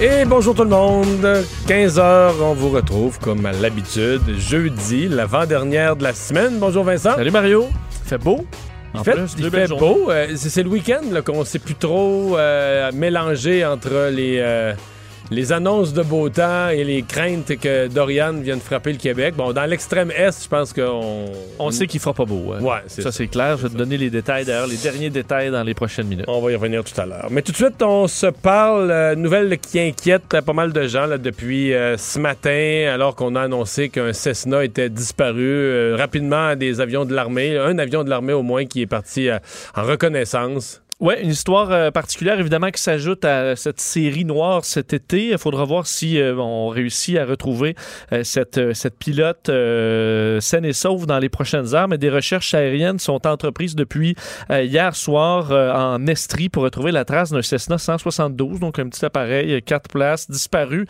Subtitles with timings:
[0.00, 1.26] Et bonjour tout le monde.
[1.66, 6.60] 15 heures, on vous retrouve comme à l'habitude, jeudi, l'avant-dernière de la semaine.
[6.60, 7.16] Bonjour Vincent.
[7.16, 7.66] Salut Mario.
[8.04, 8.46] Il fait beau.
[8.94, 10.08] Il fait, il fait beau.
[10.08, 14.72] Euh, c'est le week-end qu'on sait plus trop euh, mélanger entre les, euh,
[15.30, 19.34] les annonces de beau temps et les craintes que Dorian vienne frapper le Québec.
[19.36, 21.26] Bon, dans l'extrême est, je pense qu'on
[21.58, 22.52] On sait qu'il fera pas beau.
[22.54, 22.62] hein.
[22.62, 23.56] Ouais, c'est ça, c'est clair.
[23.58, 26.24] Je vais te donner les détails d'ailleurs, les derniers détails dans les prochaines minutes.
[26.28, 27.28] On va y revenir tout à l'heure.
[27.30, 30.86] Mais tout de suite, on se parle, euh, nouvelle qui inquiète euh, pas mal de
[30.86, 35.96] gens là, depuis euh, ce matin, alors qu'on a annoncé qu'un Cessna était disparu euh,
[35.98, 37.56] rapidement des avions de l'armée.
[37.58, 39.28] Un avion de l'armée au moins qui est parti
[39.76, 40.80] en reconnaissance.
[41.00, 45.28] Ouais, une histoire euh, particulière évidemment qui s'ajoute à cette série noire cet été.
[45.28, 47.76] Il faudra voir si euh, on réussit à retrouver
[48.12, 51.86] euh, cette, cette pilote saine et sauve dans les prochaines heures.
[51.86, 54.16] Mais des recherches aériennes sont entreprises depuis
[54.50, 59.62] hier soir en Estrie pour retrouver la trace d'un Cessna 172, donc un petit appareil
[59.62, 60.86] quatre places disparu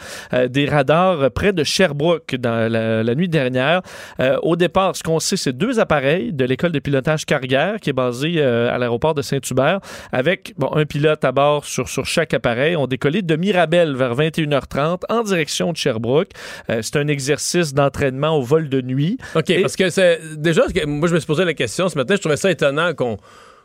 [0.49, 3.83] des radars près de Sherbrooke dans la, la nuit dernière.
[4.43, 7.95] Au départ, ce qu'on sait, c'est deux appareils de l'école de pilotage Carrière qui est
[7.95, 9.81] basée à l'aéroport de Saint-Hubert
[10.13, 12.77] avec bon, un pilote à bord sur, sur chaque appareil.
[12.77, 16.31] On décollé de Mirabel vers 21h30 en direction de Sherbrooke.
[16.71, 19.19] Euh, c'est un exercice d'entraînement au vol de nuit.
[19.35, 22.15] OK, Et- parce que c'est déjà, moi je me suis posé la question ce matin,
[22.17, 23.17] je trouvais ça étonnant qu'on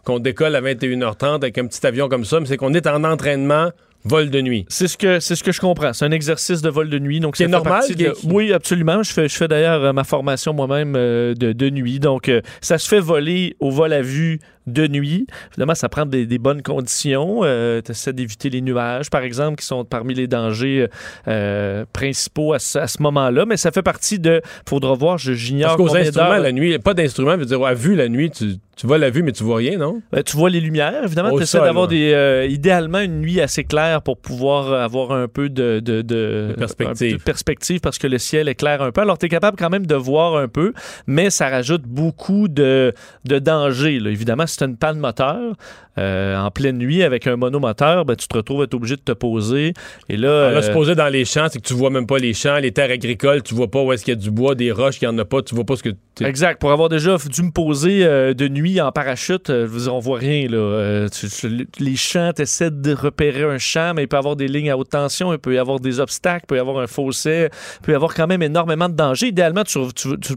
[0.04, 3.06] qu'on décolle à 21h30 avec un petit avion comme ça, mais c'est qu'on est en
[3.06, 3.72] entraînement
[4.04, 4.66] vol de nuit.
[4.68, 5.94] C'est ce que c'est ce que je comprends.
[5.94, 9.02] C'est un exercice de vol de nuit, donc C'est normal de- Oui, absolument.
[9.02, 12.42] Je fais je fais d'ailleurs euh, ma formation moi-même euh, de, de nuit, donc euh,
[12.60, 15.28] ça se fait voler au vol à vue de nuit.
[15.52, 17.42] Évidemment, ça prend des, des bonnes conditions.
[17.44, 20.88] Euh, tu essaies d'éviter les nuages, par exemple, qui sont parmi les dangers
[21.28, 23.46] euh, principaux à ce, à ce moment-là.
[23.46, 24.42] Mais ça fait partie de.
[24.68, 25.18] Faudra voir.
[25.18, 25.76] je- J'ignore.
[25.78, 28.88] Parce qu'aux instruments, la nuit, pas d'instruments, veut dire à vue la nuit, tu, tu
[28.88, 30.02] vois la vue, mais tu vois rien, non?
[30.12, 31.30] Ben, tu vois les lumières, évidemment.
[31.32, 32.12] Au Tu essaies d'avoir des.
[32.14, 35.80] euh, idéalement, une nuit assez claire pour pouvoir avoir un peu de.
[35.80, 37.18] De, de- De perspective.
[37.18, 39.02] de perspective parce que le ciel est clair un peu.
[39.02, 40.74] Alors, tu es capable quand même de voir un peu,
[41.08, 42.94] mais ça rajoute beaucoup de,
[43.26, 44.00] de danger.
[44.00, 44.10] là.
[44.10, 45.56] Évidemment, tu une panne moteur
[45.98, 49.02] euh, en pleine nuit avec un monomoteur, ben, tu te retrouves à être obligé de
[49.02, 49.74] te poser.
[50.10, 50.52] Et là.
[50.52, 52.58] Là, euh, se poser dans les champs, c'est que tu vois même pas les champs,
[52.58, 55.00] les terres agricoles, tu vois pas où est-ce qu'il y a du bois, des roches,
[55.00, 55.90] qu'il y en a pas, tu vois pas ce que
[56.22, 56.60] Exact.
[56.62, 60.00] Pour avoir déjà dû me poser euh, de nuit en parachute, euh, je dire, on
[60.00, 60.48] voit rien.
[60.48, 60.58] Là.
[60.58, 64.20] Euh, tu- tu- les champs, tu essaies de repérer un champ, mais il peut y
[64.20, 66.60] avoir des lignes à haute tension, il peut y avoir des obstacles, il peut y
[66.60, 67.48] avoir un fossé,
[67.80, 69.28] il peut y avoir quand même énormément de dangers.
[69.28, 69.80] Idéalement, tu,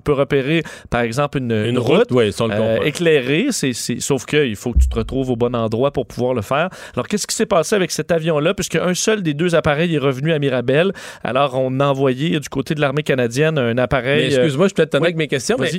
[0.01, 4.97] peux repérer, par exemple, une, Une route, euh, éclairée, sauf qu'il faut que tu te
[4.97, 6.69] retrouves au bon endroit pour pouvoir le faire.
[6.95, 8.55] Alors, qu'est-ce qui s'est passé avec cet avion-là?
[8.55, 10.93] Puisque un seul des deux appareils est revenu à Mirabel.
[11.23, 14.25] Alors, on a envoyé du côté de l'armée canadienne un appareil.
[14.25, 15.07] euh, excuse-moi, je peux être oui.
[15.07, 15.71] avec mes questions, mais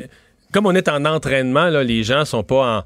[0.54, 2.84] comme on est en entraînement, là, les gens sont pas en,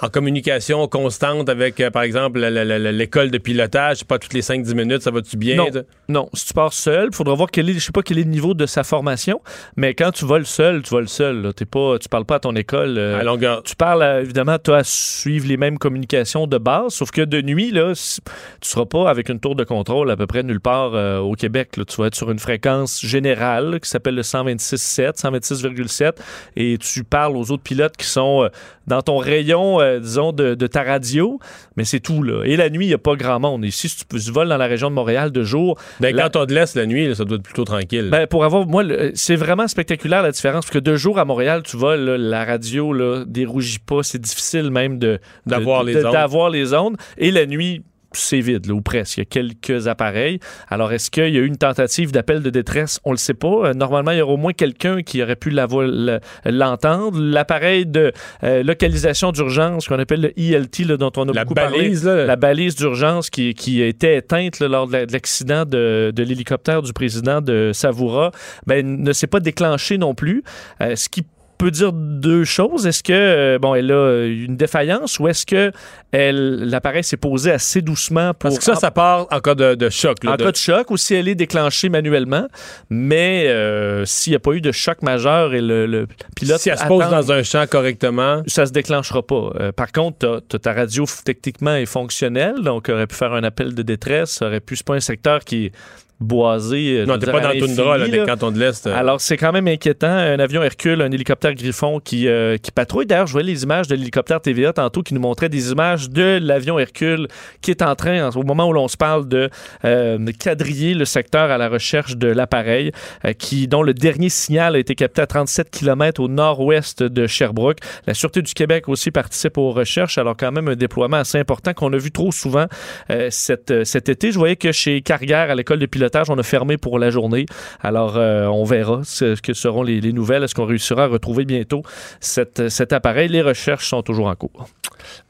[0.00, 5.02] en communication constante avec, euh, par exemple, l'école de pilotage, pas toutes les 5-10 minutes,
[5.02, 5.56] ça va-tu bien?
[5.56, 5.66] Non.
[6.08, 8.22] Non, si tu pars seul, il faudra voir quel est, je sais pas quel est
[8.24, 9.40] le niveau de sa formation,
[9.76, 11.42] mais quand tu voles seul, tu voles seul.
[11.42, 11.52] Là.
[11.52, 12.96] T'es pas, tu parles pas à ton école.
[12.96, 13.62] euh, à longueur.
[13.62, 17.42] tu parles, évidemment, tu as à suivre les mêmes communications de base, sauf que de
[17.42, 18.20] nuit, là, tu
[18.68, 21.76] seras pas avec une tour de contrôle à peu près nulle part euh, au Québec.
[21.76, 21.84] là.
[21.84, 26.12] Tu vas être sur une fréquence générale qui s'appelle le 126.7, 126,7,
[26.56, 28.48] et tu parles aux autres pilotes qui sont
[28.88, 31.38] dans ton rayon, euh, disons, de, de ta radio,
[31.76, 32.22] mais c'est tout.
[32.22, 32.42] Là.
[32.44, 33.64] Et la nuit, il n'y a pas grand monde.
[33.64, 36.40] Ici, si tu, tu voles dans la région de Montréal de jour, Ben, la- Quand
[36.42, 38.08] on te laisse la nuit, là, ça doit être plutôt tranquille.
[38.10, 38.82] ben, pour avoir, moi,
[39.14, 40.64] c'est vraiment spectaculaire la différence.
[40.64, 44.02] Parce que deux jours à Montréal, tu là, la radio là, dérougit pas.
[44.02, 46.12] C'est difficile même de D'avoir de- les de- ondes.
[46.12, 46.96] D'avoir les ondes.
[47.18, 47.82] Et la nuit,
[48.12, 49.18] c'est vide, là, ou presque.
[49.18, 50.40] Il y a quelques appareils.
[50.68, 53.00] Alors, est-ce qu'il y a eu une tentative d'appel de détresse?
[53.04, 53.48] On le sait pas.
[53.68, 57.18] Euh, normalement, il y aurait au moins quelqu'un qui aurait pu l'entendre.
[57.20, 58.12] L'appareil de
[58.44, 62.04] euh, localisation d'urgence, qu'on appelle le ELT, là, dont on a la beaucoup parlé balise,
[62.06, 66.12] là, la balise d'urgence qui, qui était éteinte là, lors de la- de l'accident de,
[66.14, 68.30] de l'hélicoptère du président de Savoura
[68.66, 70.42] ben, ne s'est pas déclenchée non plus.
[70.80, 71.24] Euh, ce qui
[71.58, 72.86] peut dire deux choses.
[72.86, 75.72] Est-ce que euh, bon, elle a une défaillance ou est-ce que
[76.12, 79.74] elle l'appareil s'est posé assez doucement pour Parce que ça, ça part en cas de,
[79.74, 80.22] de choc.
[80.24, 82.46] là, en de- cas de choc ou si elle est déclenchée manuellement,
[82.90, 86.06] mais euh, s'il n'y a pas eu de choc majeur et le, le
[86.36, 89.50] pilote si elle se pose attend- dans un champ correctement, ça se déclenchera pas.
[89.60, 93.74] Euh, par contre, t'as- ta radio techniquement est fonctionnelle, donc aurait pu faire un appel
[93.74, 94.76] de détresse, aurait pu.
[94.76, 95.72] C'est pas un secteur qui
[96.20, 97.00] est boisée.
[97.00, 98.26] euh, Non, t'es pas dans le toundra, là, là.
[98.26, 98.86] cantons de l'Est.
[98.86, 98.94] euh.
[98.96, 100.08] Alors, c'est quand même inquiétant.
[100.08, 103.06] Un avion Hercule, un hélicoptère Griffon qui, euh, qui patrouille.
[103.06, 106.38] D'ailleurs, je voyais les images de l'hélicoptère TVA tantôt qui nous montrait des images de
[106.42, 107.28] l'avion Hercule
[107.62, 109.48] qui est en train, au moment où l'on se parle, de
[109.84, 112.92] euh, quadriller le secteur à la recherche de l'appareil,
[113.24, 117.26] euh, qui dont le dernier signal a été capté à 37 km au nord-ouest de
[117.26, 117.78] Sherbrooke.
[118.06, 121.72] La Sûreté du Québec aussi participe aux recherches, alors quand même un déploiement assez important
[121.74, 122.66] qu'on a vu trop souvent
[123.10, 124.32] euh, cet, cet été.
[124.32, 127.46] Je voyais que chez Carrière, à l'école de pilotage, on a fermé pour la journée.
[127.80, 130.44] Alors, euh, on verra ce que seront les, les nouvelles.
[130.44, 131.82] Est-ce qu'on réussira à retrouver bientôt
[132.20, 133.28] cet appareil?
[133.28, 134.68] Les recherches sont toujours en cours.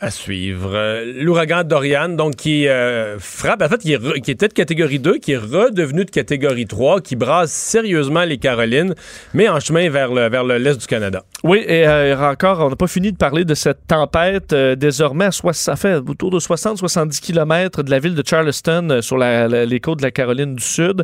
[0.00, 0.70] À suivre.
[0.74, 3.92] Euh, L'ouragan Dorian, donc, qui euh, frappe, en fait, qui,
[4.30, 8.94] était de catégorie 2, qui est redevenu de catégorie 3, qui brasse sérieusement les Carolines,
[9.34, 11.24] mais en chemin vers le vers le- l'Est du Canada.
[11.44, 14.54] Oui, et euh, encore, on n'a pas fini de parler de cette tempête.
[14.54, 19.80] désormais, à ça fait autour de 60-70 km de la ville de Charleston sur les
[19.80, 21.02] côtes de la Caroline du Sud.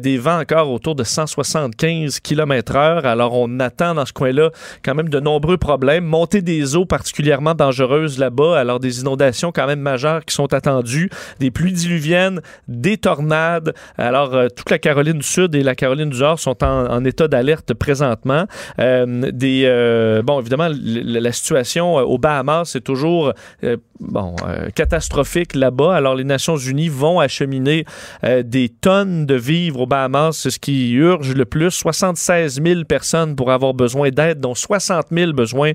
[0.00, 3.06] Des vents encore autour de 175 km heure.
[3.06, 4.50] Alors, on attend dans ce coin-là
[4.84, 6.04] quand même de nombreux problèmes.
[6.04, 7.54] Montée des eaux particulièrement
[8.16, 8.58] là-bas.
[8.58, 11.10] Alors, des inondations quand même majeures qui sont attendues.
[11.40, 13.74] Des pluies diluviennes, des tornades.
[13.96, 17.28] Alors, euh, toute la Caroline du Sud et la Caroline du Nord sont en, état
[17.28, 18.46] d'alerte présentement.
[18.78, 23.32] Euh, des, euh, bon, évidemment, la situation aux Bahamas, c'est toujours
[24.00, 24.36] bon,
[24.74, 25.94] catastrophique là-bas.
[25.94, 27.84] Alors, les Nations Unies vont acheminer
[28.22, 30.32] des tonnes de vivres aux Bahamas.
[30.32, 31.70] C'est ce qui urge le plus.
[31.70, 35.72] 76 000 personnes pourraient avoir besoin d'aide, dont 60 000 besoins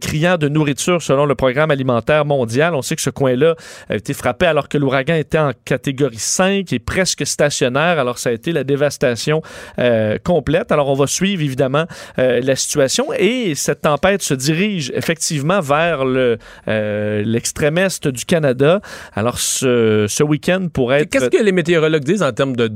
[0.00, 2.24] criants de nourriture selon le programme alimentaire.
[2.26, 3.54] On sait que ce coin-là
[3.88, 7.98] a été frappé alors que l'ouragan était en catégorie 5 et presque stationnaire.
[7.98, 9.42] Alors, ça a été la dévastation
[9.78, 10.72] euh, complète.
[10.72, 11.86] Alors, on va suivre évidemment
[12.18, 16.38] euh, la situation et cette tempête se dirige effectivement vers le,
[16.68, 18.80] euh, l'extrême est du Canada.
[19.14, 21.10] Alors, ce, ce week-end pourrait être...
[21.10, 22.68] Qu'est-ce que les météorologues disent en termes de,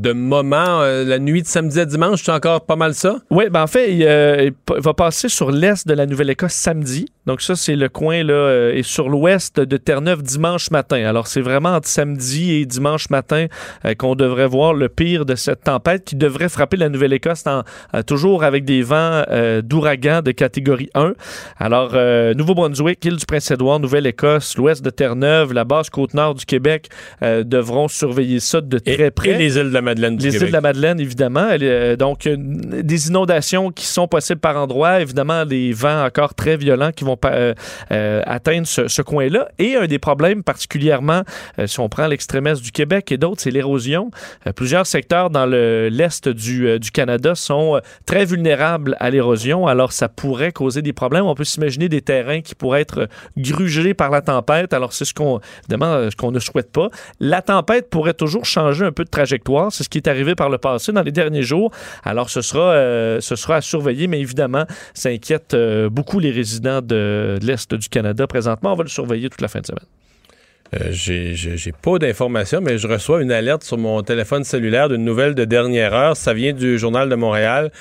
[0.82, 3.16] euh, la nuit de samedi à dimanche, c'est encore pas mal ça?
[3.30, 7.06] Oui, ben en fait, il, va passer sur l'est de la Nouvelle-Écosse samedi.
[7.30, 10.96] Donc ça, c'est le coin là, euh, et sur l'ouest de Terre-Neuve dimanche matin.
[11.06, 13.46] Alors c'est vraiment entre samedi et dimanche matin
[13.84, 18.02] euh, qu'on devrait voir le pire de cette tempête qui devrait frapper la Nouvelle-Écosse euh,
[18.02, 21.12] toujours avec des vents euh, d'ouragan de catégorie 1.
[21.60, 26.44] Alors euh, Nouveau-Brunswick, île du Prince-Édouard, Nouvelle-Écosse, l'ouest de Terre-Neuve, la basse côte nord du
[26.44, 26.88] Québec
[27.22, 29.30] euh, devront surveiller ça de Et, très près.
[29.30, 31.48] et les îles de la Madeleine du Les îles de la Madeleine, évidemment.
[31.60, 35.00] Euh, donc, euh, des inondations qui sont possibles par endroits.
[35.00, 37.54] Évidemment, des vents encore très violents qui vont euh,
[37.92, 39.48] euh, atteindre ce, coin-là.
[39.58, 41.22] Et un des problèmes particulièrement,
[41.58, 44.10] euh, si on prend l'extrême est du Québec et d'autres, c'est l'érosion.
[44.56, 49.66] Plusieurs secteurs dans le- l'est du, euh, du Canada sont très vulnérables à l'érosion.
[49.66, 51.24] Alors, ça pourrait causer des problèmes.
[51.24, 54.72] On peut s'imaginer des terrains qui pourraient être grugés par la tempête.
[54.72, 55.40] Alors, c'est ce qu'on,
[55.72, 56.88] euh, ce qu'on ne souhaite pas.
[57.18, 59.72] La tempête pourrait toujours changer un peu de trajectoire.
[59.72, 61.70] C'est ce qui est arrivé par le passé dans les derniers jours.
[62.04, 64.64] Alors, ce sera, ce sera à surveiller, mais évidemment,
[64.94, 65.56] ça inquiète
[65.90, 66.99] beaucoup les résidents de,
[67.38, 68.72] de l'Est du Canada présentement.
[68.72, 69.86] On va le surveiller toute la fin de semaine.
[70.74, 75.34] Euh, j'ai, pas d'informations, mais je reçois une alerte sur mon téléphone cellulaire d'une nouvelle
[75.34, 76.16] de dernière heure.
[76.16, 77.72] Ça vient du Journal de Montréal.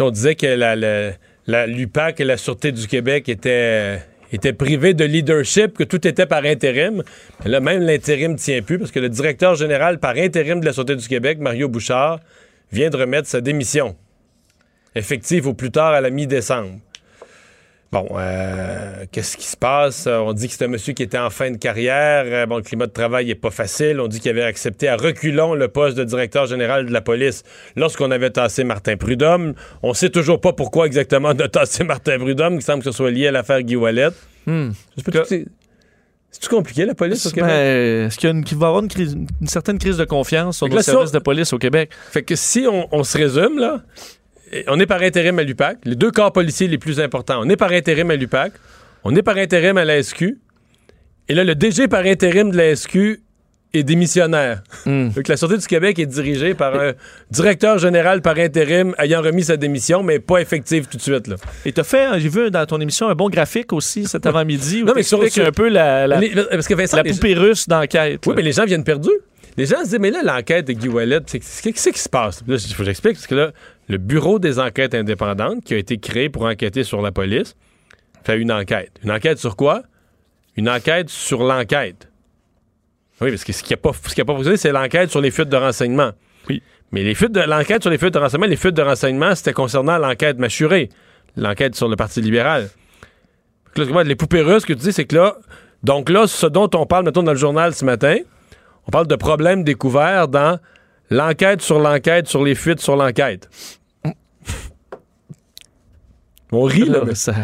[0.00, 4.02] On disait que l'UPAC et la Sûreté du Québec étaient,
[4.32, 7.02] étaient privés de leadership, que tout était par intérim.
[7.44, 10.96] Là, même l'intérim tient plus parce que le directeur général par intérim de la Sûreté
[10.96, 12.18] du Québec, Mario Bouchard,
[12.72, 13.96] vient de remettre sa démission.
[14.96, 16.80] Effective au plus tard à la mi-décembre.
[17.92, 20.06] Bon, euh, qu'est-ce qui se passe?
[20.08, 22.24] On dit que c'est un monsieur qui était en fin de carrière.
[22.26, 24.00] Euh, bon, le climat de travail n'est pas facile.
[24.00, 27.44] On dit qu'il avait accepté à reculons le poste de directeur général de la police
[27.76, 29.54] lorsqu'on avait tassé Martin Prudhomme.
[29.84, 32.56] On sait toujours pas pourquoi exactement on a tassé Martin Prudhomme.
[32.56, 34.08] Il semble que ce soit lié à l'affaire Guy Wallet.
[34.46, 34.70] Hmm.
[36.30, 37.48] C'est-tu compliqué, la police au Québec?
[37.48, 40.66] Ben, Est-ce qu'il y, va y avoir une, crise- une certaine crise de confiance sur
[40.82, 41.90] services on- de police au Québec?
[42.10, 43.80] Fait que si on, on se résume, là,
[44.68, 47.56] on est par intérim à l'UPAC, les deux corps policiers les plus importants, on est
[47.56, 48.52] par intérim à l'UPAC,
[49.04, 50.36] on est par intérim à la SQ,
[51.28, 53.20] et là, le DG par intérim de la SQ
[53.74, 54.62] est démissionnaire.
[54.86, 55.08] Hmm.
[55.10, 56.92] Donc, la Sûreté du Québec est dirigée par un
[57.30, 61.26] directeur général par intérim ayant remis sa démission, mais pas effective tout de suite.
[61.26, 61.34] Là.
[61.66, 64.82] Et tu as fait, j'ai vu dans ton émission, un bon graphique aussi cet avant-midi
[64.82, 67.02] où Non, mais tu sur- sur- un peu la, la, Les- parce que Vincent, la
[67.02, 68.20] les- poupée russe d'enquête.
[68.24, 68.36] Oui, là.
[68.36, 69.10] mais les gens viennent perdus.
[69.56, 72.42] Les gens se disent, mais là, l'enquête de Guy Wallet, qu'est-ce qui se passe?
[72.46, 73.52] Là, il faut que j'explique, parce que là,
[73.88, 77.56] le Bureau des enquêtes indépendantes, qui a été créé pour enquêter sur la police,
[78.24, 78.92] fait une enquête.
[79.02, 79.82] Une enquête sur quoi?
[80.56, 82.08] Une enquête sur l'enquête.
[83.20, 85.20] Oui, parce que ce qui n'a pas, ce qui a pas fonctionné, c'est l'enquête sur
[85.20, 86.10] les fuites de renseignement.
[86.48, 86.62] Oui.
[86.92, 89.54] Mais les fuites de, l'enquête sur les fuites de renseignement, les fuites de renseignement, c'était
[89.54, 90.90] concernant l'enquête mâchurée,
[91.36, 92.68] l'enquête sur le Parti libéral.
[93.76, 95.36] Là, les poupées russes, ce que tu dis, c'est que là,
[95.82, 98.16] donc là, ce dont on parle, mettons, dans le journal ce matin,
[98.86, 100.58] on parle de problèmes découverts dans
[101.10, 103.48] l'enquête sur l'enquête sur les fuites sur l'enquête.
[106.52, 107.02] On rit, là.
[107.04, 107.34] Mais- ça-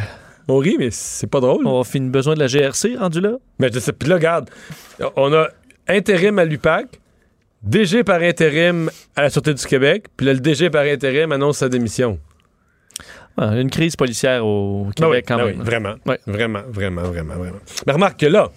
[0.49, 1.67] on rit, mais c'est pas drôle.
[1.67, 3.33] on a fini besoin de la GRC rendu là.
[3.59, 4.51] Mais je sais, puis là, regarde,
[5.17, 5.49] on a
[5.89, 6.87] intérim à l'UPAC,
[7.63, 11.59] DG par intérim à la Sûreté du Québec, puis là, le DG par intérim annonce
[11.59, 12.19] sa démission.
[13.37, 15.59] Ah, une crise policière au Ben oui, Québec quand ben même.
[15.61, 15.95] oui, vraiment,
[16.27, 17.59] vraiment, vraiment, vraiment, vraiment.
[17.87, 18.51] Mais remarque que là,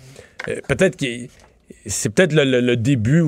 [0.49, 1.05] euh, peut-être que
[1.85, 3.23] c'est peut-être le, début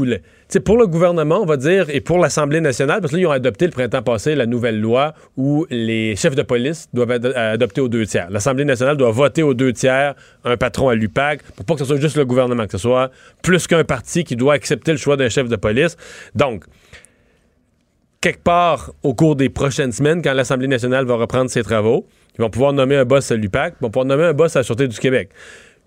[0.64, 3.32] pour le gouvernement, on va dire, et pour l'Assemblée nationale, parce que là, ils ont
[3.32, 7.82] adopté le printemps passé la nouvelle loi où les chefs de police doivent ad- adopter
[7.82, 8.30] aux deux tiers.
[8.30, 11.86] L'Assemblée nationale doit voter aux deux tiers un patron à l'UPAC pour pas que ce
[11.86, 15.18] soit juste le gouvernement, que ce soit plus qu'un parti qui doit accepter le choix
[15.18, 15.98] d'un chef de police.
[16.36, 16.64] Donc,
[18.22, 22.42] quelque part au cours des prochaines semaines, quand l'Assemblée nationale va reprendre ses travaux, ils
[22.42, 24.64] vont pouvoir nommer un boss à l'UPAC, ils vont pouvoir nommer un boss à la
[24.64, 25.30] Sûreté du Québec.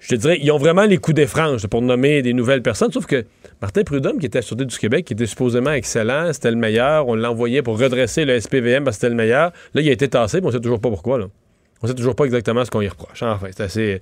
[0.01, 2.91] Je te dirais, ils ont vraiment les coups des franges pour nommer des nouvelles personnes,
[2.91, 3.25] sauf que
[3.61, 7.07] Martin Prudhomme, qui était à Sûreté du Québec, qui était supposément excellent, c'était le meilleur,
[7.07, 9.53] on l'a envoyé pour redresser le SPVM parce que c'était le meilleur.
[9.75, 11.19] Là, il a été tassé, mais on sait toujours pas pourquoi.
[11.19, 11.27] Là.
[11.83, 13.23] On sait toujours pas exactement ce qu'on y reproche.
[13.23, 14.01] Enfin, c'est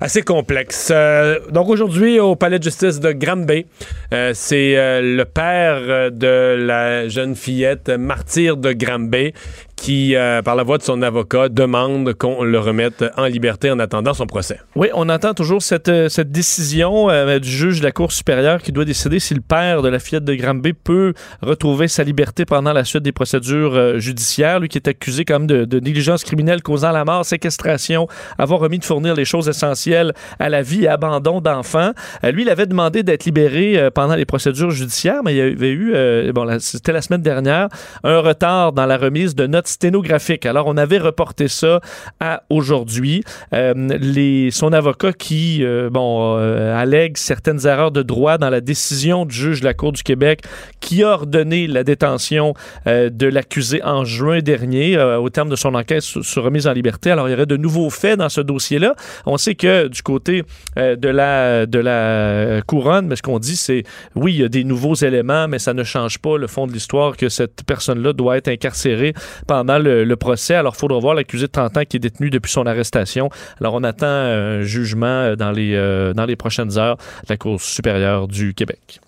[0.00, 0.90] assez, complexe.
[0.90, 3.64] Euh, donc aujourd'hui, au palais de justice de Granby,
[4.12, 9.32] euh, c'est euh, le père de la jeune fillette martyre de Granby
[9.76, 13.78] qui, euh, par la voix de son avocat, demande qu'on le remette en liberté en
[13.78, 14.60] attendant son procès.
[14.76, 18.62] Oui, on entend toujours cette, euh, cette décision euh, du juge de la Cour supérieure
[18.62, 22.44] qui doit décider si le père de la fillette de Granby peut retrouver sa liberté
[22.44, 24.60] pendant la suite des procédures judiciaires.
[24.60, 28.06] Lui qui est accusé quand même de, de négligence criminelle causant la mort, séquestration,
[28.38, 31.92] avoir remis de fournir les choses essentielles à la vie et abandon d'enfants.
[32.22, 36.32] Lui, il avait demandé d'être libéré pendant les procédures judiciaires, mais il y avait eu,
[36.32, 37.68] bon, c'était la semaine dernière,
[38.02, 40.46] un retard dans la remise de notes sténographiques.
[40.46, 41.80] Alors, on avait reporté ça
[42.20, 43.22] à aujourd'hui.
[43.52, 49.24] Euh, son avocat qui, euh, bon, euh, allègue certaines erreurs de droit dans la décision
[49.26, 50.42] du juge de la Cour du Québec
[50.80, 52.54] qui a ordonné la détention
[52.86, 56.72] euh, de l'accusé en juin dernier au terme de son enquête sur, sur remise en
[56.72, 57.10] liberté.
[57.10, 58.94] Alors, il y aurait de nouveaux faits dans ce dossier-là.
[59.26, 60.42] On sait que du côté
[60.76, 64.64] de, la, de la couronne, mais ce qu'on dit, c'est oui, il y a des
[64.64, 68.36] nouveaux éléments, mais ça ne change pas le fond de l'histoire que cette personne-là doit
[68.36, 69.14] être incarcérée
[69.62, 70.54] le, le procès.
[70.54, 73.30] Alors, il faudra voir l'accusé de 30 ans qui est détenu depuis son arrestation.
[73.60, 77.36] Alors, on attend un jugement euh, dans les, euh, dans les prochaines heures de la
[77.36, 79.00] Cour supérieure du Québec.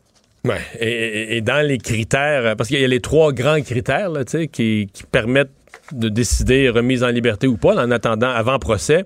[0.45, 0.61] Ouais.
[0.79, 4.88] Et, dans les critères, euh, parce qu'il y a les trois grands critères là, qui
[5.11, 5.50] permettent
[5.93, 9.05] de décider remise en liberté ou pas en attendant avant procès.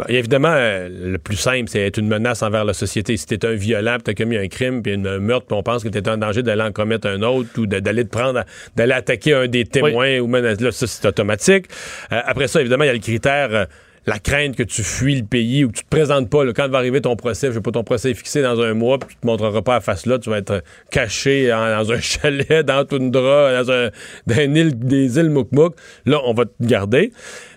[0.00, 3.16] Bon, évidemment, euh, le plus simple, c'est être une menace envers la société.
[3.16, 5.82] Si t'es un violent, puis t'as commis un crime, puis un meurtre, puis on pense
[5.82, 8.44] que t'es en danger d'aller en commettre un autre ou d'aller te prendre,
[8.76, 11.66] d'aller attaquer un des témoins ou menacer, là, ça c'est automatique.
[12.12, 13.48] Euh, après ça, évidemment, il y a le critère.
[13.54, 13.64] euh,
[14.06, 16.42] la crainte que tu fuis le pays ou que tu te présentes pas.
[16.42, 18.72] là, quand va arriver ton procès, je sais pas, ton procès est fixé dans un
[18.72, 21.92] mois, puis tu te montreras pas à face là, tu vas être caché en- dans
[21.92, 23.90] un chalet, dans Toundra, dans, un,
[24.26, 25.74] dans une île, des îles Moukmouk.
[26.06, 27.12] Là, on va te garder.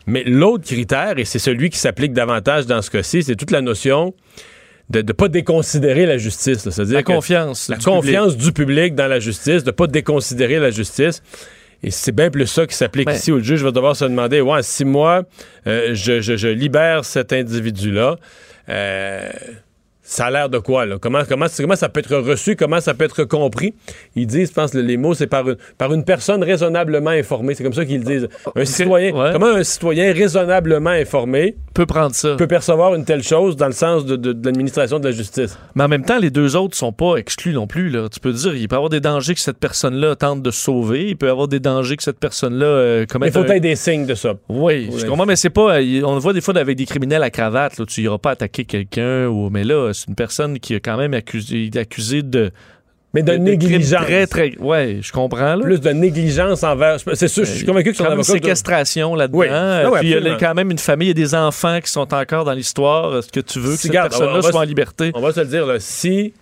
[0.05, 3.62] Mais l'autre critère, et c'est celui qui s'applique davantage dans ce cas-ci, c'est toute la
[3.62, 4.13] notion
[4.89, 6.60] de ne pas déconsidérer la justice.
[6.69, 7.69] C'est-à-dire La confiance.
[7.69, 7.95] la du public.
[8.01, 11.22] confiance du public dans la justice, de pas déconsidérer la justice.
[11.83, 14.39] Et c'est bien plus ça qui s'applique ici, où le juge va devoir se demander,
[14.41, 15.24] ouais, si moi,
[15.67, 18.15] euh, je, je- je libère cet individu-là,
[18.69, 19.29] euh,
[20.13, 20.98] ça a l'air de quoi, là?
[21.01, 23.74] Comment, comment, comment ça peut être reçu, comment ça peut être compris?
[24.15, 27.55] Ils disent, je pense, les mots, c'est par une, par une personne raisonnablement informée.
[27.55, 28.27] C'est comme ça qu'ils disent.
[28.55, 29.29] Un citoyen, Ouais.
[29.34, 32.36] comment un citoyen raisonnablement informé peut prendre ça.
[32.36, 35.58] peut percevoir une telle chose dans le sens de, de- de l'administration de la justice?
[35.75, 37.89] Mais en même temps, les deux autres sont pas exclus non plus.
[37.89, 38.08] Là.
[38.10, 41.08] Tu peux dire, il peut y avoir des dangers que cette personne-là tente de sauver.
[41.10, 43.75] Il peut y avoir des dangers que cette personne-là euh, Il faut un- être des
[43.75, 44.36] signes de ça.
[44.50, 45.77] Oui, je comprends, mais c'est pas.
[45.79, 47.77] euh, On le voit des fois avec des criminels à cravate.
[47.79, 49.27] Là, tu iras pas attaquer quelqu'un.
[49.27, 52.51] Ou, mais là, c'est une personne qui est quand même accusée, accusée de.
[53.13, 54.05] Mais de, négligence.
[54.05, 54.57] Très, très.
[54.57, 55.55] Ouais, je comprends.
[55.55, 55.63] Là.
[55.63, 56.98] plus de négligence envers.
[57.13, 58.27] C'est sûr, je suis convaincu que son une avocat.
[58.27, 59.38] doit- séquestration là-dedans.
[59.38, 59.48] Oui.
[59.50, 61.36] Euh, Ah ouais, puis il y a quand même une famille, il y a des
[61.36, 63.15] enfants qui sont encore dans l'histoire.
[63.17, 65.12] Est-ce que tu veux que on va soit en liberté?
[65.13, 66.33] On va se le dire, là, si,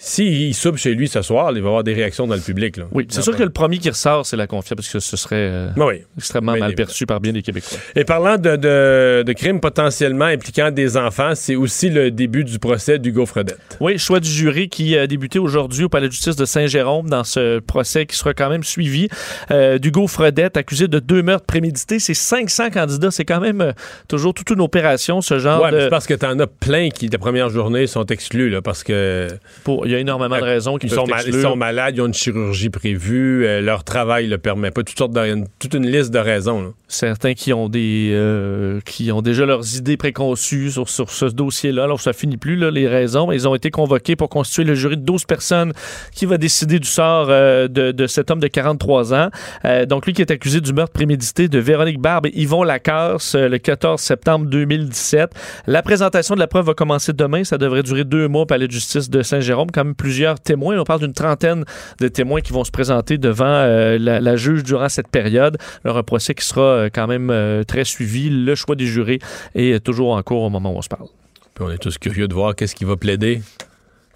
[0.00, 2.40] si il soupe chez lui ce soir, il va y avoir des réactions dans le
[2.40, 2.76] public.
[2.76, 2.84] Là.
[2.92, 5.34] Oui, c'est sûr que le premier qui ressort, c'est la confiance, parce que ce serait
[5.50, 6.02] euh, Ben oui.
[6.16, 7.78] extrêmement mal perçu par bien des Québécois.
[7.96, 12.60] Et parlant de, de, de crimes potentiellement impliquant des enfants, c'est aussi le début du
[12.60, 13.58] procès d'Hugo Fredette.
[13.80, 17.24] Oui, choix du jury qui a débuté aujourd'hui au palais de justice de Saint-Jérôme dans
[17.24, 19.08] ce procès qui sera quand même suivi
[19.50, 21.98] euh, d'Hugo Fredette, accusé de deux meurtres prémédités.
[21.98, 23.10] C'est 500 candidats.
[23.10, 23.72] C'est quand même euh,
[24.06, 25.80] toujours toute une opération, ce genre Ouais, de...
[25.80, 29.26] c'est parce que t'en as plein qui, la première journée, sont exclus, là, parce que.
[29.64, 32.00] pour- il y a énormément de raisons qui Ils sont, mal- ils sont malades, ils
[32.02, 35.74] ont une chirurgie prévue, euh, leur travail le permet pas, toutes sortes de, une- toute
[35.74, 36.60] une liste de raisons.
[36.62, 36.68] là.
[36.88, 41.84] certains qui ont des euh, qui ont déjà leurs idées préconçues sur, sur ce dossier-là.
[41.84, 43.32] Alors ça finit plus là, les raisons.
[43.32, 45.72] Ils ont été convoqués pour constituer le jury de 12 personnes
[46.14, 49.30] qui va décider du sort euh, de, de cet homme de 43 ans.
[49.64, 53.34] Euh, donc lui qui est accusé du meurtre prémédité de Véronique Barbe et Yvon Lacasse
[53.34, 55.30] euh, le 14 septembre 2017.
[55.66, 57.44] La présentation de la preuve va commencer demain.
[57.44, 59.70] Ça devrait durer deux mois au palais de justice de Saint-Jérôme.
[59.78, 60.76] Quand même plusieurs témoins.
[60.76, 61.64] On parle d'une trentaine
[62.00, 65.56] de témoins qui vont se présenter devant euh, la, la juge durant cette période.
[65.84, 68.28] Alors, un procès qui sera euh, quand même euh, très suivi.
[68.28, 69.20] Le choix des jurés
[69.54, 71.06] est toujours en cours au moment où on se parle.
[71.54, 73.40] Puis on est tous curieux de voir qu'est-ce qu'il va plaider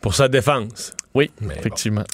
[0.01, 0.95] pour sa défense.
[1.15, 1.61] Oui, Mais bon.
[1.61, 2.05] effectivement.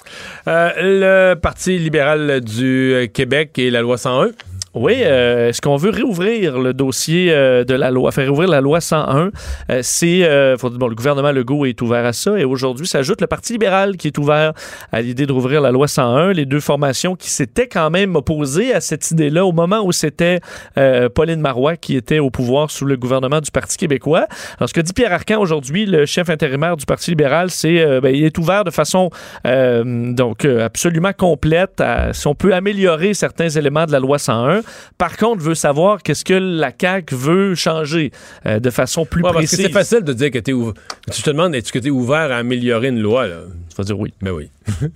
[0.46, 4.32] Euh, le Parti libéral du Québec et la loi 101.
[4.80, 8.60] Oui, euh, est-ce qu'on veut réouvrir le dossier euh, de la loi, faire réouvrir la
[8.60, 9.30] loi 101?
[9.70, 13.26] Euh, c'est, euh, bon, le gouvernement Legault est ouvert à ça et aujourd'hui s'ajoute le
[13.26, 14.52] Parti libéral qui est ouvert
[14.92, 16.32] à l'idée de rouvrir la loi 101.
[16.32, 20.38] Les deux formations qui s'étaient quand même opposées à cette idée-là au moment où c'était
[20.78, 24.28] euh, Pauline Marois qui était au pouvoir sous le gouvernement du Parti québécois.
[24.58, 28.14] Alors, ce que dit Pierre Arcan aujourd'hui, le chef intérimaire du Parti libéral, c'est ben,
[28.14, 29.10] il est ouvert de façon
[29.44, 34.60] donc absolument complète à, si on peut améliorer certains éléments de la loi 101.
[34.98, 38.10] Par contre, veut savoir qu'est-ce que la CAQ veut changer
[38.46, 40.74] euh, de façon plus Ouais, parce que c'est facile de dire que tu es ouvert.
[41.12, 43.26] Tu te demandes, est-ce que tu es ouvert à améliorer une loi?
[43.26, 43.36] Là?
[43.70, 44.12] Tu vas dire oui.
[44.22, 44.50] Ben oui.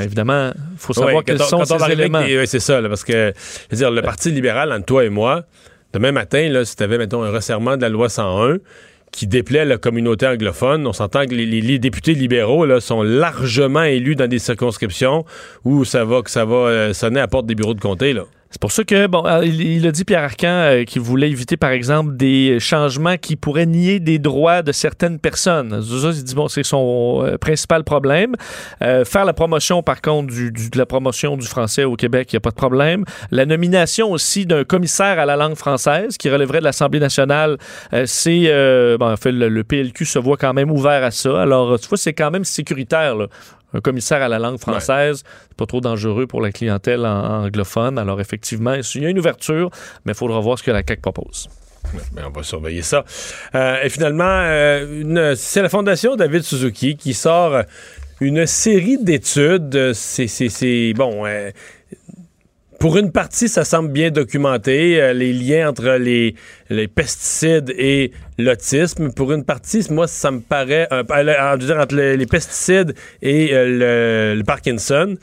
[0.00, 2.20] Évidemment, il faut savoir Ouais, quels on- sont ces éléments.
[2.20, 3.32] ouais, c'est ça, là, parce que,
[3.70, 5.44] je veux dire, le Parti libéral, entre toi et moi,
[5.92, 8.58] demain matin, là, si tu avais, mettons, un resserrement de la loi 101
[9.10, 12.80] qui déplaît à la communauté anglophone, on s'entend que les, les- les députés libéraux là,
[12.80, 15.24] sont largement élus dans des circonscriptions
[15.64, 18.12] où ça va, que ça va euh, sonner à la porte des bureaux de comté.
[18.12, 18.22] Là.
[18.52, 21.56] C'est pour ça que, bon, euh, il, a dit Pierre Arcan euh, qu'il voulait éviter,
[21.56, 25.82] par exemple, des changements qui pourraient nier des droits de certaines personnes.
[25.82, 28.34] Il dit, bon, c'est son euh, principal problème.
[28.82, 32.30] Euh, faire la promotion, par contre, du, du- de la promotion du français au Québec,
[32.30, 33.04] il n'y a pas de problème.
[33.30, 37.56] La nomination aussi d'un commissaire à la langue française qui relèverait de l'Assemblée nationale,
[37.94, 38.48] euh, c'est,
[38.98, 41.40] bon, en fait, le, le PLQ se voit quand même ouvert à ça.
[41.40, 43.26] Alors, tu vois, c'est quand même sécuritaire, là.
[43.74, 47.98] Un commissaire à la langue française, c'est pas trop dangereux pour la clientèle en- anglophone.
[47.98, 49.70] Alors, effectivement, il y a une ouverture,
[50.04, 51.48] mais il faudra voir ce que la CAQ propose.
[52.12, 53.04] Ben, on va surveiller ça.
[53.54, 57.62] Euh, et finalement, euh, c'est la Fondation David Suzuki qui sort
[58.20, 59.92] une série d'études.
[59.94, 61.26] C'est, c'est- c'est- bon.
[61.26, 61.50] euh,
[62.82, 66.34] pour une partie, ça semble bien documenté, euh, les liens entre les,
[66.68, 69.12] les pesticides et l'autisme.
[69.12, 74.36] Pour une partie, moi, ça me paraît, euh, entre les, les pesticides et euh, le,
[74.36, 75.14] le Parkinson.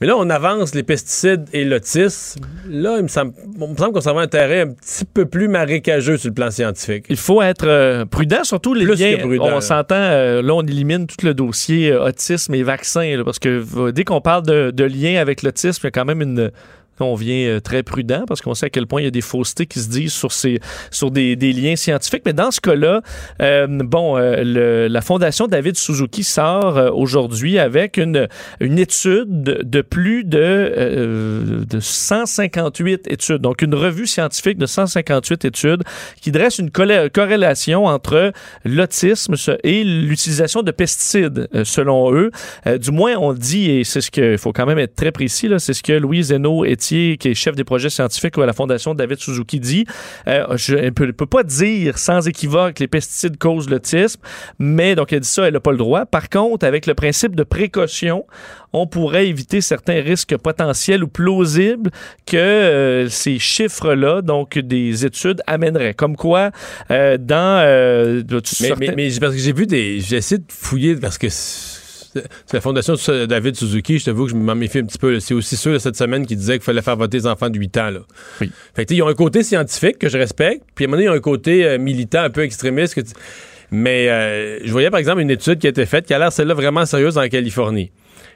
[0.00, 2.40] Mais là, on avance les pesticides et l'autisme.
[2.68, 6.18] Là, il me semble, qu'on s'en va à un terrain un petit peu plus marécageux
[6.18, 7.06] sur le plan scientifique.
[7.08, 9.16] Il faut être euh, prudent, surtout les Plus liens.
[9.16, 9.60] prudent, on là.
[9.62, 13.90] s'entend, euh, là, on élimine tout le dossier euh, autisme et vaccin, là, parce que
[13.90, 16.50] dès qu'on parle de, de lien avec l'autisme, il y a quand même une.
[17.00, 19.20] On vient euh, très prudent parce qu'on sait à quel point il y a des
[19.20, 22.22] faussetés qui se disent sur, ces, sur des, liens scientifiques.
[22.24, 23.02] Mais dans ce cas-là,
[23.42, 28.28] euh, bon, euh, la Fondation David Suzuki sort aujourd'hui avec une,
[28.60, 33.38] une étude de, plus de, euh, de 158 études.
[33.38, 35.82] Donc, une revue scientifique de 158 études
[36.20, 38.32] qui dresse une corrélation entre
[38.64, 42.30] l'autisme et l'utilisation de pesticides, selon eux.
[42.78, 45.48] Du moins, on dit, et c'est ce que, il faut quand même être très précis,
[45.58, 49.18] c'est ce que Louis Zeno Qui est chef des projets scientifiques à la Fondation David
[49.18, 49.86] Suzuki, dit.
[50.28, 54.20] Euh, je ne peux, peux pas dire sans équivoque que les pesticides causent l'autisme,
[54.58, 56.06] mais donc elle dit ça, elle n'a pas le droit.
[56.06, 58.24] Par contre, avec le principe de précaution,
[58.72, 61.90] on pourrait éviter certains risques potentiels ou plausibles
[62.26, 65.94] que euh, ces chiffres-là, donc des études, amèneraient.
[65.94, 66.50] Comme quoi,
[66.90, 67.62] euh, dans...
[67.64, 70.00] euh, Mais, certains- mais, mais j'ai- parce que j'ai vu des.
[70.00, 71.28] J'ai essayé de fouiller parce que
[72.52, 73.98] la fondation de David Suzuki.
[73.98, 75.20] Je t'avoue que je m'en méfie un petit peu.
[75.20, 77.76] C'est aussi ceux cette semaine qui disaient qu'il fallait faire voter les enfants de 8
[77.78, 77.90] ans.
[77.90, 78.00] Là.
[78.40, 78.50] Oui.
[78.74, 81.06] Fait que, ils ont un côté scientifique que je respecte, puis à un moment donné,
[81.06, 82.94] ils ont un côté euh, militant un peu extrémiste.
[82.94, 83.00] que
[83.70, 86.32] Mais euh, je voyais par exemple une étude qui a été faite qui a l'air
[86.32, 87.90] celle-là vraiment sérieuse en Californie.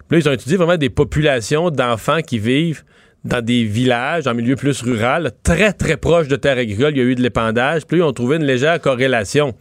[0.08, 2.82] Puis là, ils ont étudié vraiment des populations d'enfants qui vivent
[3.24, 6.92] dans des villages, en milieu plus rural, très très proches de terres agricoles.
[6.94, 7.86] Il y a eu de l'épandage.
[7.86, 9.54] Puis là, ils ont trouvé une légère corrélation.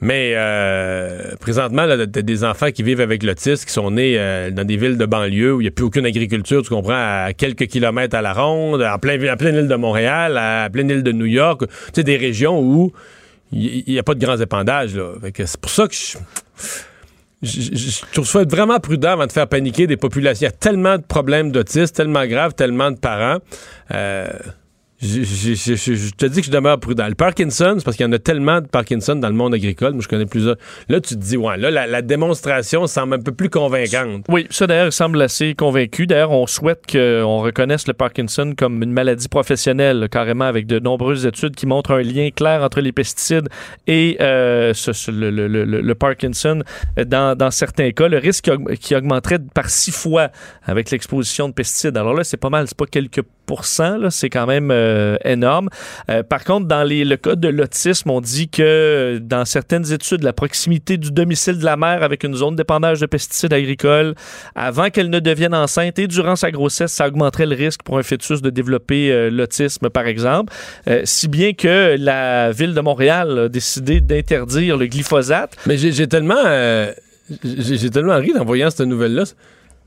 [0.00, 4.64] Mais euh, présentement, t'as des enfants qui vivent avec l'autisme, qui sont nés euh, dans
[4.64, 6.92] des villes de banlieue où il n'y a plus aucune agriculture, tu comprends,
[7.26, 10.90] à quelques kilomètres à la ronde, en plein, en pleine île de Montréal, à pleine
[10.90, 11.62] île de New York.
[11.66, 12.92] Tu sais, des régions où
[13.52, 14.90] il n'y a pas de grands épandages.
[15.34, 16.18] C'est pour ça que je...
[17.42, 20.40] Je, je, je trouve vraiment prudent avant de faire paniquer des populations.
[20.40, 23.38] Il y a tellement de problèmes d'autisme, tellement graves, tellement de parents.
[23.92, 24.30] Euh,
[25.06, 27.06] je, te dis que je demeure prudent.
[27.08, 29.92] Le Parkinson, c'est parce qu'il y en a tellement de Parkinson dans le monde agricole.
[29.92, 30.56] Moi, je connais plusieurs.
[30.88, 34.24] Là, tu te dis, ouais, là, la, démonstration semble un peu plus convaincante.
[34.28, 36.06] Oui, ça d'ailleurs, il semble assez convaincu.
[36.06, 41.26] D'ailleurs, on souhaite qu'on reconnaisse le Parkinson comme une maladie professionnelle, carrément, avec de nombreuses
[41.26, 43.48] études qui montrent un lien clair entre les pesticides
[43.86, 44.72] et euh,
[45.08, 46.62] le, Parkinson.
[47.06, 50.30] Dans, dans certains cas, le risque qui augmenterait par six fois
[50.64, 51.96] avec l'exposition de pesticides.
[51.96, 53.22] Alors là, c'est pas mal, c'est pas quelques
[54.10, 55.68] c'est quand même euh, énorme.
[56.10, 60.32] Euh, par contre, dans le cas de l'autisme, on dit que dans certaines études, la
[60.32, 64.14] proximité du domicile de la mère avec une zone d'épandage de pesticides agricoles,
[64.54, 68.02] avant qu'elle ne devienne enceinte et durant sa grossesse, ça augmenterait le risque pour un
[68.02, 70.52] fœtus de développer euh, l'autisme, par exemple.
[71.04, 75.56] Si bien que la ville de Montréal a décidé d'interdire le glyphosate.
[75.66, 76.34] Mais j'ai tellement.
[77.44, 79.24] j'ai tellement ri en voyant cette nouvelle-là.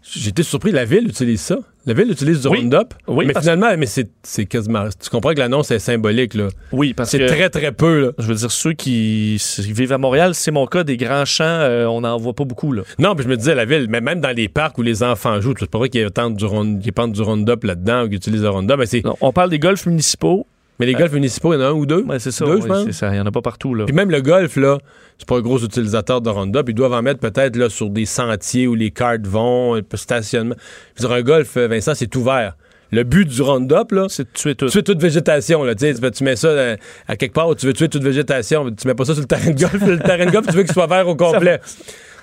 [0.02, 1.58] J'étais surpris, la ville utilise ça.
[1.86, 2.60] La ville utilise du Oui.
[2.60, 2.94] Roundup.
[3.08, 4.86] Oui, mais finalement, mais c'est c'est quasiment.
[5.02, 6.48] Tu comprends que l'annonce est symbolique, là.
[6.72, 7.28] Oui, parce C'est que...
[7.28, 8.12] très, très peu, là.
[8.18, 11.86] Je veux dire, ceux qui vivent à Montréal, c'est mon cas, des grands champs, euh,
[11.86, 12.72] on n'en voit pas beaucoup.
[12.72, 12.84] Là.
[12.98, 15.40] Non, puis je me disais, la ville, mais même dans les parcs où les enfants
[15.42, 18.50] jouent, c'est pas vrai qu'il y ait tant du, Roundup là-dedans ou qu'ils utilisent le
[18.50, 18.78] Roundup.
[18.78, 20.46] Mais, c'est- Non, on parle des golfs municipaux.
[20.80, 22.04] mais les golfs municipaux, il y en a un ou deux?
[22.04, 22.46] Ouais, c'est ça.
[22.46, 22.86] Deux, oui, je pense.
[22.86, 23.10] c'est ça.
[23.10, 23.74] Il n'y en a pas partout.
[23.76, 23.86] Là.
[23.86, 24.78] Puis même le golf, là,
[25.20, 26.70] c'est pas un gros utilisateur de Roundup.
[26.70, 30.56] Ils doivent en mettre peut-être là, sur des sentiers où les cartes vont, stationnement.
[30.96, 32.56] Je veux dire, un golf, euh, Vincent, c'est ouvert.
[32.92, 34.68] Le but du Roundup, là, C'est de tuer tout.
[34.68, 35.64] tuer toute végétation.
[35.64, 36.78] Là, tu sais, tu, mets ça euh,
[37.08, 38.72] à quelque part où tu veux tuer toute végétation.
[38.72, 39.86] Tu mets pas ça sur le terrain de golf.
[39.86, 41.60] le terrain de golf, tu veux qu'il soit vert au complet.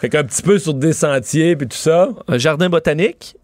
[0.00, 2.08] Fait qu'un petit peu sur des sentiers puis tout ça.
[2.26, 3.36] Un jardin botanique.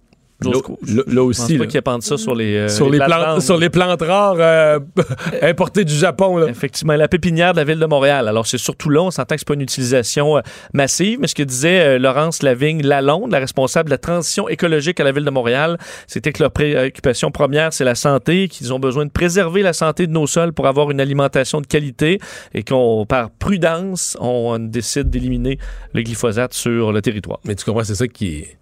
[0.43, 1.57] Là, là- là aussi.
[1.59, 1.71] pas là.
[1.71, 4.79] qu'ils ça sur les, euh, sur, les plantes, sur les plantes rares euh,
[5.43, 6.37] importées du Japon.
[6.39, 6.49] Là.
[6.49, 8.29] Effectivement, la pépinière de la ville de Montréal.
[8.29, 10.41] Alors, c'est surtout là, on s'entend que c'est pas une utilisation euh,
[10.73, 15.05] massive, mais ce que disait euh, Laurence Lavigne-Lalonde, la responsable de la transition écologique à
[15.05, 19.07] la ville de Montréal, c'était que leur préoccupation première, c'est la santé, qu'ils ont besoin
[19.07, 22.19] de préserver la santé de nos sols pour avoir une alimentation de qualité
[22.55, 25.59] et qu'on, par prudence, on décide d'éliminer
[25.95, 27.39] le glyphosate sur le territoire.
[27.45, 28.59] Mais tu comprends, c'est ça qui est.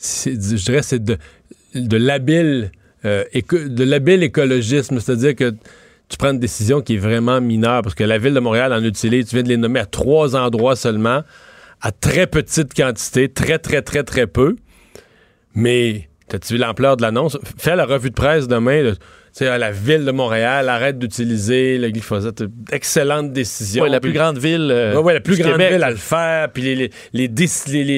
[0.00, 1.18] je dirais c'est de,
[1.74, 5.00] euh, de l'habile écologisme.
[5.00, 5.54] C'est-à-dire que
[6.08, 8.82] tu prends une décision qui est vraiment mineure parce que la ville de Montréal en
[8.82, 11.22] utilise, tu viens de les nommer à trois endroits seulement,
[11.80, 14.56] à très petite quantité, très, très, très, très peu.
[15.54, 17.38] Mais as-tu vu l'ampleur de l'annonce?
[17.58, 18.94] Fais la revue de presse demain.
[19.32, 22.42] Sais, la ville de Montréal arrête d'utiliser le glyphosate.
[22.72, 23.84] Excellente décision.
[23.84, 24.70] Ouais, la plus grande ville.
[24.72, 25.72] euh, Ouais, ouais, la plus grande Québec.
[25.72, 27.28] ville à le faire, puis les, les,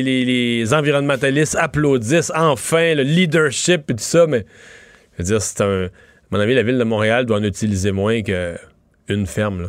[0.03, 4.45] les, environnementalistes applaudissent enfin le leadership et tout ça, mais
[5.13, 5.85] je veux dire, c'est un.
[5.87, 5.89] À
[6.31, 9.63] mon avis, la ville de Montréal doit en utiliser moins qu'une ferme.
[9.63, 9.69] Là.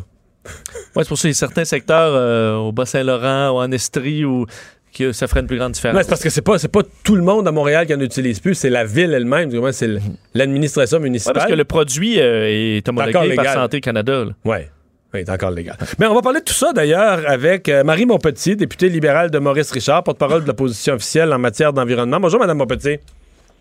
[0.94, 4.46] Ouais, c'est pour ça a certains secteurs euh, au Bas-Saint-Laurent ou en Estrie où
[4.94, 6.00] que ça ferait une plus grande différence.
[6.02, 8.40] C'est parce que c'est pas, c'est pas tout le monde à Montréal qui en utilise
[8.40, 10.00] plus, c'est la ville elle-même, c'est l-
[10.34, 11.34] l'administration Ouais, municipale.
[11.34, 13.54] parce que le produit euh, est Encore homologué par légal.
[13.54, 14.24] Santé Canada.
[14.44, 14.70] Ouais.
[15.12, 15.76] Oui, c'est encore légal.
[15.98, 19.38] Mais on va parler de tout ça d'ailleurs avec euh, Marie Montpetit, députée libérale de
[19.38, 22.18] Maurice Richard, porte-parole de l'opposition officielle en matière d'environnement.
[22.18, 22.98] Bonjour, Madame Montpetit.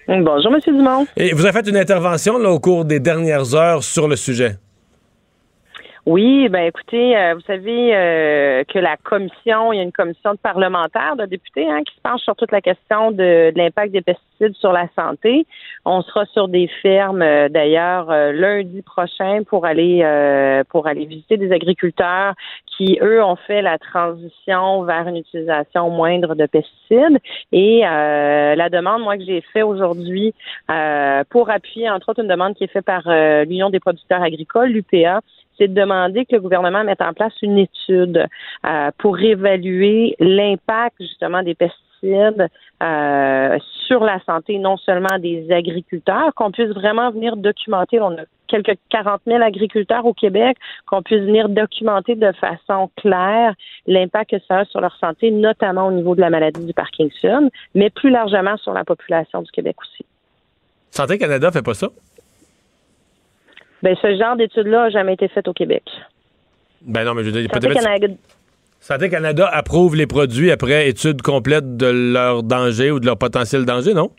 [0.07, 0.59] Bonjour, M.
[0.65, 1.07] Dumont.
[1.15, 4.57] Et vous avez fait une intervention là, au cours des dernières heures sur le sujet.
[6.05, 10.33] Oui, ben écoutez, euh, vous savez euh, que la commission, il y a une commission
[10.33, 13.93] de parlementaires, de députés, hein, qui se penche sur toute la question de, de l'impact
[13.93, 15.47] des pesticides sur la santé.
[15.85, 21.05] On sera sur des fermes, euh, d'ailleurs, euh, lundi prochain pour aller euh, pour aller
[21.05, 22.33] visiter des agriculteurs
[22.75, 27.19] qui, eux, ont fait la transition vers une utilisation moindre de pesticides.
[27.51, 30.33] Et la demande, moi, que j'ai fait aujourd'hui
[31.29, 33.03] pour appuyer, entre autres, une demande qui est faite par
[33.45, 35.21] l'Union des producteurs agricoles, l'UPA,
[35.57, 38.27] c'est de demander que le gouvernement mette en place une étude
[38.65, 42.47] euh, pour évaluer l'impact justement des pesticides
[42.81, 47.99] euh, sur la santé non seulement des agriculteurs, qu'on puisse vraiment venir documenter.
[48.01, 53.53] On a quelques 40 000 agriculteurs au Québec, qu'on puisse venir documenter de façon claire
[53.87, 57.49] l'impact que ça a sur leur santé, notamment au niveau de la maladie du Parkinson,
[57.73, 60.05] mais plus largement sur la population du Québec aussi.
[60.91, 61.87] Santé Canada fait pas ça?
[63.83, 65.83] Ben, ce genre d'études-là n'a jamais été fait au Québec.
[66.81, 68.07] Ben non, mais je veux dire, peut-être- Canada,
[68.79, 73.65] Santé Canada approuve les produits après étude complète de leur danger ou de leur potentiel
[73.65, 74.09] danger, non?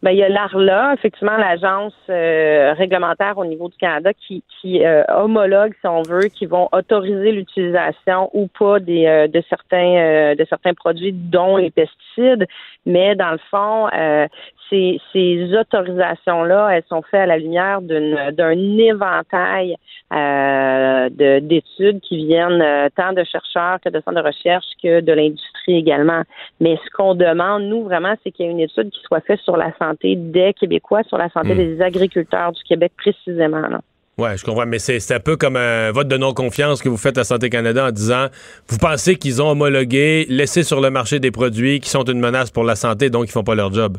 [0.00, 4.84] Ben, il y a l'ARLA, effectivement, l'agence euh, réglementaire au niveau du Canada qui, qui
[4.84, 10.34] euh, homologue, si on veut, qui vont autoriser l'utilisation ou pas des, euh, de certains
[10.36, 12.46] de certains produits, dont les pesticides.
[12.86, 14.28] Mais dans le fond, euh,
[14.70, 19.76] ces, ces autorisations-là, elles sont faites à la lumière d'un éventail
[20.12, 25.00] euh, de- d'études qui viennent euh, tant de chercheurs que de centres de recherche que
[25.00, 26.22] de l'industrie également.
[26.60, 29.40] Mais ce qu'on demande, nous, vraiment, c'est qu'il y ait une étude qui soit faite
[29.40, 31.58] sur la santé des Québécois, sur la santé Mm.
[31.58, 33.60] des agriculteurs du Québec précisément.
[33.60, 33.80] Là.
[34.16, 36.96] Ouais, je comprends, mais c'est c'est un peu comme un vote de non-confiance que vous
[36.96, 38.26] faites à Santé Canada en disant
[38.68, 42.50] vous pensez qu'ils ont homologué, laissé sur le marché des produits qui sont une menace
[42.50, 43.98] pour la santé, donc ils font pas leur job.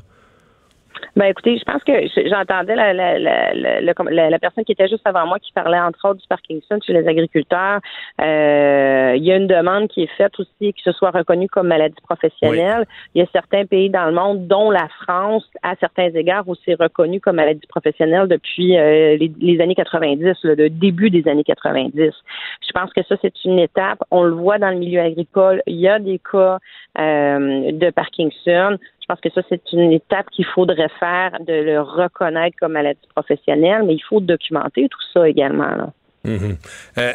[1.15, 1.93] Ben écoutez, je pense que
[2.29, 5.79] j'entendais la, la, la, la, la, la personne qui était juste avant moi qui parlait
[5.79, 7.79] entre autres du Parkinson chez les agriculteurs.
[8.21, 11.67] Euh, il y a une demande qui est faite aussi que ce soit reconnu comme
[11.67, 12.85] maladie professionnelle.
[13.15, 16.73] Il y a certains pays dans le monde, dont la France, à certains égards, aussi
[16.75, 21.43] reconnu comme maladie professionnelle depuis euh, les, les, années 90, là, le début des années
[21.43, 21.93] 90.
[21.95, 23.99] Je pense que ça, c'est une étape.
[24.11, 25.61] On le voit dans le milieu agricole.
[25.65, 26.59] Il y a des cas
[26.99, 28.77] euh, de Parkinson.
[29.09, 33.81] Pense que ça, c'est une étape qu'il faudrait faire, de le reconnaître comme maladie professionnelle,
[33.83, 35.63] mais il faut documenter tout ça également.
[35.63, 35.89] Là.
[36.27, 36.55] Mm-hmm.
[36.99, 37.13] Euh,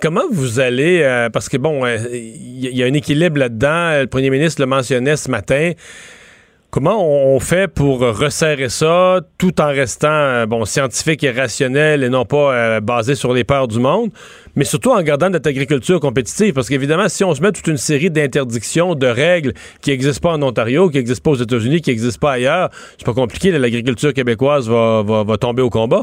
[0.00, 4.02] comment vous allez, euh, parce que bon, il euh, y, y, a un équilibre là-dedans,
[4.02, 5.72] le premier ministre le mentionnait ce matin,
[6.70, 12.08] Comment on fait pour resserrer ça tout en restant euh, bon scientifique et rationnel et
[12.08, 14.10] non pas euh, basé sur les peurs du monde,
[14.56, 16.54] mais surtout en gardant notre agriculture compétitive?
[16.54, 20.34] Parce qu'évidemment si on se met toute une série d'interdictions, de règles qui n'existent pas
[20.34, 24.12] en Ontario, qui n'existent pas aux États-Unis, qui n'existent pas ailleurs, c'est pas compliqué, l'agriculture
[24.12, 26.02] québécoise va, va, va tomber au combat?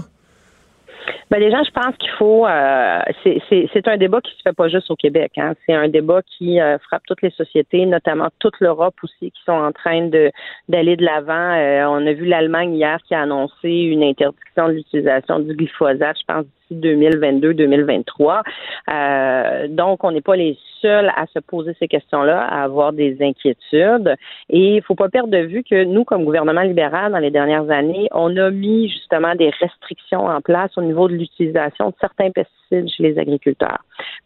[1.34, 2.46] Ben déjà, je pense qu'il faut.
[2.46, 5.32] Euh, c'est un débat qui se fait pas juste au Québec.
[5.38, 5.54] Hein.
[5.66, 9.52] C'est un débat qui euh, frappe toutes les sociétés, notamment toute l'Europe aussi, qui sont
[9.52, 10.32] en train de
[10.70, 11.34] d'aller de l'avant.
[11.34, 16.18] Euh, on a vu l'Allemagne hier qui a annoncé une interdiction de l'utilisation du glyphosate,
[16.20, 18.44] je pense d'ici 2022-2023.
[18.92, 23.18] Euh, donc, on n'est pas les seuls à se poser ces questions-là, à avoir des
[23.22, 24.16] inquiétudes.
[24.50, 27.70] Et il faut pas perdre de vue que nous, comme gouvernement libéral, dans les dernières
[27.72, 32.32] années, on a mis justement des restrictions en place au niveau de l'utilisation de certains
[32.32, 33.84] pesticides chez les agriculteurs.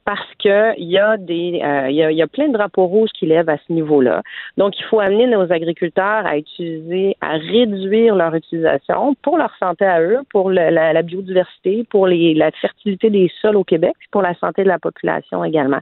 [0.08, 3.26] Parce que il y a des, euh, il, y a, plein de drapeaux rouges qui
[3.26, 4.24] lèvent à ce niveau-là.
[4.56, 9.84] Donc, il faut amener nos agriculteurs à utiliser, à réduire leur utilisation pour leur santé
[9.84, 14.64] à eux, pour la, biodiversité, pour la fertilité des sols au Québec, pour la santé
[14.64, 15.82] de la population également.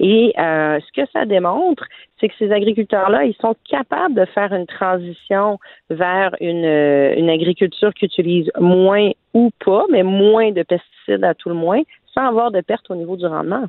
[0.00, 1.84] Et euh, ce que ça démontre,
[2.18, 7.94] c'est que ces agriculteurs-là, ils sont capables de faire une transition vers une, une agriculture
[7.94, 11.82] qui utilise moins ou pas, mais moins de pesticides à tout le moins,
[12.14, 13.64] sans avoir de perte au niveau du rendement.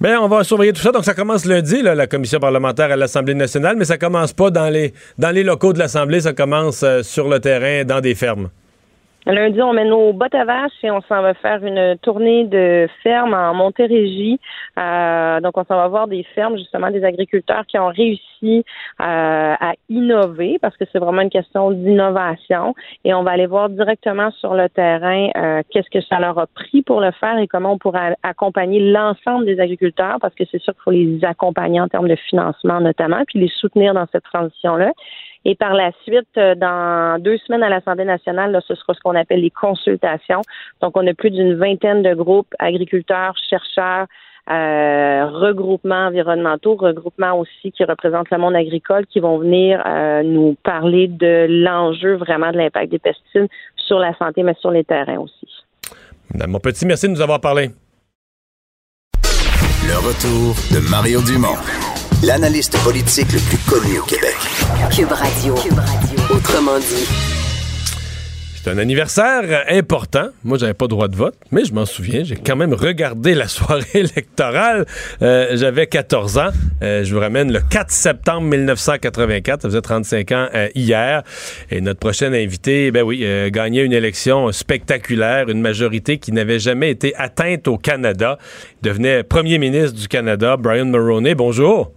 [0.00, 0.90] Bien, on va surveiller tout ça.
[0.90, 4.68] Donc, ça commence lundi, la commission parlementaire à l'Assemblée nationale, mais ça commence pas dans
[4.68, 8.50] les, dans les locaux de l'Assemblée, ça commence euh, sur le terrain, dans des fermes.
[9.26, 12.86] Lundi, on met nos bottes à vache et on s'en va faire une tournée de
[13.02, 14.38] fermes en Montérégie.
[14.78, 18.64] Euh, donc, on s'en va voir des fermes, justement, des agriculteurs qui ont réussi
[19.00, 22.74] euh, à innover parce que c'est vraiment une question d'innovation.
[23.04, 26.46] Et on va aller voir directement sur le terrain euh, qu'est-ce que ça leur a
[26.46, 30.60] pris pour le faire et comment on pourrait accompagner l'ensemble des agriculteurs parce que c'est
[30.60, 34.24] sûr qu'il faut les accompagner en termes de financement notamment, puis les soutenir dans cette
[34.24, 34.92] transition-là.
[35.44, 39.14] Et par la suite, dans deux semaines à l'Assemblée nationale, là, ce sera ce qu'on
[39.14, 40.40] appelle les consultations.
[40.80, 44.06] Donc, on a plus d'une vingtaine de groupes, agriculteurs, chercheurs,
[44.50, 50.54] euh, regroupements environnementaux, regroupements aussi qui représentent le monde agricole, qui vont venir euh, nous
[50.62, 55.18] parler de l'enjeu vraiment de l'impact des pesticides sur la santé, mais sur les terrains
[55.18, 55.48] aussi.
[56.32, 57.70] Madame Mon petit, merci de nous avoir parlé.
[59.86, 61.93] Le retour de Mario Dumont
[62.24, 64.36] l'analyste politique le plus connu au Québec.
[64.90, 65.54] Cube Radio.
[65.56, 66.18] Cube Radio.
[66.34, 67.06] Autrement dit.
[68.54, 70.28] C'est un anniversaire important.
[70.42, 72.24] Moi, j'avais pas droit de vote, mais je m'en souviens.
[72.24, 74.86] J'ai quand même regardé la soirée électorale.
[75.20, 76.48] Euh, j'avais 14 ans.
[76.82, 79.60] Euh, je vous ramène le 4 septembre 1984.
[79.60, 81.24] Ça faisait 35 ans euh, hier.
[81.70, 86.58] Et notre prochain invité, ben oui, euh, gagnait une élection spectaculaire, une majorité qui n'avait
[86.58, 88.38] jamais été atteinte au Canada.
[88.82, 91.34] Il devenait premier ministre du Canada, Brian Mulroney.
[91.34, 91.92] Bonjour.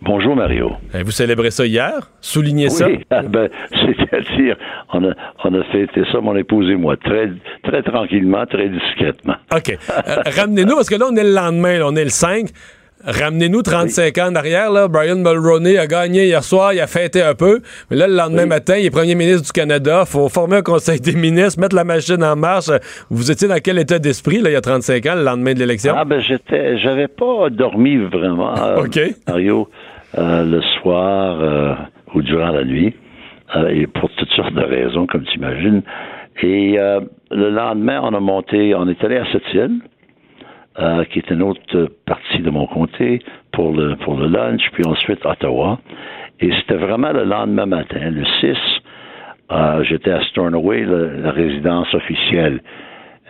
[0.00, 0.72] Bonjour Mario.
[1.04, 2.10] Vous célébrez ça hier?
[2.20, 3.22] Soulignez oui, ça?
[3.22, 4.56] Ben, C'est-à-dire,
[4.92, 7.30] on a, on a fêté ça, mon épouse et moi, très,
[7.62, 9.36] très tranquillement, très discrètement.
[9.54, 9.70] OK.
[9.70, 12.46] Euh, Ramenez-nous, parce que là, on est le lendemain, là, on est le 5.
[13.04, 14.22] Ramenez-nous 35 oui.
[14.22, 14.70] ans en arrière.
[14.70, 14.88] Là.
[14.88, 17.60] Brian Mulroney a gagné hier soir, il a fêté un peu.
[17.90, 18.48] Mais là, le lendemain oui.
[18.48, 20.04] matin, il est premier ministre du Canada.
[20.04, 22.70] faut former un conseil des ministres, mettre la machine en marche.
[23.10, 25.58] Vous étiez dans quel état d'esprit là, il y a 35 ans, le lendemain de
[25.58, 25.94] l'élection?
[25.96, 28.98] Ah ben j'étais j'avais pas dormi vraiment, euh, OK.
[29.26, 29.68] Mario,
[30.18, 31.74] euh, le soir euh,
[32.14, 32.94] ou durant la nuit.
[33.70, 35.82] et pour toutes sortes de raisons, comme tu imagines.
[36.42, 36.78] Et
[37.30, 39.80] le lendemain, on a monté, on est allé à Sept-Îles.
[40.78, 43.20] Euh, qui est une autre partie de mon comté
[43.52, 45.78] pour le pour le lunch, puis ensuite Ottawa.
[46.40, 48.56] Et c'était vraiment le lendemain matin, le 6,
[49.50, 52.62] euh, j'étais à Stornoway, la résidence officielle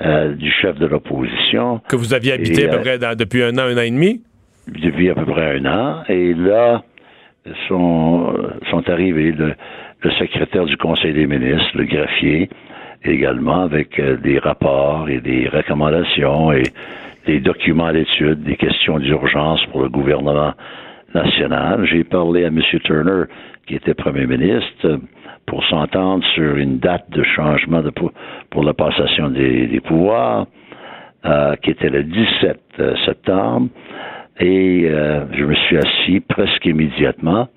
[0.03, 1.81] euh, du chef de l'opposition.
[1.89, 4.23] Que vous aviez habité à peu près depuis un an, un an et demi?
[4.69, 6.05] Depuis à peu près un an.
[6.09, 6.85] Et là,
[7.67, 8.35] sont,
[8.71, 9.57] sont arrivés le,
[10.17, 12.49] secrétaire du Conseil des ministres, le greffier,
[13.05, 16.63] également avec des rapports et des recommandations et
[17.27, 20.55] des documents d'études, des questions d'urgence pour le gouvernement
[21.15, 21.85] national.
[21.87, 22.61] J'ai parlé à M.
[22.85, 23.25] Turner,
[23.67, 25.01] qui était premier ministre,
[25.47, 27.83] pour s'entendre sur une date de changement
[28.51, 30.47] pour la passation des, pouvoirs,
[31.25, 33.69] euh, qui était le 17 euh, septembre.
[34.41, 37.49] Et euh, je me suis assis presque immédiatement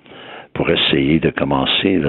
[0.54, 2.00] pour essayer de commencer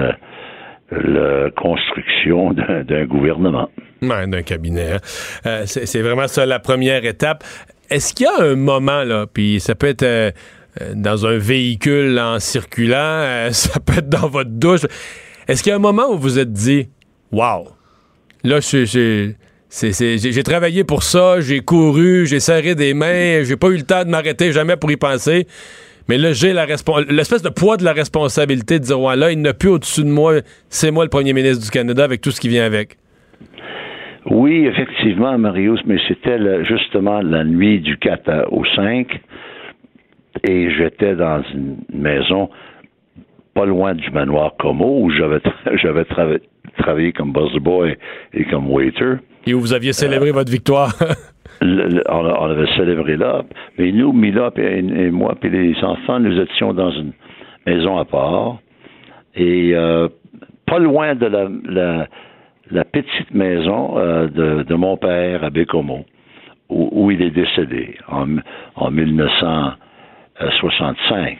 [0.90, 2.52] la construction
[2.88, 3.68] d'un gouvernement.
[4.00, 4.96] d'un cabinet.
[5.44, 5.62] Hein.
[5.66, 7.44] c'est vraiment ça la première étape.
[7.90, 10.30] Est-ce qu'il y a un moment, là, puis ça peut être euh,
[10.94, 14.82] dans un véhicule en circulant, euh, ça peut être dans votre douche.
[15.46, 16.88] Est-ce qu'il y a un moment où vous vous êtes dit,
[17.32, 17.68] wow,
[18.44, 23.82] là, j'ai travaillé pour ça, j'ai couru, j'ai serré des mains, j'ai pas eu le
[23.82, 25.46] temps de m'arrêter jamais pour y penser.
[26.08, 29.40] Mais là, j'ai la l'espèce de poids de la responsabilité de dire, ouais, là, il
[29.42, 30.34] n'a plus au-dessus de moi,
[30.68, 32.96] c'est moi le premier ministre du Canada avec tout ce qui vient avec.
[34.30, 39.20] Oui, effectivement, Marius, mais c'était justement la nuit du 4 au 5
[40.44, 42.50] et j'étais dans une maison
[43.54, 45.40] pas loin du manoir Como où j'avais
[45.82, 46.04] j'avais
[46.78, 47.96] travaillé comme boy
[48.34, 49.14] et comme waiter.
[49.46, 50.94] Et où vous aviez célébré votre victoire.
[51.60, 53.42] on, avait célébré là.
[53.78, 57.12] Mais nous, Mila et, moi, puis les enfants, nous étions dans une
[57.66, 58.58] maison à part.
[59.34, 60.08] Et euh,
[60.66, 62.06] pas loin de la,
[62.70, 64.28] la, petite maison euh,
[64.64, 66.04] de, mon père à Bécomo,
[66.68, 68.36] où, il est décédé en,
[68.76, 69.72] en 1900.
[70.60, 71.38] 65.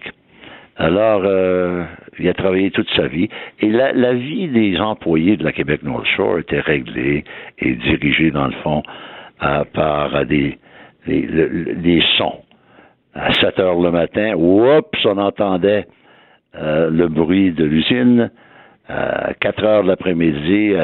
[0.77, 1.85] Alors, euh,
[2.19, 3.29] il a travaillé toute sa vie.
[3.61, 7.25] Et la, la, vie des employés de la Québec North Shore était réglée
[7.59, 8.83] et dirigée, dans le fond,
[9.43, 10.59] euh, par des,
[12.17, 12.43] sons.
[13.15, 15.87] À 7 heures le matin, oups, on entendait
[16.55, 18.31] euh, le bruit de l'usine.
[18.89, 20.75] À 4 heures l'après-midi,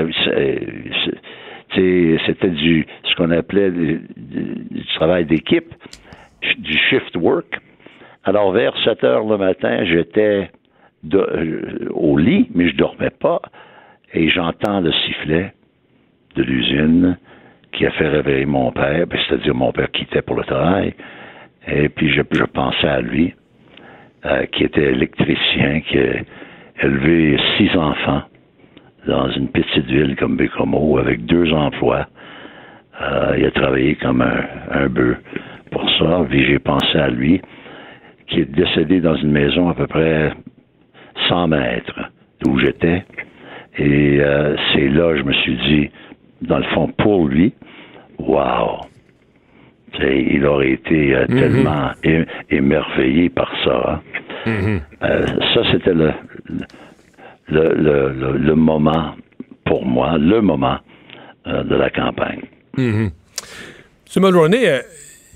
[1.74, 5.72] c'était du ce qu'on appelait du, du travail d'équipe,
[6.58, 7.58] du shift work.
[8.24, 10.50] Alors, vers 7 heures le matin, j'étais
[11.12, 13.42] euh, au lit, mais je dormais pas,
[14.14, 15.52] et j'entends le sifflet
[16.34, 17.18] de l'usine
[17.74, 20.94] qui a fait réveiller mon père, ben, c'est-à-dire mon père quittait pour le travail,
[21.66, 23.34] et puis je, pensais à lui,
[24.24, 28.22] euh, qui était électricien, qui a élevé six enfants
[29.06, 32.06] dans une petite ville comme Bécomo, avec deux emplois.
[33.00, 35.18] Euh, il a travaillé comme un, bœuf
[35.70, 37.40] pour ça, puis j'ai pensé à lui
[38.28, 40.32] qui est décédé dans une maison à peu près
[41.28, 42.10] 100 mètres
[42.40, 43.04] d'où j'étais.
[43.76, 45.90] Et euh, c'est là je me suis dit,
[46.46, 47.52] dans le fond, pour lui,
[48.18, 48.80] wow!
[50.00, 51.38] il aurait été euh, mhm.
[51.38, 51.90] tellement
[52.50, 54.00] émerveillé par ça.
[54.46, 54.50] Hein.
[54.50, 54.80] Mhm.
[55.02, 56.12] Euh, ça, c'était le
[57.48, 59.14] le, le, moment,
[59.64, 60.78] pour moi, le moment
[61.46, 62.40] de la campagne.
[62.76, 63.11] Mm -hmm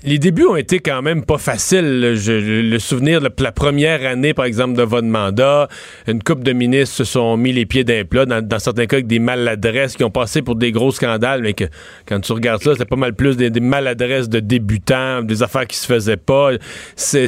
[0.03, 2.01] les débuts ont été quand même pas faciles.
[2.01, 5.67] le souvenir de la première année, par exemple, de votre mandat,
[6.07, 9.07] une couple de ministres se sont mis les pieds d'un plat, dans, certains cas avec
[9.07, 11.65] des maladresses qui ont passé pour des gros scandales, mais que
[12.07, 15.77] quand tu regardes ça, c'était pas mal plus des, maladresses de débutants, des affaires qui
[15.77, 16.51] se faisaient pas.
[16.95, 17.27] C'est,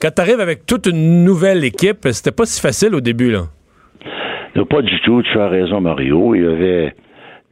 [0.00, 3.44] quand tu arrives avec toute une nouvelle équipe, c'était pas si facile au début, là.
[4.68, 6.34] pas du tout, tu as raison, Mario.
[6.34, 6.94] Il y avait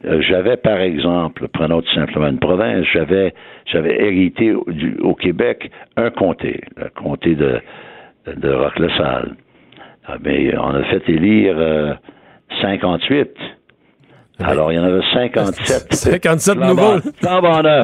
[0.05, 3.33] euh, j'avais, par exemple, prenons tout simplement une province, j'avais,
[3.71, 7.59] j'avais hérité au, Québec un comté, le comté de,
[8.35, 9.35] de Roque-le-Salle.
[10.07, 11.97] Ah, mais on a fait élire
[12.61, 13.19] 58.
[14.41, 15.93] Euh, Alors, il y en avait 57.
[15.93, 16.99] 57 nouveaux.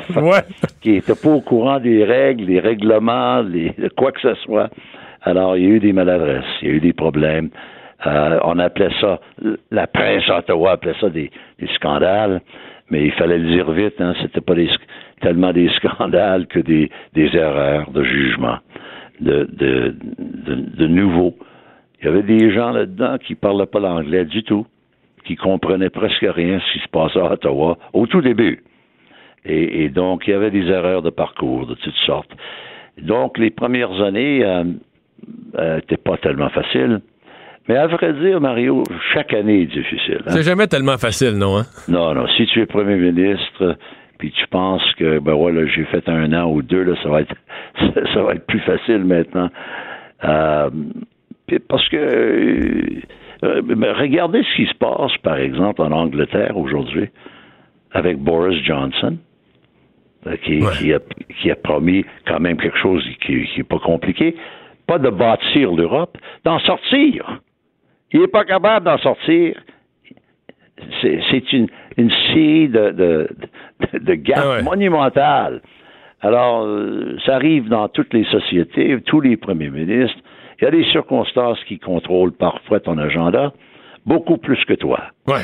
[0.15, 0.41] ouais.
[0.82, 4.69] qui n'étaient pas au courant des règles, des règlements, les, quoi que ce soit.
[5.21, 7.50] Alors, il y a eu des maladresses, il y a eu des problèmes.
[8.06, 9.19] Euh, on appelait ça,
[9.71, 11.32] la presse Ottawa appelait ça des,
[11.76, 12.41] scandales,
[12.89, 14.54] mais il fallait le dire vite, hein, c'était pas
[15.21, 18.58] tellement des scandales que des, erreurs de jugement,
[19.19, 19.95] de, de,
[20.78, 21.36] de, nouveau.
[21.99, 24.65] Il y avait des gens là-dedans qui parlaient pas l'anglais du tout,
[25.25, 28.63] qui comprenaient presque rien ce qui se passait à Ottawa au tout début.
[29.47, 32.32] Et, donc, il y avait des erreurs de parcours de toutes sortes.
[32.99, 37.01] Donc, les premières années n'étaient euh, euh, pas tellement faciles.
[37.67, 40.21] Mais à vrai dire, Mario, chaque année est difficile.
[40.25, 40.30] Hein?
[40.30, 41.60] C'est jamais tellement facile, non?
[41.60, 41.63] Hein?
[41.88, 42.28] Non, non.
[42.38, 43.78] Si tu es premier ministre,
[44.17, 47.22] puis tu penses que, ben voilà, j'ai fait un an ou deux, là, ça va
[47.22, 47.36] être,
[48.13, 49.49] ça va être plus facile maintenant.
[50.24, 50.70] Euh,
[51.47, 53.01] Puis parce que euh,
[53.43, 57.09] euh, mais regardez ce qui se passe, par exemple, en Angleterre aujourd'hui,
[57.91, 59.18] avec Boris Johnson,
[60.28, 60.72] euh, qui, Ouais.
[60.80, 60.99] qui a,
[61.41, 64.36] qui a promis quand même quelque chose qui n'est pas compliqué,
[64.88, 67.41] pas de bâtir l'Europe, d'en sortir.
[68.11, 69.55] Il n'est pas capable d'en sortir.
[71.01, 71.68] C'est une,
[71.98, 73.30] une série de, de,
[74.00, 74.62] de, Ah ouais.
[74.64, 75.62] monumentales.
[76.22, 80.18] Alors, euh, ça arrive dans toutes les sociétés, tous les premiers ministres.
[80.60, 83.54] Il y a des circonstances qui contrôlent parfois ton agenda,
[84.06, 85.02] beaucoup plus que toi.
[85.28, 85.41] Ouais.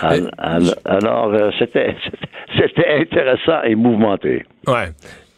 [0.00, 1.96] Alors, euh, c'était
[2.58, 4.44] c'était intéressant et mouvementé.
[4.66, 4.88] Ouais.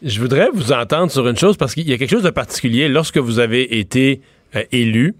[0.03, 2.87] Je voudrais vous entendre sur une chose parce qu'il y a quelque chose de particulier
[2.87, 4.21] lorsque vous avez été
[4.55, 5.15] euh, élu.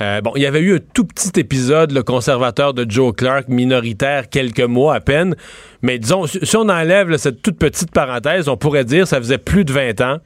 [0.00, 3.48] Euh, bon, il y avait eu un tout petit épisode, le conservateur de Joe Clark,
[3.48, 5.34] minoritaire, quelques mois à peine.
[5.82, 9.64] Mais disons, si on enlève cette toute petite parenthèse, on pourrait dire ça faisait plus
[9.64, 10.18] de 20 ans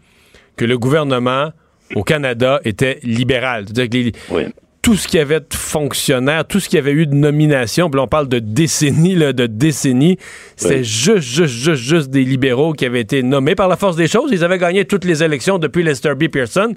[0.56, 1.52] que le gouvernement
[1.94, 3.66] au Canada était libéral.
[4.30, 4.44] Oui.
[4.84, 7.88] Tout ce qu'il y avait de fonctionnaires, tout ce qu'il y avait eu de nominations,
[7.88, 10.18] puis on parle de décennies, là, de décennies,
[10.56, 10.84] c'était Oui.
[10.84, 14.30] juste, juste, juste, juste des libéraux qui avaient été nommés par la force des choses.
[14.30, 16.28] Ils avaient gagné toutes les élections depuis Lester B.
[16.28, 16.74] Pearson.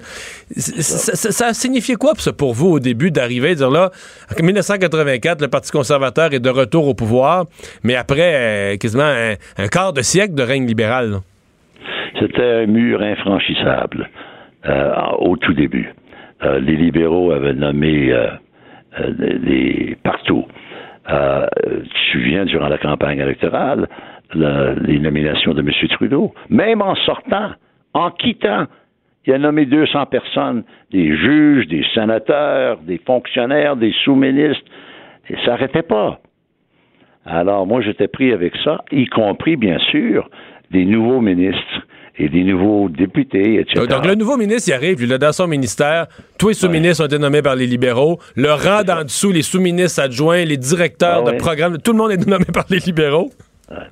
[0.56, 3.90] Ça, ça, ça a signifié quoi ça, pour vous au début d'arriver, de dire là,
[4.40, 7.44] en 1984, le Parti conservateur est de retour au pouvoir,
[7.82, 11.18] mais après euh, quasiment un, un quart de siècle de règne libéral.
[12.18, 14.08] C'était un mur infranchissable
[14.66, 15.92] euh, au tout début.
[16.44, 18.28] Euh, les libéraux avaient nommé euh,
[19.00, 20.46] euh, partout.
[21.10, 23.88] Euh, tu te souviens, durant la campagne électorale,
[24.34, 25.70] le- les nominations de M.
[25.90, 27.50] Trudeau, même en sortant,
[27.94, 28.66] en quittant,
[29.26, 34.64] il a nommé 200 personnes, des juges, des sénateurs, des fonctionnaires, des sous-ministres,
[35.28, 36.20] et ça n'arrêtait pas.
[37.26, 40.30] Alors, moi, j'étais pris avec ça, y compris, bien sûr,
[40.70, 41.82] des nouveaux ministres
[42.18, 43.86] et des nouveaux députés, etc.
[43.86, 46.06] Donc, le nouveau ministre, il arrive, il a dans son ministère.
[46.38, 48.18] Tous les sous-ministres ont été nommés par les libéraux.
[48.36, 51.36] Le rang d'en dessous, les sous-ministres adjoints, les directeurs Ah de ouais.
[51.36, 53.30] programmes, tout le monde est nommé par les libéraux.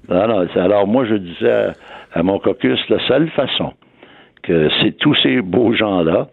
[0.09, 1.73] Non, non, alors, moi, je disais à,
[2.15, 3.73] à mon caucus, la seule façon
[4.43, 6.29] que tous ces beaux gens-là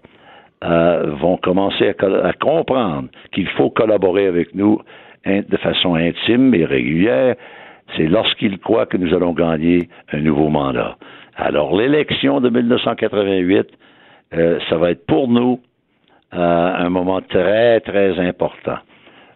[0.63, 4.79] euh, vont commencer à, comprendre qu'il faut collaborer avec nous
[5.25, 7.35] de façon intime et régulière,
[7.95, 10.97] c'est lorsqu'ils croient que nous allons gagner un nouveau mandat.
[11.35, 13.67] Alors, l'élection de 1988,
[14.33, 15.59] euh, ça va être pour nous
[16.33, 18.77] euh, un moment très, très important.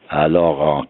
[0.09, 0.85] Alors, en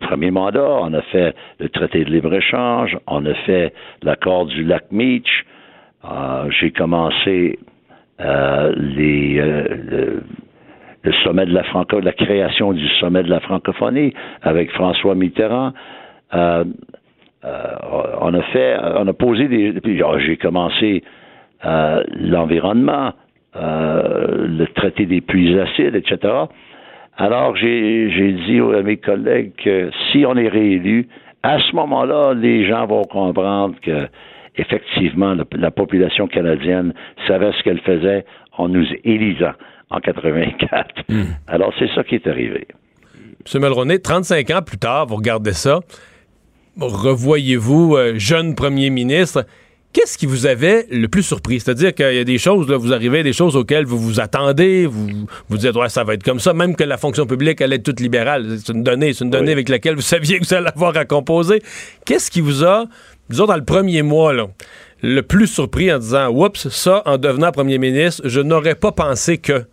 [0.00, 4.84] premier mandat, on a fait le traité de libre-échange, on a fait l'accord du lac
[4.90, 5.44] Meach,
[6.04, 7.58] euh, j'ai commencé
[8.20, 8.72] euh,
[11.02, 15.72] le sommet de la franco, la création du sommet de la francophonie avec François Mitterrand.
[17.44, 17.74] Euh,
[18.20, 19.74] on a fait, on a posé des.
[20.26, 21.02] J'ai commencé
[21.64, 23.12] euh, l'environnement,
[23.56, 26.34] euh, le traité des puits acides, etc.
[27.16, 31.08] Alors j'ai dit à mes collègues que si on est réélu,
[31.42, 34.06] à ce moment-là, les gens vont comprendre que
[34.56, 36.94] effectivement la, la population canadienne
[37.26, 38.24] savait ce qu'elle faisait
[38.56, 39.52] en nous élisant
[39.90, 41.04] en 84.
[41.48, 42.66] Alors c'est ça qui est arrivé.
[43.52, 43.60] M.
[43.60, 45.80] Mulroney, 35 ans plus tard, vous regardez ça,
[46.80, 49.44] revoyez-vous euh, jeune premier ministre.
[49.92, 51.60] Qu'est-ce qui vous avait le plus surpris?
[51.60, 54.20] C'est-à-dire qu'il y a des choses, là, vous arrivez à des choses auxquelles vous vous
[54.20, 57.60] attendez, vous vous dites, ouais, ça va être comme ça, même que la fonction publique
[57.60, 58.56] allait être toute libérale.
[58.58, 59.52] C'est une donnée, c'est une donnée Oui.
[59.52, 61.60] avec laquelle vous saviez que vous allez avoir à composer.
[62.06, 62.86] Qu'est-ce qui vous a,
[63.28, 64.46] disons, dans le premier mois, là,
[65.02, 69.36] le plus surpris en disant, oups, ça, en devenant premier ministre, je n'aurais pas pensé
[69.36, 69.64] que?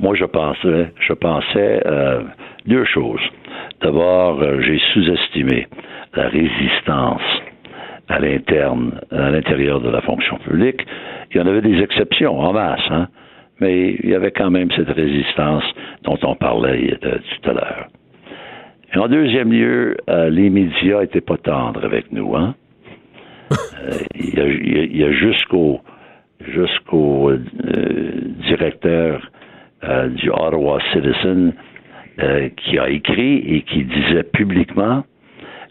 [0.00, 2.22] Moi, je pensais, je pensais euh,
[2.66, 3.20] deux choses.
[3.80, 5.66] D'abord, euh, j'ai sous-estimé
[6.14, 7.22] la résistance
[8.08, 10.86] à l'intérieur de la fonction publique.
[11.30, 13.08] Il y en avait des exceptions en masse, hein,
[13.60, 15.64] mais il y avait quand même cette résistance
[16.02, 17.88] dont on parlait euh, tout à l'heure.
[18.96, 22.54] En deuxième lieu, euh, les médias étaient pas tendres avec nous, hein.
[24.14, 25.80] Il y a, jusqu'au
[26.40, 27.32] jusqu'au
[28.46, 29.30] directeur
[29.82, 31.52] du Ottawa Citizen
[32.20, 35.04] euh, qui a écrit et qui disait publiquement,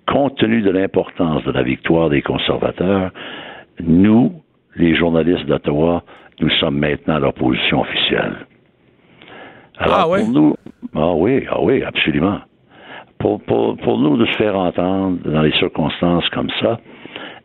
[0.07, 3.11] compte tenu de l'importance de la victoire des conservateurs,
[3.81, 4.33] nous,
[4.75, 6.03] les journalistes d'Ottawa,
[6.41, 8.35] nous sommes maintenant leur position officielle.
[9.77, 10.19] Alors, Ah ouais?
[10.23, 10.55] pour nous,
[10.95, 12.39] ah oui, ah oui, absolument.
[13.19, 16.79] Pour, pour, pour nous de se faire entendre dans les circonstances comme ça,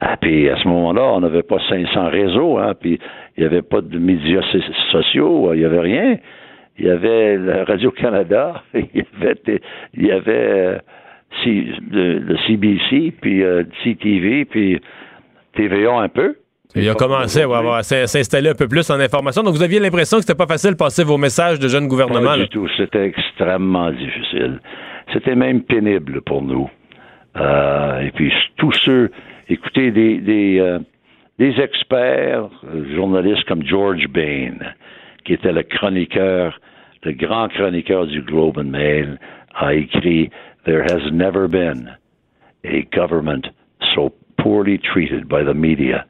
[0.00, 2.98] ah, puis à ce moment-là, on n'avait pas 500 réseaux, hein, puis
[3.36, 4.58] il n'y avait pas de médias so-
[4.92, 6.16] sociaux, il n'y avait rien.
[6.78, 9.60] Il y avait la Radio-Canada, il y avait,
[9.94, 10.78] il y avait euh,
[11.44, 14.80] C- le, le CBC, puis euh, CTV, puis
[15.54, 16.36] TVA un peu,
[16.76, 19.42] Il a commencé à s'in- s'installer un peu plus en information.
[19.42, 22.30] Donc, vous aviez l'impression que c'était pas facile de passer vos messages de jeunes gouvernements.
[22.30, 22.44] Pas là.
[22.44, 22.68] du tout.
[22.76, 24.60] C'était extrêmement difficile.
[25.12, 26.70] C'était même pénible pour nous.
[27.36, 29.10] Euh, et puis tous ceux,
[29.48, 30.78] écoutez, des des, euh,
[31.38, 32.48] des experts,
[32.94, 34.54] journalistes comme George Bain,
[35.24, 36.58] qui était le chroniqueur,
[37.02, 39.18] le grand chroniqueur du Globe and Mail,
[39.54, 40.30] a écrit
[40.64, 41.88] There has never been
[42.64, 43.46] a government
[43.94, 46.04] so poorly treated by the media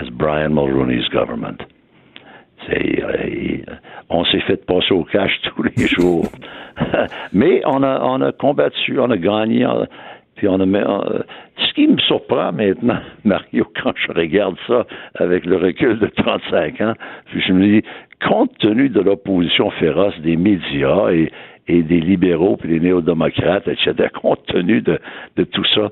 [0.00, 1.62] as Brian Mulroney's government.
[2.68, 3.64] Euh,
[4.10, 6.26] on s'est fait passer au cash tous les jours.
[7.32, 9.66] Mais on a, on a combattu, on a gagné,
[10.40, 10.64] puis on a.
[10.64, 11.22] on-
[11.58, 14.86] ce qui me surprend maintenant, Mario, quand je regarde ça
[15.16, 16.94] avec le recul de 35 ans,
[17.26, 17.86] puis je me dis,
[18.26, 21.30] compte tenu de l'opposition féroce des médias et,
[21.68, 24.98] des libéraux puis des néo-démocrates, etc., compte tenu de
[25.52, 25.90] tout ça,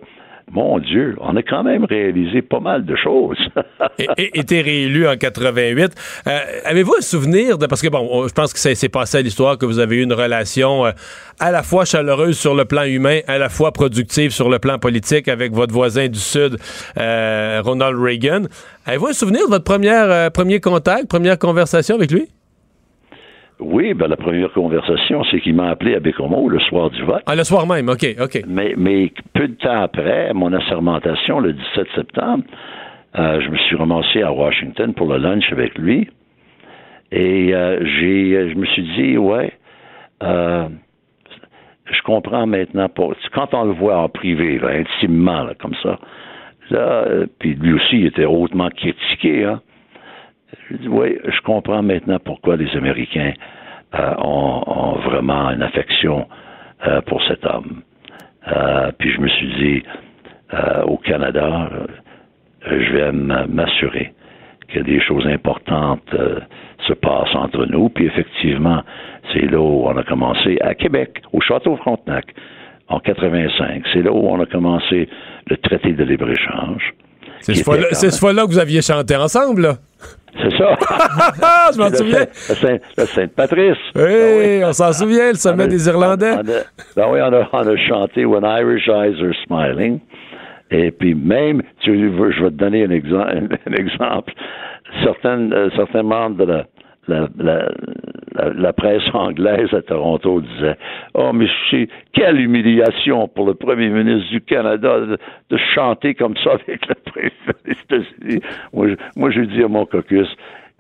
[0.51, 3.39] mon Dieu, on a quand même réalisé pas mal de choses.
[3.99, 5.93] et, été réélu en 88.
[6.27, 9.19] Euh, Avez-vous un souvenir de parce que bon, on- je pense que ça s'est passé
[9.19, 10.93] à l'histoire que vous avez eu une relation euh,
[11.39, 14.79] à la fois chaleureuse sur le plan humain, à la fois productive sur le plan
[14.79, 16.57] politique avec votre voisin du Sud,
[16.99, 18.43] euh, Ronald Reagan.
[18.87, 22.27] Avez-vous un souvenir de votre première euh, premier contact, première conversation avec lui?
[23.61, 27.23] Oui, ben la première conversation, c'est qu'il m'a appelé à Bécomo le soir du vote.
[27.27, 28.43] Ah, le soir même, OK, OK.
[28.47, 32.45] Mais, mais peu de temps après, mon assermentation, le 17 septembre,
[33.19, 36.09] euh, je me suis ramassé à Washington pour le lunch avec lui.
[37.11, 39.53] Et euh, j'ai, je me suis dit, ouais,
[40.23, 40.69] euh,
[41.91, 42.89] je comprends maintenant.
[42.89, 45.99] Pour, quand on le voit en privé, là, intimement, là, comme ça,
[46.71, 49.45] là, euh, puis lui aussi, il était hautement critiqué.
[49.45, 49.63] Hein,
[50.71, 53.33] je dis, oui, je comprends maintenant pourquoi les Américains
[53.95, 56.27] euh, ont, ont vraiment une affection
[56.87, 57.83] euh, pour cet homme.
[58.47, 59.83] Euh, puis je me suis dit,
[60.87, 61.69] au Canada,
[62.63, 64.15] je vais m'assurer
[64.69, 66.09] que des choses importantes
[66.87, 67.91] se passent entre nous.
[67.91, 68.83] Puis effectivement,
[69.31, 72.35] c'est là où on a commencé à Québec, au Château Frontenac,
[72.89, 73.83] en 85.
[73.93, 75.11] C'est là où on a commencé
[75.49, 76.95] le traité de libre-échange.
[77.41, 79.75] Ce fois-là c'est ce fois-là que vous aviez chanté ensemble, là.
[80.43, 80.77] C'est ça.
[81.75, 82.21] Je m'en souviens.
[82.49, 83.77] Le Saint- le Sainte-Patrice.
[83.97, 86.33] Oui, Ah on s'en souvient, le sommet a- des Irlandais.
[86.33, 86.63] On a,
[86.97, 90.01] ben oui, on a, on a chanté When Irish Eyes Are Smiling.
[90.71, 93.33] Et puis même, tu je vais te donner un, exemple,
[93.67, 94.33] un exemple.
[95.03, 96.65] Certaines, euh, certains membres de la,
[97.09, 97.69] la, la,
[98.35, 100.77] la, la presse anglaise à Toronto disaient
[101.15, 105.19] Oh, mais c'est quelle humiliation pour le premier ministre du Canada de,
[105.51, 108.43] de chanter comme ça avec le président des États-Unis.
[108.73, 110.29] Moi, je, moi, je dis à mon caucus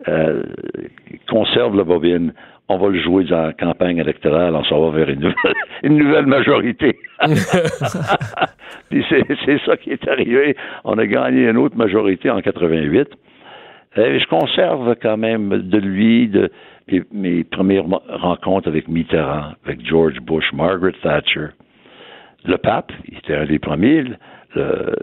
[0.06, 0.42] euh,
[1.28, 2.32] conserve la bobine.
[2.68, 5.96] On va le jouer dans la campagne électorale, on s'en va vers une nouvelle, une
[5.96, 6.98] nouvelle majorité.
[8.90, 10.54] Puis c'est ça qui est arrivé.
[10.84, 13.08] On a gagné une autre majorité en 88.
[13.96, 16.50] Et je conserve quand même de lui de,
[17.12, 21.48] mes, premières rencontres avec Mitterrand, avec George Bush, Margaret Thatcher.
[22.44, 24.04] Le pape, il était un des premiers,
[24.54, 24.94] le,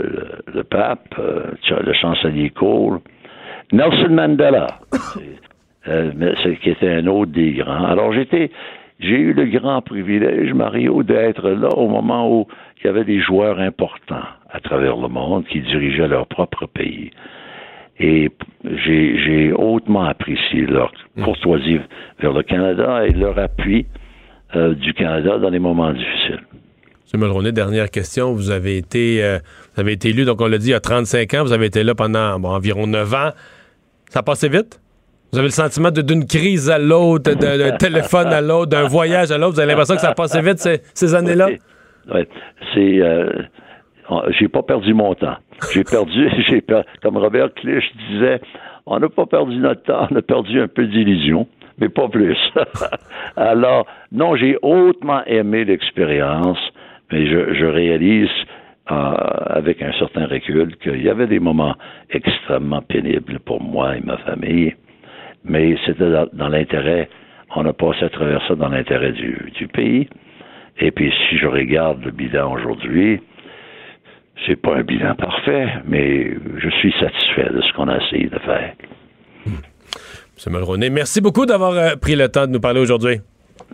[0.54, 3.00] le, pape, euh, le chancelier Cole,
[3.72, 4.68] Nelson Mandela,
[5.88, 6.12] euh,
[6.62, 7.86] qui était un autre des grands.
[7.86, 8.52] Alors j'étais,
[9.00, 12.48] j'ai eu le grand privilège, Mario, d'être là au moment où
[12.80, 17.12] il y avait des joueurs importants à travers le monde qui dirigeaient leur propre pays.
[18.00, 18.30] Et
[18.64, 20.92] j'ai, hautement apprécié leur
[21.24, 21.80] courtoisie
[22.20, 23.86] vers le Canada et leur appui
[24.56, 26.42] euh, du Canada dans les moments difficiles.
[27.14, 27.22] M.
[27.22, 28.34] Mulroney, dernière question.
[28.34, 29.40] Vous avez été, euh,
[29.74, 31.44] vous avez été élu, donc on l'a dit, il y a 35 ans.
[31.44, 33.30] Vous avez été là pendant bon, environ 9 ans.
[34.10, 34.82] Ça a passé vite?
[35.32, 39.38] Vous avez le sentiment d'une crise à l'autre, d'un téléphone à l'autre, d'un voyage à
[39.38, 39.54] l'autre?
[39.56, 41.48] Vous avez l'impression que ça a passé vite ces, ces années-là?
[41.48, 41.60] Oui.
[42.14, 42.28] Ouais.
[42.74, 43.30] C'est, euh,
[44.30, 45.38] j'ai pas perdu mon temps.
[45.74, 46.64] J'ai perdu, j'ai
[47.02, 48.42] comme Robert Clich disait,
[48.86, 51.48] on n'a pas perdu notre temps, on a perdu un peu d'illusion,
[51.80, 52.38] mais pas plus.
[53.36, 56.60] Alors, non, j'ai hautement aimé l'expérience,
[57.12, 58.30] mais je, je réalise
[58.92, 61.76] euh, avec un certain recul qu'il y avait des moments
[62.12, 64.76] extrêmement pénibles pour moi et ma famille,
[65.44, 67.10] mais c'était dans, dans l'intérêt,
[67.56, 70.08] on a passé à travers ça dans l'intérêt du, du pays.
[70.78, 73.22] Et puis, si je regarde le bilan aujourd'hui,
[74.46, 78.40] c'est pas un bilan parfait, mais je suis satisfait de ce qu'on a essayé de
[78.40, 78.74] faire.
[79.48, 80.54] M.
[80.54, 83.22] Mulroney, merci beaucoup d'avoir euh, pris le temps de nous parler aujourd'hui.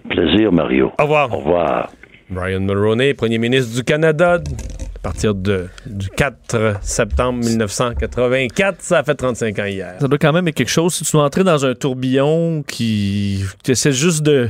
[0.09, 0.91] Plaisir, Mario.
[0.99, 1.33] Au revoir.
[1.33, 1.89] Au revoir.
[2.29, 8.81] Brian Mulroney, premier ministre du Canada, à partir de, du 4 septembre 1984.
[8.81, 9.95] Ça a fait 35 ans hier.
[9.99, 10.93] Ça doit quand même être quelque chose.
[10.93, 14.49] Si tu dois entrer dans un tourbillon qui, qui essaie juste de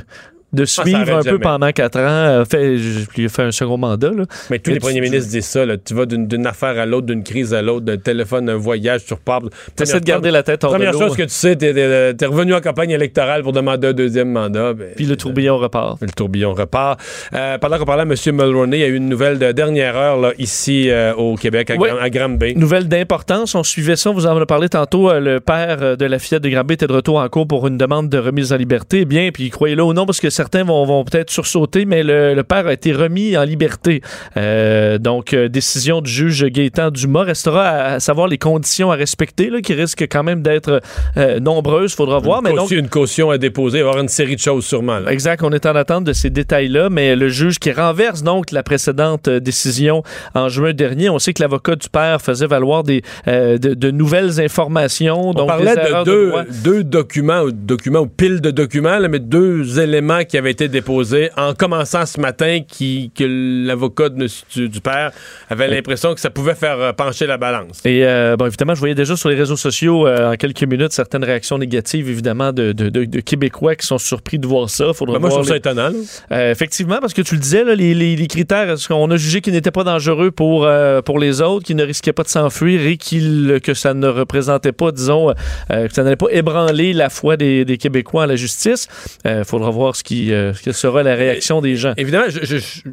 [0.53, 2.01] de suivre un peu pendant quatre ans.
[2.41, 4.09] Euh, fait, je- il a fait un second mandat.
[4.11, 4.23] Là.
[4.49, 5.65] Mais tous les tu- premiers tu- ministres disent ça.
[5.65, 5.77] Là.
[5.77, 9.13] Tu vas d'une affaire à l'autre, d'une crise à l'autre, d'un téléphone, d'un voyage, tu
[9.13, 9.41] repars.
[9.75, 12.61] T'essaies de garder la tête de Première chose que tu sais, t'es es, revenu en
[12.61, 14.73] campagne électorale pour demander un deuxième mandat.
[14.73, 15.97] ben, Puis le tourbillon repart.
[16.01, 16.99] Le tourbillon repart.
[17.33, 18.35] Euh, pendant qu'on parlait à M.
[18.35, 21.69] Mulroney, il y a eu une nouvelle de dernière heure là, ici euh, au Québec,
[21.71, 21.89] à, Oui.
[21.99, 22.55] À Granby.
[22.55, 26.05] Nouvelle d'importance, on suivait ça, vous en avez parlé tantôt, euh, le père euh, de
[26.05, 28.57] la fillette de Granby était de retour en cours pour une demande de remise en
[28.57, 28.99] liberté.
[29.01, 32.33] Eh Bien, puis croyez-le ou non, parce que certains vont, vont peut-être sursauter, mais le,
[32.33, 34.01] le père a été remis en liberté.
[34.37, 37.25] Euh, donc, euh, décision du juge Gaétan Dumas.
[37.25, 40.81] Restera à, savoir les conditions à respecter, là, qui risquent quand même d'être
[41.17, 42.39] euh, nombreuses, faudra voir.
[42.39, 44.41] une, Mais donc, caution, une caution à déposer, il va y avoir une série de
[44.41, 44.97] choses sûrement.
[44.97, 45.11] là.
[45.11, 48.63] Exact, on est en attente de ces détails-là, mais le juge qui renverse donc la
[48.63, 50.01] précédente euh, décision
[50.33, 53.91] en juin dernier, on sait que l'avocat du père faisait valoir des, euh, de, de
[53.91, 55.29] nouvelles informations.
[55.29, 59.19] On donc parlait des de deux, documents, ou documents ou piles de documents, là, mais
[59.19, 63.25] deux éléments qui avaient été déposés en commençant ce matin qui, que
[63.67, 65.11] l'avocat du, du père
[65.49, 67.81] avait l'impression que ça pouvait faire euh, pencher la balance.
[67.85, 70.93] Et euh, bon, évidemment, je voyais déjà sur les réseaux sociaux euh, en quelques minutes
[70.93, 74.93] certaines réactions négatives, évidemment, de, de- de- de Québécois qui sont surpris de voir ça.
[74.93, 75.89] Faudra Ben, moi, je voir trouve ça les- étonnant.
[75.89, 76.37] là.
[76.37, 79.41] Euh, effectivement, parce que tu le disais, là, les, les- les critères, qu'on a jugé
[79.41, 80.65] qu'ils n'étaient pas dangereux pour,
[81.05, 84.71] pour les autres, qu'ils ne risquaient pas de s'enfuir et qu'il, que ça ne représentait
[84.71, 85.33] pas, disons,
[85.69, 88.87] que ça n'allait pas ébranler la foi des, des Québécois à la justice?
[89.25, 91.93] Il faudra voir ce qui, euh, ce que sera la réaction des gens.
[91.97, 92.83] Évidemment, je, je- je- je suis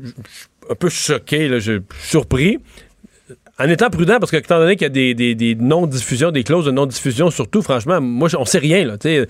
[0.71, 2.59] un peu choqué, là, je suis surpris.
[3.61, 6.45] En étant prudent, parce que étant donné qu'il y a des, des- des non-diffusions, des
[6.45, 9.27] clauses de non-diffusion, surtout, franchement, moi, on sait rien, là, tu.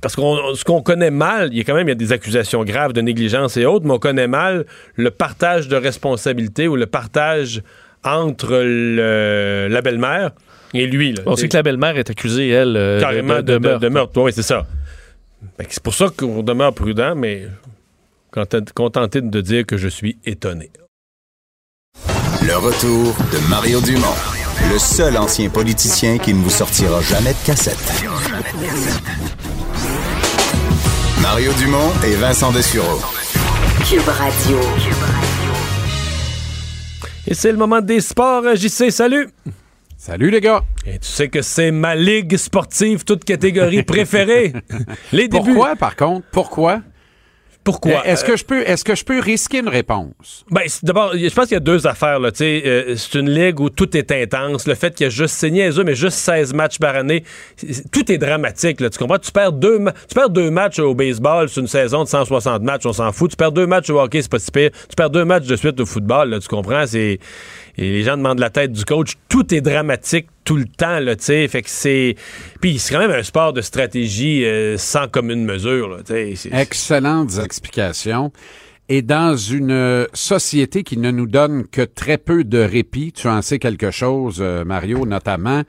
[0.00, 0.22] Parce que
[0.54, 2.92] ce qu'on connaît mal, il y a quand même il y a des accusations graves
[2.92, 7.62] de négligence et autres, mais on connaît mal le partage de responsabilité ou le partage
[8.04, 10.30] entre le- la belle-mère
[10.74, 11.12] et lui.
[11.14, 13.80] Là, On sait que la belle-mère est accusée, elle, euh, carrément de, de- meurtre.
[13.80, 14.20] de meurtre.
[14.22, 14.64] Oui, c'est ça.
[15.58, 17.48] Que C'est pour ça qu'on demeure prudent, mais
[18.32, 20.70] content- contenté de dire que je suis étonné.
[22.42, 24.14] Le retour de Mario Dumont,
[24.72, 28.04] le seul ancien politicien qui ne vous sortira jamais de cassette.
[31.22, 33.00] Mario Dumont et Vincent Dessureau.
[33.88, 34.58] Cube Radio.
[37.26, 38.44] Et c'est le moment des sports.
[38.56, 39.28] JC, salut!
[40.00, 40.62] Salut les gars.
[40.86, 44.52] Et tu sais que c'est ma ligue sportive, toute catégorie préférée.
[45.12, 45.46] Les débuts.
[45.54, 46.24] Pourquoi par contre?
[46.30, 46.82] Pourquoi?
[47.64, 48.06] Pourquoi?
[48.06, 50.44] Est-ce que je peux est-ce que je peux risquer une réponse?
[50.50, 52.20] Ben, c'est- d'abord, je pense qu'il y a deux affaires.
[52.20, 52.30] Là.
[52.40, 54.68] Euh, c'est une ligue où tout est intense.
[54.68, 57.24] Le fait qu'il y a juste, c'est niaiseux, mais juste 16 matchs par année,
[57.56, 58.80] c'est- c'est- tout est dramatique.
[58.80, 59.18] Là, tu comprends?
[59.18, 62.86] Tu perds, deux tu perds deux matchs au baseball sur une saison de 160 matchs,
[62.86, 63.32] on s'en fout.
[63.32, 64.70] Tu perds deux matchs au hockey, c'est pas si pire.
[64.88, 66.86] Tu perds deux matchs de suite au football, là, tu comprends?
[66.86, 67.18] C'est...
[67.80, 69.12] Et les gens demandent la tête du coach.
[69.28, 71.46] Tout est dramatique tout le temps, là, tu sais.
[71.46, 72.16] Fait que c'est...
[72.60, 76.32] Puis c'est quand même un sport de stratégie euh, sans commune mesure, là, tu sais.
[76.34, 78.32] C'est- Excellentes explications.
[78.88, 83.28] Et dans une euh, société qui ne nous donne que très peu de répit, tu
[83.28, 85.62] en sais quelque chose, euh, Mario, notamment,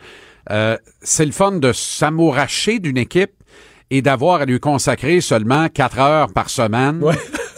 [0.50, 3.34] euh, c'est le fun de s'amouracher d'une équipe
[3.92, 7.16] et d'avoir à lui consacrer seulement quatre heures par semaine Ouais.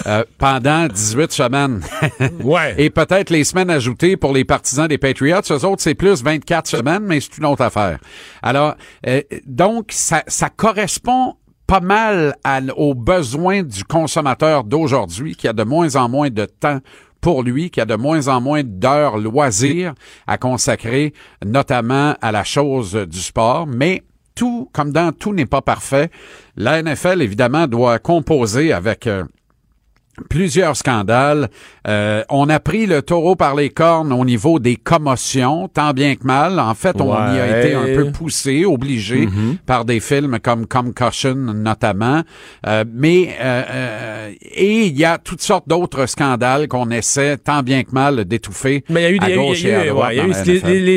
[0.07, 1.81] Euh, pendant 18 semaines.
[2.43, 2.75] Ouais.
[2.77, 5.41] Et peut-être les semaines ajoutées pour les partisans des Patriots.
[5.49, 7.99] Eux autres, c'est plus 24 semaines, mais c'est une autre affaire.
[8.41, 8.75] Alors,
[9.07, 11.35] euh, donc, ça, ça correspond
[11.67, 16.45] pas mal à- aux besoins du consommateur d'aujourd'hui, qui a de moins en moins de
[16.45, 16.79] temps
[17.21, 19.93] pour lui, qui a de moins en moins d'heures loisirs
[20.27, 21.13] à consacrer,
[21.45, 23.67] notamment à la chose du sport.
[23.67, 24.01] Mais
[24.35, 26.09] tout, comme dans tout n'est pas parfait,
[26.55, 29.05] la NFL, évidemment, doit composer avec...
[29.07, 29.23] euh,
[30.29, 31.49] plusieurs scandales.
[31.87, 36.15] Euh, on a pris le taureau par les cornes au niveau des commotions, tant bien
[36.15, 36.59] que mal.
[36.59, 39.27] En fait, on y a été un peu poussé, obligé
[39.65, 42.21] par des films comme Concussion notamment.
[42.67, 47.63] Euh, mais euh, euh, et il y a toutes sortes d'autres scandales qu'on essaie tant
[47.63, 48.83] bien que mal d'étouffer.
[48.89, 49.35] Mais il y a eu, des-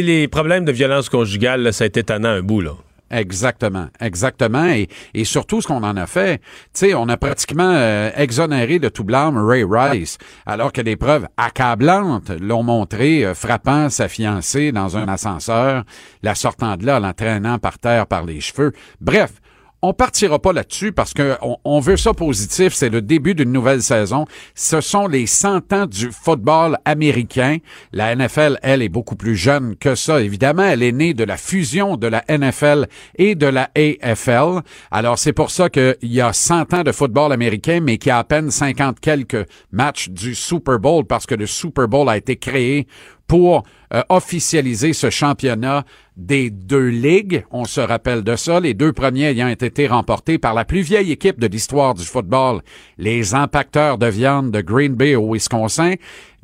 [0.02, 2.72] les problèmes de violence conjugale, là, ça a été tannant un bout, là.
[3.10, 4.66] Exactement, exactement.
[4.66, 8.78] Et, et surtout, ce qu'on en a fait, tu sais, on a pratiquement euh, exonéré
[8.78, 14.08] de tout blâme Ray Rice, alors que des preuves accablantes l'ont montré euh, frappant sa
[14.08, 15.84] fiancée dans un ascenseur,
[16.22, 18.72] la sortant de là, l'entraînant par terre par les cheveux.
[19.00, 19.32] Bref.
[19.86, 22.72] On partira pas là-dessus parce que on, veut ça positif.
[22.72, 24.24] C'est le début d'une nouvelle saison.
[24.54, 27.58] Ce sont les 100 ans du football américain.
[27.92, 30.22] La NFL, elle, est beaucoup plus jeune que ça.
[30.22, 34.62] Évidemment, elle est née de la fusion de la NFL et de la AFL.
[34.90, 38.12] Alors, c'est pour ça qu'il y a 100 ans de football américain, mais qu'il y
[38.12, 42.16] a à peine 50 quelques matchs du Super Bowl parce que le Super Bowl a
[42.16, 42.86] été créé
[43.26, 45.84] pour euh, officialiser ce championnat
[46.16, 47.44] des deux ligues.
[47.50, 51.12] On se rappelle de ça, les deux premiers ayant été remportés par la plus vieille
[51.12, 52.60] équipe de l'histoire du football,
[52.98, 55.94] les impacteurs de viande de Green Bay au Wisconsin.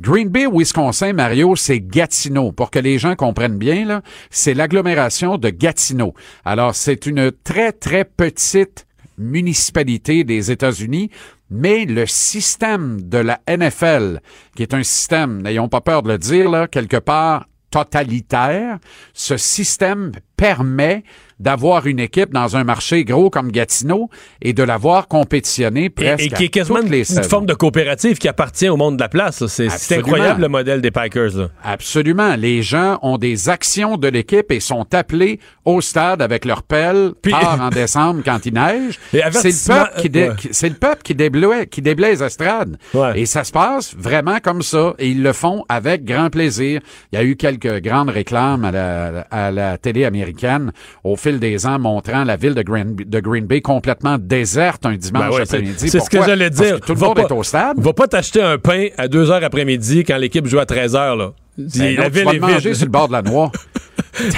[0.01, 2.53] Green Bay, au Wisconsin, Mario, c'est Gatineau.
[2.53, 4.01] Pour que les gens comprennent bien,
[4.31, 6.15] c'est l'agglomération de Gatineau.
[6.45, 8.87] Alors, c'est une très, très petite
[9.21, 11.11] municipalité des États-Unis,
[11.51, 14.21] mais le système de la NFL,
[14.57, 18.79] qui est un système, n'ayons pas peur de le dire, quelque part totalitaire,
[19.13, 21.05] ce système permet
[21.41, 24.09] d'avoir une équipe dans un marché gros comme Gatineau
[24.43, 28.29] et de l'avoir compétitionné presque et, et qui est quasiment une, forme de coopérative qui
[28.29, 29.47] appartient au monde de la place.
[29.47, 31.37] C'est incroyable le modèle des Packers.
[31.37, 31.49] là.
[31.65, 32.37] Absolument.
[32.37, 37.13] Les gens ont des actions de l'équipe et sont appelés au stade avec leur pelle
[37.23, 38.99] Puis- tard en décembre quand il neige.
[39.15, 40.37] Et C'est le peuple qui, dé- ouais.
[40.37, 42.77] qui- c'est le peuple qui déblaye, qui déblaye les estrades.
[42.95, 43.21] Ouais.
[43.21, 44.95] Et ça se passe vraiment comme ça.
[44.99, 46.81] Et ils le font avec grand plaisir.
[47.13, 50.73] Il y a eu quelques grandes réclames à la, à la télé américaine
[51.05, 54.97] au fil des ans montrant la ville de Green, de Green Bay complètement déserte un
[54.97, 55.89] dimanche Ben ouais, c'est après-midi.
[55.89, 56.81] c'est ce que j'allais Parce dire.
[56.81, 57.79] que tout le monde pas- est au stade.
[57.79, 61.17] Va pas t'acheter un pain à 2 heures après-midi quand l'équipe joue à 13 heures.
[61.17, 61.33] Là.
[61.59, 62.75] Ben la non, tu ville vas est manger vide.
[62.75, 63.53] sur le bord de la noix.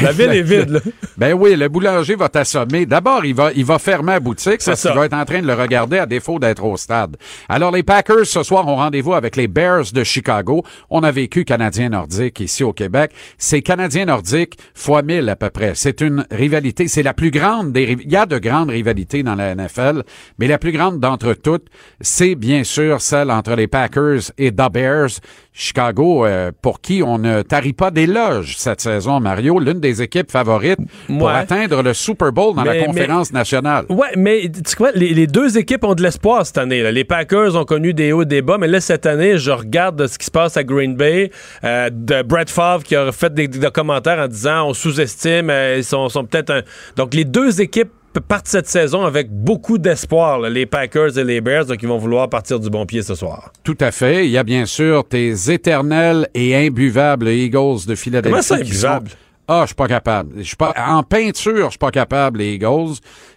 [0.03, 0.71] La ville est vide.
[0.71, 0.81] là.
[1.17, 2.85] Ben oui, le boulanger va t'assommer.
[2.87, 4.91] D'abord, il va, il va fermer la boutique parce ça.
[4.91, 7.17] qu'il va être en train de le regarder à défaut d'être au stade.
[7.49, 10.65] Alors, les Packers, ce soir, ont rendez-vous avec les Bears de Chicago.
[10.91, 13.13] On a vécu Canadien nordique ici au Québec.
[13.39, 15.73] C'est Canadien nordique fois mille à peu près.
[15.75, 16.89] C'est une rivalité.
[16.89, 20.03] C'est la plus grande des Il y a de grandes rivalités dans la NFL,
[20.39, 21.67] mais la plus grande d'entre toutes,
[22.01, 25.11] c'est bien sûr celle entre les Packers et The Bears.
[25.53, 30.31] Chicago, euh, pour qui on ne tarit pas d'éloges cette saison, Mario, l'une des équipes
[30.31, 31.33] favorites pour Ouais.
[31.35, 33.85] atteindre le Super Bowl dans Mais- la conférence nationale.
[33.91, 36.83] Ouais, mais tu les, les deux équipes ont de l'espoir cette année.
[36.83, 36.91] là.
[36.91, 40.07] Les Packers ont connu des hauts et des bas, mais là, cette année, je regarde
[40.07, 41.31] ce qui se passe à Green Bay,
[41.65, 45.77] euh, de Brett Favre qui a fait des, des commentaires en disant on sous-estime, euh,
[45.79, 46.63] ils sont, sont peut-être un...
[46.97, 47.91] Donc, les deux équipes
[48.21, 52.61] partent cette saison avec beaucoup d'espoir, les Packers et les Bears, ils vont vouloir partir
[52.61, 53.53] du bon pied ce soir.
[53.65, 54.27] Tout à fait.
[54.27, 58.31] Il y a bien sûr tes éternels et imbuvables Eagles de Philadelphie.
[58.31, 59.11] Comment ça, qui sont- imbuvable?
[59.55, 60.33] Ah, je suis pas capable.
[60.39, 62.95] Je suis pas en peinture, je suis pas capable les Eagles.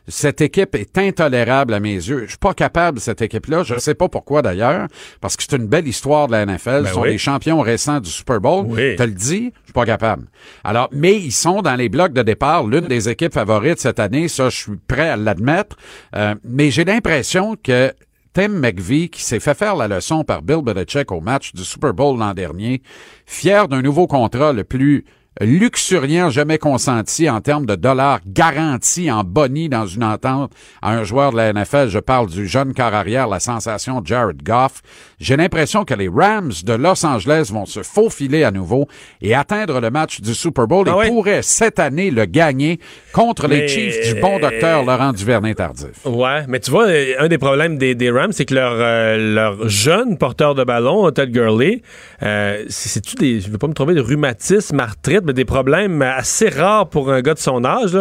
[0.08, 2.22] Cette équipe est intolérable à mes yeux.
[2.24, 3.64] Je suis pas capable cette équipe-là.
[3.64, 4.88] Je ne sais pas pourquoi d'ailleurs,
[5.20, 6.84] parce que c'est une belle histoire de la NFL.
[6.84, 7.10] Ben Ils sont oui.
[7.10, 8.66] des champions récents du Super Bowl.
[8.70, 8.96] Oui.
[8.96, 10.26] Te le dis, je suis pas capable.
[10.64, 14.30] Alors, mais ils sont dans les blocs de départ, l'une des équipes favorites cette année.
[14.30, 15.76] Ça, je suis prêt à l'admettre.
[16.16, 17.92] Euh, mais j'ai l'impression que
[18.34, 21.94] Tim McVie, qui s'est fait faire la leçon par Bill Belichick au match du Super
[21.94, 22.82] Bowl l'an dernier,
[23.26, 25.06] fier d'un nouveau contrat le plus
[25.42, 31.04] luxuriant jamais consenti en termes de dollars garantis en boni dans une entente à un
[31.04, 31.90] joueur de la NFL.
[31.90, 34.82] Je parle du jeune quart arrière, la sensation Jared Goff.
[35.20, 38.88] J'ai l'impression que les Rams de Los Angeles vont se faufiler à nouveau
[39.22, 42.80] et atteindre le match du Super Bowl Ah et pourraient cette année le gagner
[43.14, 46.06] contre les Chiefs du bon docteur Laurent Duvernay-Tardif.
[46.06, 49.34] Ouais, mais tu vois, euh, un des problèmes des, des Rams, c'est que leur, euh,
[49.34, 51.82] leur jeune porteur de ballon, Todd Gurley,
[52.24, 56.50] euh, c'est- c'est-tu des, je veux pas me tromper, de rhumatisme, arthrite, des problèmes assez
[56.50, 57.98] rares pour un gars de son âge,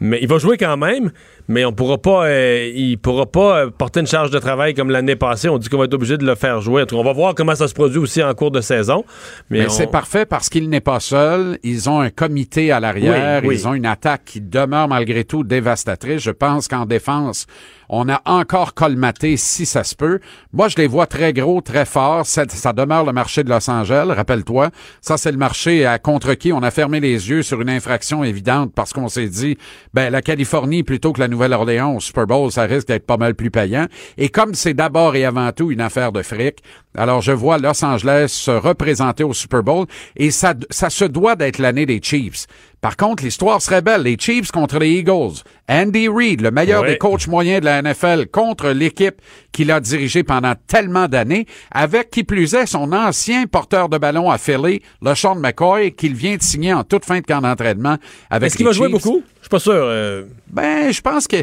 [0.00, 1.10] mais il va jouer quand même,
[1.50, 4.88] mais on pourra pas, euh, il pourra pas euh, porter une charge de travail comme
[4.88, 5.48] l'année passée.
[5.48, 6.82] On dit qu'on va être obligé de le faire jouer.
[6.82, 9.04] En tout cas, on va voir comment ça se produit aussi en cours de saison.
[9.50, 11.58] Mais, Mais on- c'est parfait parce qu'il n'est pas seul.
[11.64, 13.40] Ils ont un comité à l'arrière.
[13.42, 13.54] Oui, oui.
[13.56, 16.22] Ils ont une attaque qui demeure malgré tout dévastatrice.
[16.22, 17.46] Je pense qu'en défense,
[17.88, 20.20] on a encore colmaté si ça se peut.
[20.52, 22.24] Moi, je les vois très gros, très forts.
[22.26, 24.70] Ça, ça demeure le marché de Los Angeles, rappelle-toi.
[25.00, 28.22] Ça, c'est le marché à contre qui on a fermé les yeux sur une infraction
[28.22, 29.58] évidente parce qu'on s'est dit,
[29.92, 33.34] ben, la Californie plutôt que la Nouvelle-Orléans au Super Bowl, ça risque d'être pas mal
[33.34, 33.86] plus payant.
[34.18, 36.58] Et comme c'est d'abord et avant tout une affaire de fric,
[36.94, 39.86] alors je vois Los Angeles se représenter au Super Bowl
[40.16, 42.46] et ça, ça se doit d'être l'année des Chiefs.
[42.80, 44.02] Par contre, l'histoire serait belle.
[44.02, 45.42] Les Chiefs contre les Eagles.
[45.68, 46.92] Andy Reid, le meilleur Ouais.
[46.92, 49.20] des coachs moyens de la NFL, contre l'équipe
[49.52, 54.30] qu'il a dirigée pendant tellement d'années, avec qui plus est son ancien porteur de ballon
[54.30, 57.96] à Philly, LeSean McCoy, qu'il vient de signer en toute fin de camp d'entraînement
[58.30, 59.22] avec Est-ce qu'il va jouer beaucoup?
[59.36, 59.72] Je suis pas sûr.
[59.74, 61.36] euh, Ben, je pense que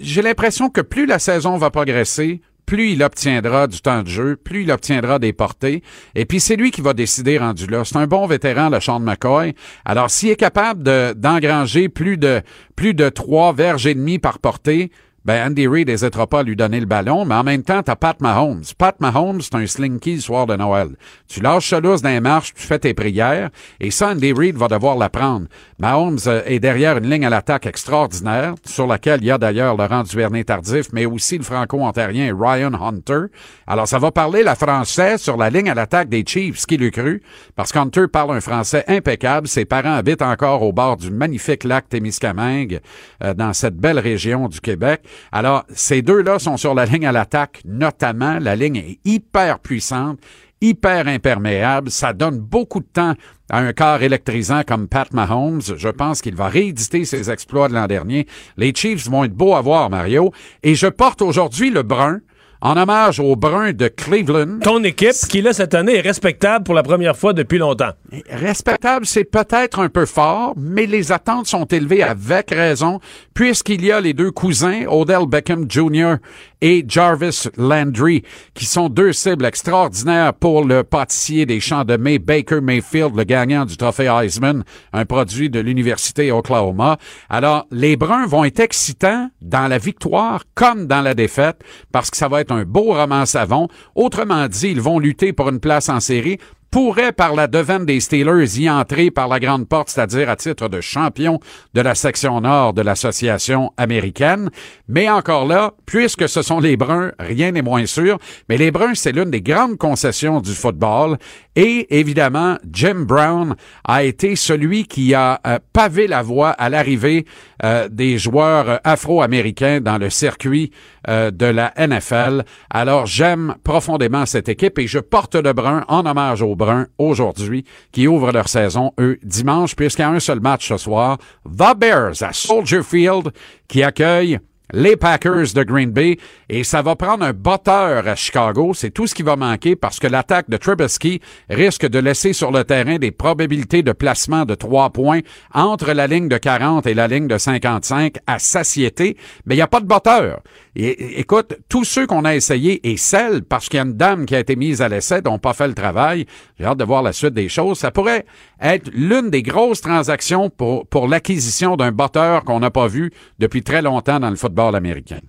[0.00, 4.36] j'ai l'impression que plus la saison va progresser, plus il obtiendra du temps de jeu,
[4.36, 5.82] plus il obtiendra des portées.
[6.14, 7.84] Et puis, c'est lui qui va décider rendu là.
[7.84, 9.54] C'est un bon vétéran, le Sean McCoy.
[9.84, 12.40] Alors, s'il est capable de- d'engranger plus de,
[12.76, 14.90] plus de trois verges et demi par portée,
[15.24, 17.96] ben Andy Reid n'hésitera pas à lui donner le ballon, mais en même temps, t'as
[17.96, 18.62] Pat Mahomes.
[18.76, 20.88] Pat Mahomes, c'est un slinky le soir de Noël.
[21.28, 23.50] Tu lâches ça dans les marches, tu fais tes prières,
[23.80, 25.46] et ça, Andy Reid va devoir l'apprendre.
[25.78, 29.76] Mahomes euh, est derrière une ligne à l'attaque extraordinaire, sur laquelle il y a d'ailleurs
[29.76, 33.26] Laurent Duvernay-Tardif, mais aussi le franco-ontarien Ryan Hunter.
[33.66, 36.90] Alors, ça va parler la français sur la ligne à l'attaque des Chiefs, qui l'eût
[36.90, 37.22] cru,
[37.56, 39.48] parce qu'Hunter parle un français impeccable.
[39.48, 42.80] Ses parents habitent encore au bord du magnifique lac Témiscamingue,
[43.22, 45.02] euh, dans cette belle région du Québec.
[45.32, 48.38] Alors, ces deux-là sont sur la ligne à l'attaque, notamment.
[48.38, 50.18] La ligne est hyper puissante,
[50.60, 51.90] hyper imperméable.
[51.90, 53.14] Ça donne beaucoup de temps
[53.50, 55.60] à un corps électrisant comme Pat Mahomes.
[55.76, 58.26] Je pense qu'il va rééditer ses exploits de l'an dernier.
[58.56, 60.32] Les Chiefs vont être beaux à voir, Mario.
[60.62, 62.20] Et je porte aujourd'hui le brun
[62.62, 64.60] en hommage au brun de Cleveland.
[64.62, 67.90] Ton équipe, qui là cette année est respectable pour la première fois depuis longtemps.
[68.30, 73.00] Respectable, c'est peut-être un peu fort, mais les attentes sont élevées avec raison,
[73.34, 76.14] puisqu'il y a les deux cousins, Odell Beckham Jr.
[76.62, 78.22] et Jarvis Landry,
[78.54, 83.24] qui sont deux cibles extraordinaires pour le pâtissier des champs de mai, Baker Mayfield, le
[83.24, 86.96] gagnant du trophée Heisman, un produit de l'Université Oklahoma.
[87.28, 92.16] Alors, les Bruns vont être excitants dans la victoire comme dans la défaite, parce que
[92.16, 93.68] ça va être un beau roman savon.
[93.96, 96.38] Autrement dit, ils vont lutter pour une place en série
[96.72, 100.68] pourrait, par la devane des Steelers, y entrer par la grande porte, c'est-à-dire à titre
[100.70, 101.38] de champion
[101.74, 104.50] de la section nord de l'association américaine.
[104.88, 108.18] Mais encore là, puisque ce sont les Bruns, rien n'est moins sûr.
[108.48, 111.18] Mais les Bruns, c'est l'une des grandes concessions du football.
[111.56, 113.54] Et évidemment, Jim Brown
[113.84, 117.26] a été celui qui a euh, pavé la voie à l'arrivée
[117.64, 120.70] euh, des joueurs afro-américains dans le circuit
[121.08, 122.44] euh, de la NFL.
[122.70, 127.64] Alors, j'aime profondément cette équipe et je porte le brun en hommage aux Bruns aujourd'hui,
[127.92, 131.18] qui ouvrent leur saison, eux, dimanche, puisqu'il y a un seul match ce soir.
[131.46, 133.32] The Bears à Soldier Field,
[133.68, 134.38] qui accueille
[134.72, 136.18] les Packers de Green Bay
[136.48, 138.72] et ça va prendre un botteur à Chicago.
[138.74, 142.50] C'est tout ce qui va manquer parce que l'attaque de Trubisky risque de laisser sur
[142.50, 145.20] le terrain des probabilités de placement de trois points
[145.54, 149.16] entre la ligne de 40 et la ligne de 55 à satiété.
[149.46, 150.40] Mais il n'y a pas de botteur.
[150.74, 154.24] Et, écoute, tous ceux qu'on a essayés et celles, parce qu'il y a une dame
[154.24, 156.26] qui a été mise à l'essai, n'ont pas fait le travail,
[156.58, 158.24] j'ai hâte de voir la suite des choses, ça pourrait
[158.60, 163.62] être l'une des grosses transactions pour, pour l'acquisition d'un botteur qu'on n'a pas vu depuis
[163.62, 165.20] très longtemps dans le football américain.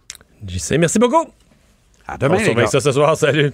[0.47, 1.25] JC, merci beaucoup.
[2.07, 2.71] À demain, On les surveille gars.
[2.71, 3.51] ça ce soir, salut.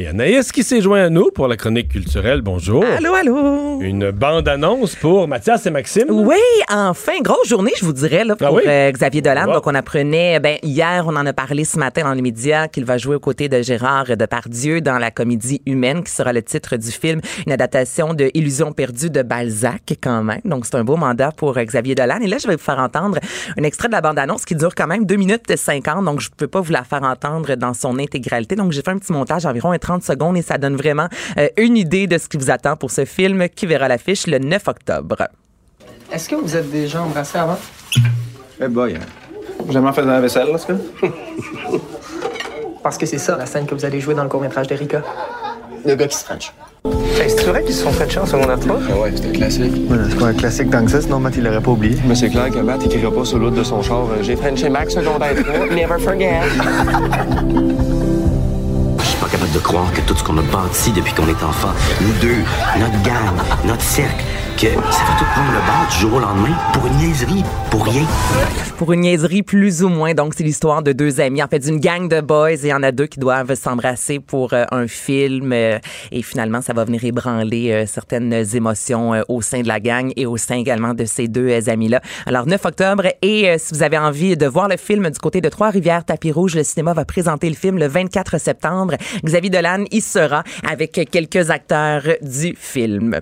[0.00, 2.40] Et Anaïs qui s'est joint à nous pour la chronique culturelle.
[2.40, 2.84] Bonjour.
[2.84, 3.80] Allô, allô?
[3.80, 6.06] Une bande-annonce pour Mathias et Maxime.
[6.10, 6.36] Oui,
[6.70, 8.62] enfin, grosse journée, je vous dirais, là, pour Ah oui?
[8.64, 9.46] euh, Xavier Dolan.
[9.48, 9.54] Wow.
[9.54, 12.84] Donc, on apprenait, ben, hier, on en a parlé ce matin dans les médias, qu'il
[12.84, 16.76] va jouer aux côtés de Gérard Depardieu dans la comédie Humaine, qui sera le titre
[16.76, 20.42] du film, une adaptation de Illusion perdue de Balzac, quand même.
[20.44, 22.20] Donc, c'est un beau mandat pour euh, Xavier Dolan.
[22.22, 23.18] Et là, je vais vous faire entendre
[23.58, 26.04] un extrait de la bande-annonce qui dure quand même 2 minutes 50.
[26.04, 28.54] Donc, je ne peux pas vous la faire entendre dans son intégralité.
[28.54, 31.08] Donc, j'ai fait un petit montage environ un 30 secondes et ça donne vraiment
[31.38, 34.38] euh, une idée de ce qui vous attend pour ce film qui verra l'affiche le
[34.38, 35.16] 9 octobre.
[36.12, 37.58] Est-ce que vous êtes déjà embrassé avant?
[38.60, 39.00] Eh boy, hein.
[39.70, 40.78] jamais fait de la vaisselle, là, ce gars?
[42.82, 45.02] Parce que c'est ça, la scène que vous allez jouer dans le court-métrage d'Erika.
[45.86, 46.52] Le gars qui se french.
[47.20, 48.78] Hey, c'est vrai qu'ils se sont fait en secondaire 3?
[48.90, 49.72] Ah ouais, c'était classique.
[50.10, 51.96] c'est pas un classique tant que ça, sinon Matt, il l'aurait pas oublié.
[52.06, 54.04] Mais c'est clair que Matt écrira pas sur l'autre de son char.
[54.04, 56.40] euh, J'ai Frenché Max secondaire 3, never forget.
[59.52, 62.42] de croire que tout ce qu'on a bâti depuis qu'on est enfant, nous deux,
[62.78, 64.24] notre gang, notre cercle,
[64.58, 68.02] que ça tout prendre le bord du jour au lendemain pour une niaiserie, pour rien.
[68.76, 70.14] pour une niaiserie plus ou moins.
[70.14, 72.54] Donc, c'est l'histoire de deux amis, en fait, d'une gang de boys.
[72.54, 75.52] Il y en a deux qui doivent s'embrasser pour euh, un film.
[75.52, 75.78] euh,
[76.10, 80.26] et finalement, ça va venir ébranler euh, certaines émotions au sein de la gang et
[80.26, 82.00] au sein également de ces deux amis-là.
[82.26, 83.04] Alors, 9 octobre.
[83.22, 86.56] Et si vous avez envie de voir le film du côté de Trois-Rivières, Tapis Rouge,
[86.56, 88.94] le cinéma va présenter le film le 24 septembre.
[89.24, 93.20] Xavier Dolan y sera avec quelques acteurs du film.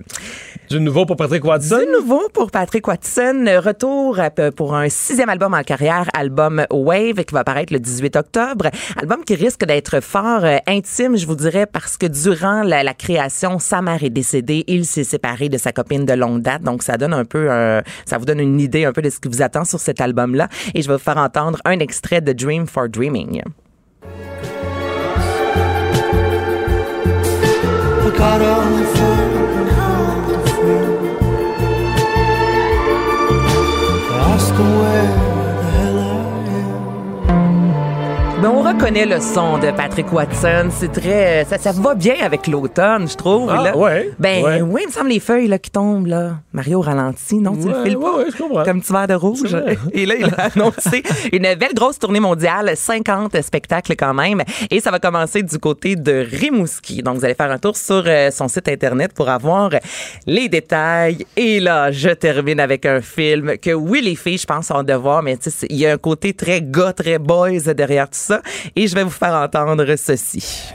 [0.69, 1.79] Du nouveau pour Patrick Watson?
[1.79, 3.45] Du nouveau pour Patrick Watson.
[3.63, 4.19] Retour
[4.53, 8.65] pour un sixième album en carrière, album Wave, qui va apparaître le 18 octobre.
[9.01, 12.93] Album qui risque d'être fort euh, intime, je vous dirais, parce que durant la, la
[12.93, 14.65] création, sa mère est décédée.
[14.67, 16.63] Il s'est séparé de sa copine de longue date.
[16.63, 19.21] Donc, ça donne un peu, euh, ça vous donne une idée un peu de ce
[19.21, 20.49] qui vous attend sur cet album-là.
[20.75, 23.41] Et je vais vous faire entendre un extrait de Dream for Dreaming.
[34.59, 35.16] away.
[38.41, 40.67] Ben, on reconnais le son de Patrick Watson.
[40.69, 43.49] C'est très, ça, ça va bien avec l'automne, je trouve.
[43.49, 43.75] Ah, là.
[43.75, 44.61] ouais, Ben ouais.
[44.61, 46.35] oui, il me semble les feuilles là, qui tombent là.
[46.53, 48.63] Mario ralenti, non, tu le Ouais, ouais, je comprends.
[48.63, 49.57] Comme petit verre de rouge.
[49.91, 51.01] Et là, il a annoncé
[51.33, 54.43] une belle grosse tournée mondiale, 50 spectacles quand même.
[54.69, 57.01] Et ça va commencer du côté de Rimouski.
[57.01, 59.71] Donc, vous allez faire un tour sur euh, son site Internet pour avoir
[60.27, 61.25] les détails.
[61.35, 64.93] Et là, je termine avec un film que, oui, les filles, je pense, ont de
[64.93, 68.05] voir, mais tu sais, c'est- il y a un côté très gars, très boys derrière
[68.07, 68.26] tout ça.
[68.75, 70.73] Et je vais vous faire entendre ceci.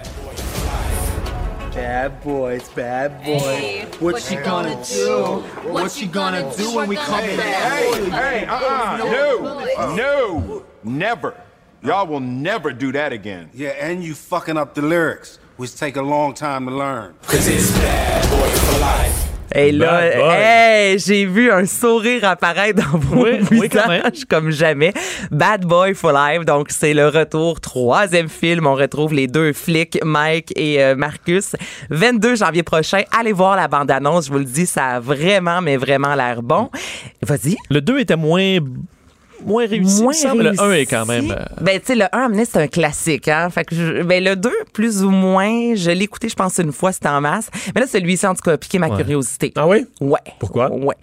[1.74, 3.86] Bad boys, bad boys.
[3.98, 5.42] what you gonna do?
[5.70, 7.38] What you gonna do when we come in?
[7.38, 11.34] Hey, hey, uh-uh, no, no, never.
[11.82, 13.48] Y'all will never do that again.
[13.54, 17.14] Yeah, and you fucking up the lyrics, which take a long time to learn.
[17.32, 17.38] Et
[18.78, 20.34] là, Bad boy.
[20.34, 24.02] hey, j'ai vu un sourire apparaître dans vos Oui, oui, quand même.
[24.02, 24.92] visages comme jamais.
[25.30, 28.66] Bad Boy for Life, donc c'est le retour, troisième film.
[28.66, 31.54] On retrouve les deux flics, Mike et euh, Marcus.
[31.90, 34.26] 22 janvier prochain, allez voir la bande-annonce.
[34.26, 36.70] Je vous le dis, ça a vraiment, mais vraiment l'air bon.
[37.22, 37.56] Vas-y.
[37.70, 38.58] Le 2 était moins,
[39.46, 40.02] moins réussi.
[40.02, 40.42] Moins semble.
[40.44, 41.30] Le 1 est quand même.
[41.30, 43.48] euh, Ben, tu sais, le 1, à c'est un classique, hein.
[43.50, 46.72] Fait que je- ben, le 2, plus ou moins, je l'ai écouté, je pense, une
[46.72, 47.48] fois, c'était en masse.
[47.74, 48.96] Mais là, celui-ci, en tout cas, a piqué ma Ouais.
[48.96, 49.52] curiosité.
[49.56, 49.86] Ah oui?
[50.00, 50.18] Ouais.
[50.38, 50.70] Pourquoi?
[50.70, 50.94] Ouais.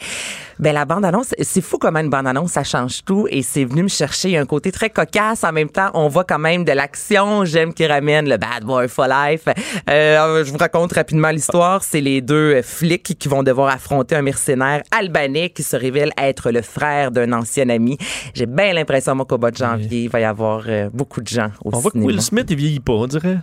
[0.60, 3.88] Ben, la bande-annonce, c'est fou comment une bande-annonce, ça change tout et c'est venu me
[3.88, 5.46] chercher un côté très cocasse.
[5.46, 7.46] En même temps, on voit quand même de l'action.
[7.46, 9.46] J'aime qu'il ramène le bad boy for life.
[9.90, 11.82] Euh, je vous raconte rapidement l'histoire.
[11.82, 16.12] C'est les deux euh, flics qui vont devoir affronter un mercenaire albanais qui se révèle
[16.18, 17.98] être le frère d'un ancien ami.
[18.34, 21.28] J'ai bien l'impression, moi, qu'au mois de janvier, il va y avoir euh, beaucoup de
[21.28, 22.00] gens au On voit que.
[22.00, 23.38] Will Smith, il vieillit pas, on dirait.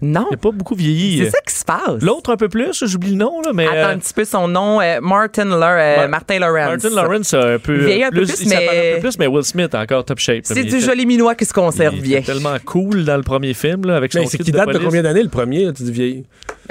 [0.00, 0.26] Non.
[0.30, 1.18] Il n'a pas beaucoup vieilli.
[1.24, 2.00] C'est ça qui se passe.
[2.02, 3.66] L'autre un peu plus, j'oublie le nom, là, mais.
[3.66, 6.82] Attends euh, un petit peu son nom, euh, Martin, Lau- euh, Mar- Martin Lawrence.
[6.84, 7.78] Martin Lawrence a un peu.
[7.80, 9.74] Il vieillit un peu plus, plus, il s'apparaît mais- un peu plus, mais Will Smith
[9.74, 10.42] encore top shape.
[10.44, 12.18] C'est du était- joli minois qui se conserve il bien.
[12.18, 14.68] était tellement cool dans le premier film, là, avec son Mais c'est qui de date
[14.72, 16.24] de combien d'années le premier, là, tu dis vieilli?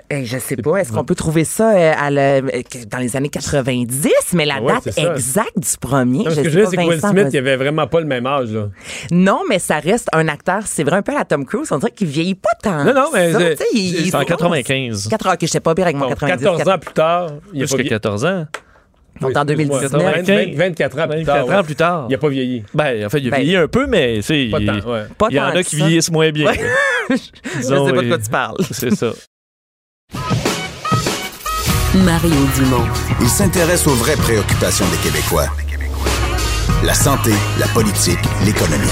[0.10, 3.16] Eh, je sais pas, est-ce qu'on peut trouver ça euh, à le- euh, dans les
[3.18, 6.50] années 90, mais la Ah ouais, date exacte du premier, Non, je ce que sais
[6.62, 8.70] je c'est que Will Smith, il avait vraiment pas le même âge, là.
[9.12, 11.80] Non, mais ça reste un acteur, c'est vrai un peu à la Tom Cruise, on
[11.80, 12.84] dirait qu'il vieillit pas tant.
[12.86, 13.56] Non, non, mais c'est-
[14.06, 14.28] C'est en fonce.
[14.28, 15.08] 95.
[15.10, 16.44] 4 ok, je sais pas bien avec mon Bon, 90.
[16.44, 17.90] 14 ans plus tard, il a Plus que vieilli.
[17.90, 18.46] 14 ans.
[19.20, 19.92] Donc, en 2019.
[19.92, 21.38] 20, 20, 24 ans plus tard.
[21.38, 22.06] 24 ans plus tard.
[22.10, 22.64] Il a pas vieilli.
[22.74, 25.04] Ben, en fait, il a Ben, vieilli un peu, mais sais, Pas il, tant, ouais.
[25.18, 25.86] Pas il y en a qui ça.
[25.86, 26.52] vieillissent moins bien.
[26.52, 26.60] Ouais.
[27.10, 28.58] je Disons, sais pas de quoi tu parles.
[28.72, 29.12] C'est ça.
[31.96, 32.86] Mario Dumont.
[33.22, 35.48] Il s'intéresse aux vraies préoccupations des Québécois.
[36.84, 38.86] La santé, la politique, l'économie.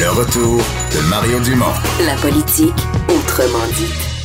[0.00, 0.56] Le retour
[0.94, 1.74] de Mario Dumont.
[2.06, 2.72] La politique
[3.06, 4.19] autrement dit.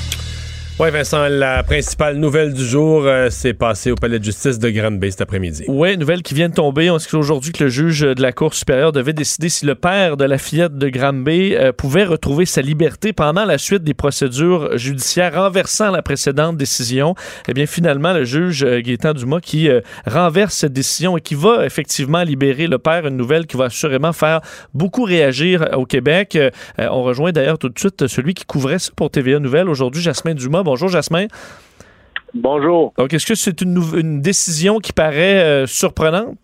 [0.78, 4.70] Oui, Vincent, la principale nouvelle du jour euh, s'est passée au palais de justice de
[4.70, 5.64] Granby cet après-midi.
[5.70, 6.92] Oui, nouvelle qui vient de tomber.
[6.92, 10.18] On sait aujourd'hui que le juge de la Cour supérieure devait décider si le père
[10.18, 14.78] de la fillette de Granby euh, pouvait retrouver sa liberté pendant la suite des procédures
[14.78, 17.16] judiciaires renversant la précédente décision.
[17.48, 21.36] Eh bien, finalement, le juge euh, Gaétan Dumas qui euh, renverse cette décision et qui
[21.36, 24.42] va effectivement libérer le père, une nouvelle qui va assurément faire
[24.74, 26.36] beaucoup réagir au Québec.
[26.36, 30.02] Euh, on rejoint d'ailleurs tout de suite celui qui couvrait ça pour TVA Nouvelle aujourd'hui,
[30.02, 30.65] Jasmin Dumas.
[30.66, 31.28] Bonjour, Jasmin.
[32.34, 32.92] Bonjour.
[32.98, 36.40] Donc, est-ce que c'est une, décision qui paraît euh, surprenante?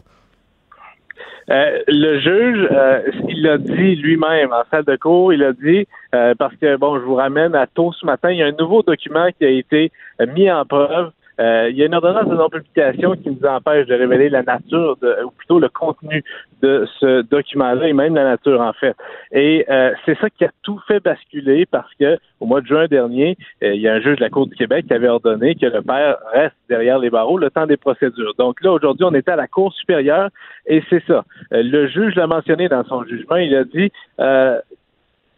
[1.49, 5.87] Euh, le juge, euh, il l'a dit lui-même en salle de cours, il a dit,
[6.13, 8.51] euh, parce que, bon, je vous ramène à tôt ce matin, il y a un
[8.59, 9.91] nouveau document qui a été
[10.35, 11.09] mis en preuve.
[11.39, 14.97] Euh, il y a une ordonnance de non-publication qui nous empêche de révéler la nature,
[15.01, 16.23] de, ou plutôt le contenu
[16.61, 18.95] de ce document-là, et même la nature, en fait.
[19.31, 22.87] Et euh, c'est ça qui a tout fait basculer parce que au mois de juin
[22.87, 25.55] dernier, euh, il y a un juge de la Cour du Québec qui avait ordonné
[25.55, 28.33] que le père reste derrière les barreaux le temps des procédures.
[28.37, 30.29] Donc là, aujourd'hui, on était à la Cour supérieure
[30.65, 31.23] et c'est ça.
[31.53, 33.35] Euh, le juge l'a mentionné dans son jugement.
[33.37, 34.59] Il a dit euh,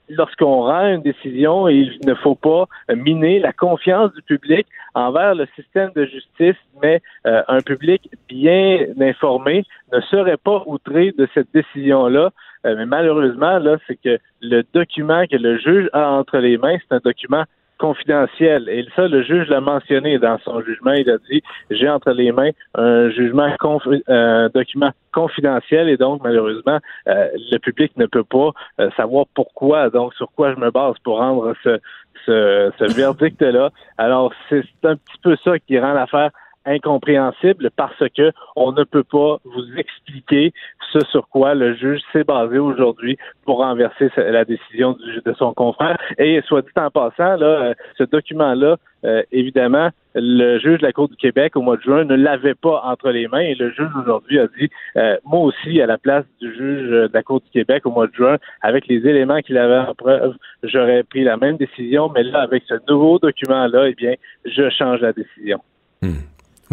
[0.10, 5.47] lorsqu'on rend une décision, il ne faut pas miner la confiance du public envers le
[5.56, 11.51] système de justice, mais euh, un public bien informé ne serait pas outré de cette
[11.54, 12.32] décision-là.
[12.66, 16.78] Euh, mais malheureusement, là, c'est que le document que le juge a entre les mains,
[16.80, 17.43] c'est un document
[17.84, 18.69] confidentiel.
[18.69, 20.93] Et ça, le juge l'a mentionné dans son jugement.
[20.93, 26.23] Il a dit j'ai entre les mains un jugement conf- euh, document confidentiel et donc
[26.23, 30.71] malheureusement euh, le public ne peut pas euh, savoir pourquoi donc sur quoi je me
[30.71, 31.77] base pour rendre ce
[32.25, 33.69] ce, ce verdict là.
[33.97, 36.31] Alors c'est un petit peu ça qui rend l'affaire
[36.66, 40.53] incompréhensible parce que on ne peut pas vous expliquer
[40.91, 44.95] ce sur quoi le juge s'est basé aujourd'hui pour renverser la décision
[45.26, 45.97] de son confrère.
[46.18, 50.93] Et soit dit en passant, là, euh, ce document-là, euh, évidemment, le juge de la
[50.93, 53.72] Cour du Québec au mois de juin ne l'avait pas entre les mains et le
[53.72, 57.41] juge aujourd'hui a dit, euh, moi aussi, à la place du juge de la Cour
[57.41, 61.24] du Québec au mois de juin, avec les éléments qu'il avait en preuve, j'aurais pris
[61.24, 64.14] la même décision, mais là, avec ce nouveau document-là, eh bien,
[64.45, 65.59] je change la décision.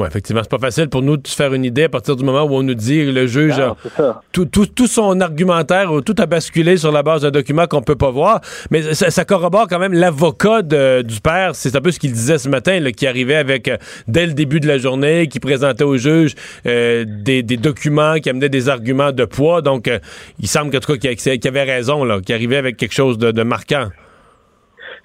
[0.01, 2.24] Oui, effectivement, c'est pas facile pour nous de se faire une idée à partir du
[2.24, 5.92] moment où on nous dit que le juge Non, a tout, tout, tout son argumentaire,
[5.92, 8.40] ou tout a basculé sur la base d'un document qu'on peut pas voir.
[8.70, 11.55] Mais ça, ça corrobore quand même l'avocat du père.
[11.55, 13.76] C'est un peu ce qu'il disait ce matin, là, qui arrivait avec, euh,
[14.09, 16.34] dès le début de la journée, qui présentait au juge
[16.64, 19.61] euh, des, des documents, qui amenaient des arguments de poids.
[19.61, 19.98] Donc, euh,
[20.38, 23.32] il semble qu'en tout cas qu'il avait raison, là, qu'il arrivait avec quelque chose de,
[23.32, 23.90] de marquant.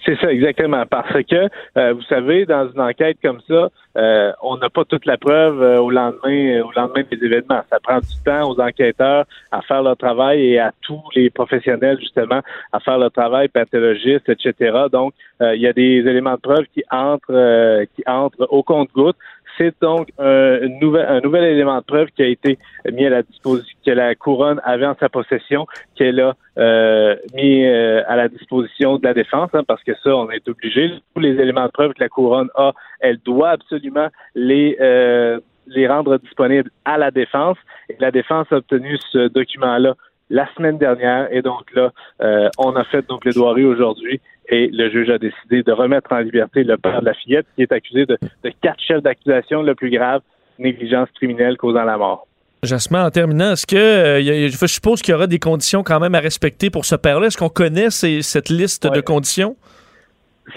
[0.05, 0.83] C'est ça, exactement.
[0.85, 5.05] Parce que, euh, vous savez, dans une enquête comme ça, euh, on n'a pas toute
[5.05, 7.61] la preuve euh, au lendemain, au lendemain des événements.
[7.69, 11.97] Ça prend du temps aux enquêteurs à faire leur travail et à tous les professionnels,
[11.99, 12.41] justement,
[12.71, 14.77] à faire leur travail, pathologistes, etc.
[14.91, 18.63] Donc, euh, il y a des éléments de preuve qui entrent, euh, qui entrent au
[18.63, 19.17] compte-goutte.
[19.57, 22.57] C'est donc un, un nouvel élément de preuve qui a été
[22.91, 27.65] mis à la disposition, que la couronne avait en sa possession, qu'elle a euh, mis
[27.65, 30.91] euh, à la disposition de la défense, hein, parce que ça, on est obligé.
[31.13, 35.87] Tous les éléments de preuve que la couronne a, elle doit absolument les euh, les
[35.87, 37.57] rendre disponibles à la défense.
[37.89, 39.95] Et la défense a obtenu ce document-là
[40.30, 41.28] la semaine dernière.
[41.32, 44.19] Et donc là, euh, on a fait nos plaidoiries aujourd'hui
[44.49, 47.63] et le juge a décidé de remettre en liberté le père de la fillette qui
[47.63, 50.21] est accusé de, de quatre chefs d'accusation le plus grave,
[50.59, 52.28] négligence criminelle causant la mort.
[52.63, 55.84] Jasmin, en terminant, est-ce que euh, y a- je suppose qu'il y aura des conditions
[55.84, 57.28] quand même à respecter pour ce père-là?
[57.28, 59.55] Est-ce qu'on connaît ces- cette liste de conditions?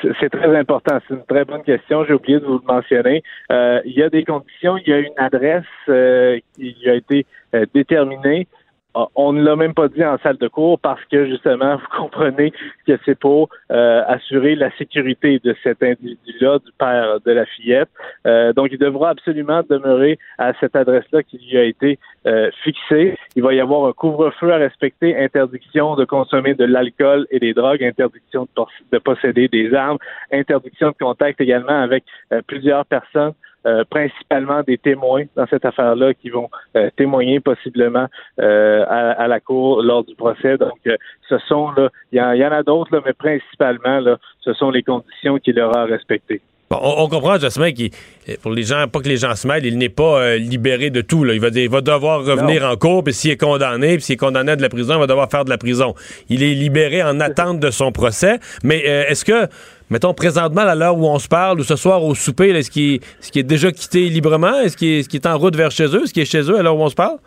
[0.02, 0.98] C'est c'est très important.
[1.08, 2.04] C'est une très bonne question.
[2.04, 3.22] J'ai oublié de vous le mentionner.
[3.50, 4.76] Euh, il y a des conditions.
[4.78, 8.46] Il y a une adresse euh, qui a été euh, déterminée.
[9.00, 11.96] Ah, On ne l'a même pas dit en salle de cours parce que justement, vous
[11.96, 12.50] comprenez
[12.84, 17.88] que c'est pour euh, assurer la sécurité de cet individu-là, du père de la fillette.
[18.26, 23.16] Euh, donc, il devra absolument demeurer à cette adresse-là qui lui a été euh, fixée.
[23.36, 27.54] Il va y avoir un couvre-feu à respecter, interdiction de consommer de l'alcool et des
[27.54, 29.98] drogues, interdiction de, pos- de posséder des armes,
[30.32, 33.34] interdiction de contact également avec euh, plusieurs personnes.
[33.68, 38.06] Euh, principalement des témoins dans cette affaire-là qui vont euh, témoigner possiblement
[38.40, 40.56] euh, à, à la cour lors du procès.
[40.64, 40.78] Donc,
[41.28, 44.16] ce sont là, il y, en- il y en a d'autres, mais principalement, là,
[44.46, 46.40] ce sont les conditions qu'il aura à respecter.
[46.70, 47.90] Bon, on, on comprend, Jasmin, qu'il,
[48.42, 51.00] pour les gens, pas que les gens se mêlent, il n'est pas euh, libéré de
[51.00, 51.24] tout.
[51.24, 51.32] Là.
[51.32, 54.18] Il, va, il va devoir revenir en cours, puis s'il est condamné, puis s'il est
[54.18, 55.94] condamné à de la prison, il va devoir faire de la prison.
[56.28, 58.38] Il est libéré en attente de son procès.
[58.62, 59.46] Mais euh, est-ce que,
[59.90, 63.00] mettons, présentement, à l'heure où on se parle, ou ce soir au souper, est-ce qu'il
[63.34, 64.60] est, déjà quitté librement?
[64.60, 66.02] Est-ce qu'il est, en route vers chez eux?
[66.04, 67.18] Est-ce qu'il est chez eux à l'heure où on se parle?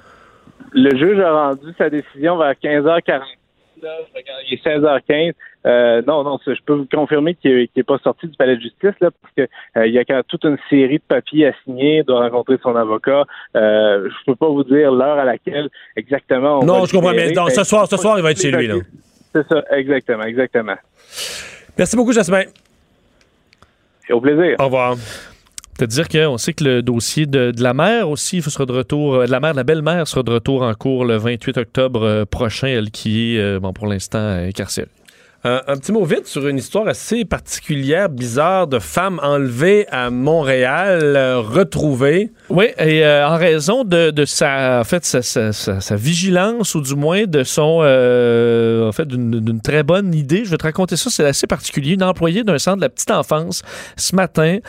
[0.73, 3.21] Le juge a rendu sa décision vers 15h40.
[3.81, 5.33] Là, je regarde, Il est 16h15.
[5.65, 8.93] Euh, non, non, je peux vous confirmer qu'il n'est pas sorti du palais de justice
[8.99, 9.41] là, parce que
[9.77, 12.57] euh, il y a quand- toute une série de papiers à signer, il doit rencontrer
[12.63, 13.25] son avocat.
[13.55, 16.59] Euh, je peux pas vous dire l'heure à laquelle exactement.
[16.59, 17.27] on Non, va je comprends bien.
[17.49, 18.75] Ce soir, ce soir, il va être chez lui, là.
[19.33, 20.75] C'est ça, exactement, exactement.
[21.81, 22.43] Merci beaucoup, Jasmin.
[24.11, 24.55] Au plaisir.
[24.59, 24.97] Au revoir.
[25.79, 29.15] te dire qu'on sait que le dossier de, de la mère aussi sera de retour,
[29.15, 32.03] euh, de la mère, de la belle-mère sera de retour en cours le 28 octobre
[32.03, 34.89] euh, prochain, elle qui est, euh, bon, pour l'instant, euh, incarcérée.
[35.43, 40.11] Euh, un petit mot vite sur une histoire assez particulière, bizarre, de femme enlevée à
[40.11, 42.31] Montréal, euh, retrouvée.
[42.49, 47.43] Oui, et euh, en raison de, sa, en fait, sa, vigilance ou du moins de
[47.43, 50.45] son, euh, en fait, d'une très bonne idée.
[50.45, 51.93] Je vais te raconter ça, c'est assez particulier.
[51.93, 53.63] Une employée d'un centre de la petite enfance
[53.97, 54.59] ce matin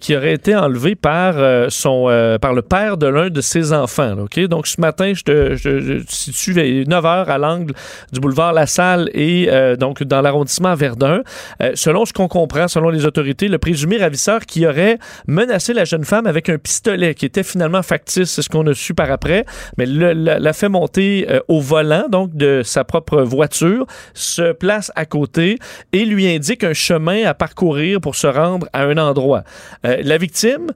[0.00, 1.34] qui aurait été enlevée par
[1.70, 4.14] son, par le père de l'un de ses enfants.
[4.14, 7.74] là, Donc ce matin, je te, je, je te situe à 9 h à l'angle
[8.12, 9.48] du boulevard La Salle et
[9.78, 11.22] donc dans l'arrondissement Verdun.
[11.62, 15.84] Euh, selon ce qu'on comprend, selon les autorités, le présumé ravisseur qui aurait menacé la
[15.84, 19.10] jeune femme avec un pistolet qui était finalement factice, c'est ce qu'on a su par
[19.10, 19.44] après,
[19.76, 25.04] mais la, fait monter euh, au volant donc de sa propre voiture, se place à
[25.04, 25.58] côté
[25.92, 29.42] et lui indique un chemin à parcourir pour se rendre à un endroit.
[29.84, 30.70] Euh, la victime,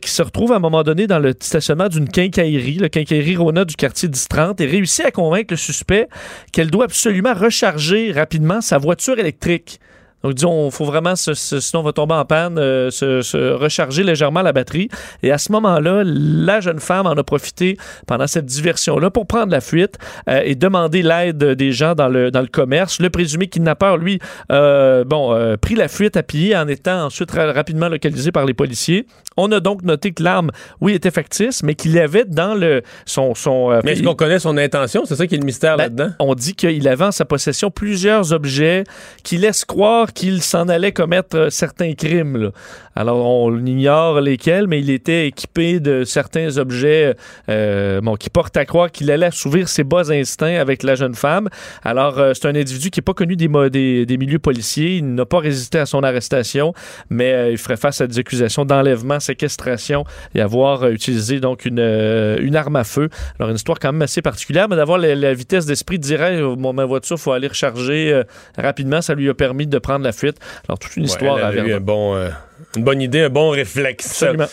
[0.00, 3.64] qui se retrouve à un moment donné dans le stationnement d'une quincaillerie, le quincaillerie Rona
[3.64, 6.08] du quartier 1030, et réussit à convaincre le suspect
[6.52, 9.80] qu'elle doit absolument recharger rapidement sa voiture électrique.
[10.22, 13.22] Donc, disons, il faut vraiment, se, se- sinon on va tomber en panne, euh, se,
[13.22, 14.88] se recharger légèrement la batterie.
[15.22, 19.50] Et à ce moment-là, la jeune femme en a profité pendant cette diversion-là pour prendre
[19.50, 19.96] la fuite
[20.28, 23.00] euh, et demander l'aide des gens dans le, dans le commerce.
[23.00, 24.18] Le présumé kidnappeur, lui,
[24.52, 28.44] euh, bon, euh, pris la fuite à pied en étant ensuite ra- rapidement localisé par
[28.44, 29.06] les policiers.
[29.36, 30.50] On a donc noté que l'arme,
[30.82, 33.34] oui, était factice, mais qu'il avait dans le son...
[33.34, 35.04] son Mais est-ce qu'on connaît son intention?
[35.06, 36.10] C'est ça qui est le mystère Ben, là-dedans?
[36.18, 38.84] On dit qu'il avait en sa possession plusieurs objets
[39.22, 42.50] qui laissent croire qu'il s'en allait commettre euh, certains crimes.
[42.96, 47.14] Alors, on ignore lesquels, mais il était équipé de certains objets
[47.48, 51.14] euh, bon, qui portent à croire qu'il allait assouvir ses bas instincts avec la jeune
[51.14, 51.48] femme.
[51.82, 54.96] Alors, euh, c'est un individu qui n'est pas connu des, milieux policiers.
[54.96, 56.74] Il n'a pas résisté à son arrestation,
[57.08, 60.04] mais euh, il ferait face à des accusations d'enlèvement, séquestration
[60.34, 63.08] et avoir euh, utilisé donc une, euh, arme à feu.
[63.38, 66.40] Alors, une histoire quand même assez particulière, mais d'avoir la, vitesse d'esprit de dire Hey,
[66.40, 68.24] euh, mon, ma voiture, il faut aller recharger euh,
[68.58, 70.36] rapidement, ça lui a permis de prendre la fuite.
[70.68, 71.76] Alors, toute une Ouais, histoire elle à avait eu Verdun.
[71.76, 72.30] un bon, euh,
[72.76, 74.06] une bonne idée, un bon réflexe.
[74.06, 74.46] Absolument.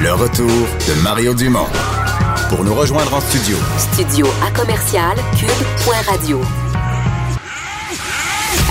[0.00, 1.66] Le retour de Mario Dumont.
[2.48, 6.40] Pour nous rejoindre en studio, Studio à commercial cube.radio.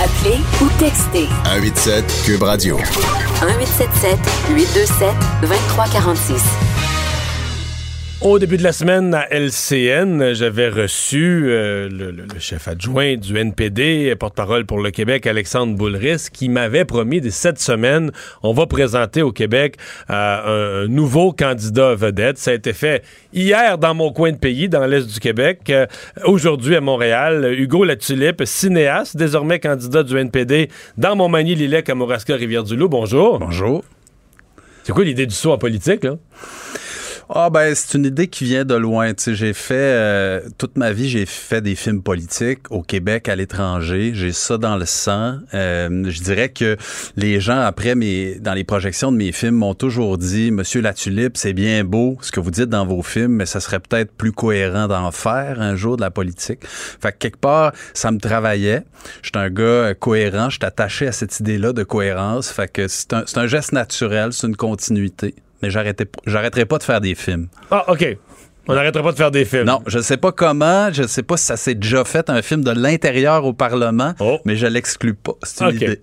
[0.03, 2.77] Appelez ou textez 187 Cube Radio.
[2.77, 4.19] 1877
[4.55, 6.43] 827 2346.
[8.21, 13.35] Au début de la semaine à LCN, j'avais reçu euh, le, le- chef adjoint du
[13.35, 18.11] NPD, porte-parole pour le Québec, Alexandre Boulris, qui m'avait promis des cette semaine,
[18.43, 19.77] on va présenter au Québec
[20.11, 22.37] euh, un, nouveau candidat vedette.
[22.37, 23.03] Ça a été fait
[23.33, 25.61] hier dans mon coin de pays, dans l'est du Québec.
[25.71, 25.87] Euh,
[26.23, 32.87] Aujourd'hui à Montréal, Hugo Latulippe, cinéaste, désormais candidat du NPD dans Montmagny-Lillet, Kamouraska, Rivière-du-Loup.
[32.87, 33.39] Bonjour.
[33.39, 33.83] Bonjour.
[34.83, 36.17] C'est quoi l'idée du saut en politique, là?
[37.33, 39.13] Ah ben c'est une idée qui vient de loin.
[39.13, 43.37] Tu j'ai fait euh, toute ma vie, j'ai fait des films politiques au Québec, à
[43.37, 44.11] l'étranger.
[44.13, 45.37] J'ai ça dans le sang.
[45.53, 46.75] Euh, je dirais que
[47.15, 51.37] les gens après mes dans les projections de mes films m'ont toujours dit, Monsieur Latulippe,
[51.37, 54.33] c'est bien beau ce que vous dites dans vos films, mais ça serait peut-être plus
[54.33, 56.59] cohérent d'en faire un jour de la politique.
[56.65, 58.83] Fait que quelque part, ça me travaillait.
[59.23, 60.49] J'étais un gars euh, cohérent.
[60.49, 62.51] J'étais attaché à cette idée-là de cohérence.
[62.51, 65.33] Fait que c'est un, c'est un geste naturel, c'est une continuité.
[65.61, 67.47] Mais j'arrêterai pas de faire des films.
[67.69, 68.17] Ah, OK.
[68.67, 69.63] On n'arrêtera pas de faire des films.
[69.63, 72.63] Non, je sais pas comment, je sais pas si ça s'est déjà fait un film
[72.63, 74.13] de l'intérieur au Parlement,
[74.45, 75.33] mais je l'exclus pas.
[75.43, 75.99] C'est une idée.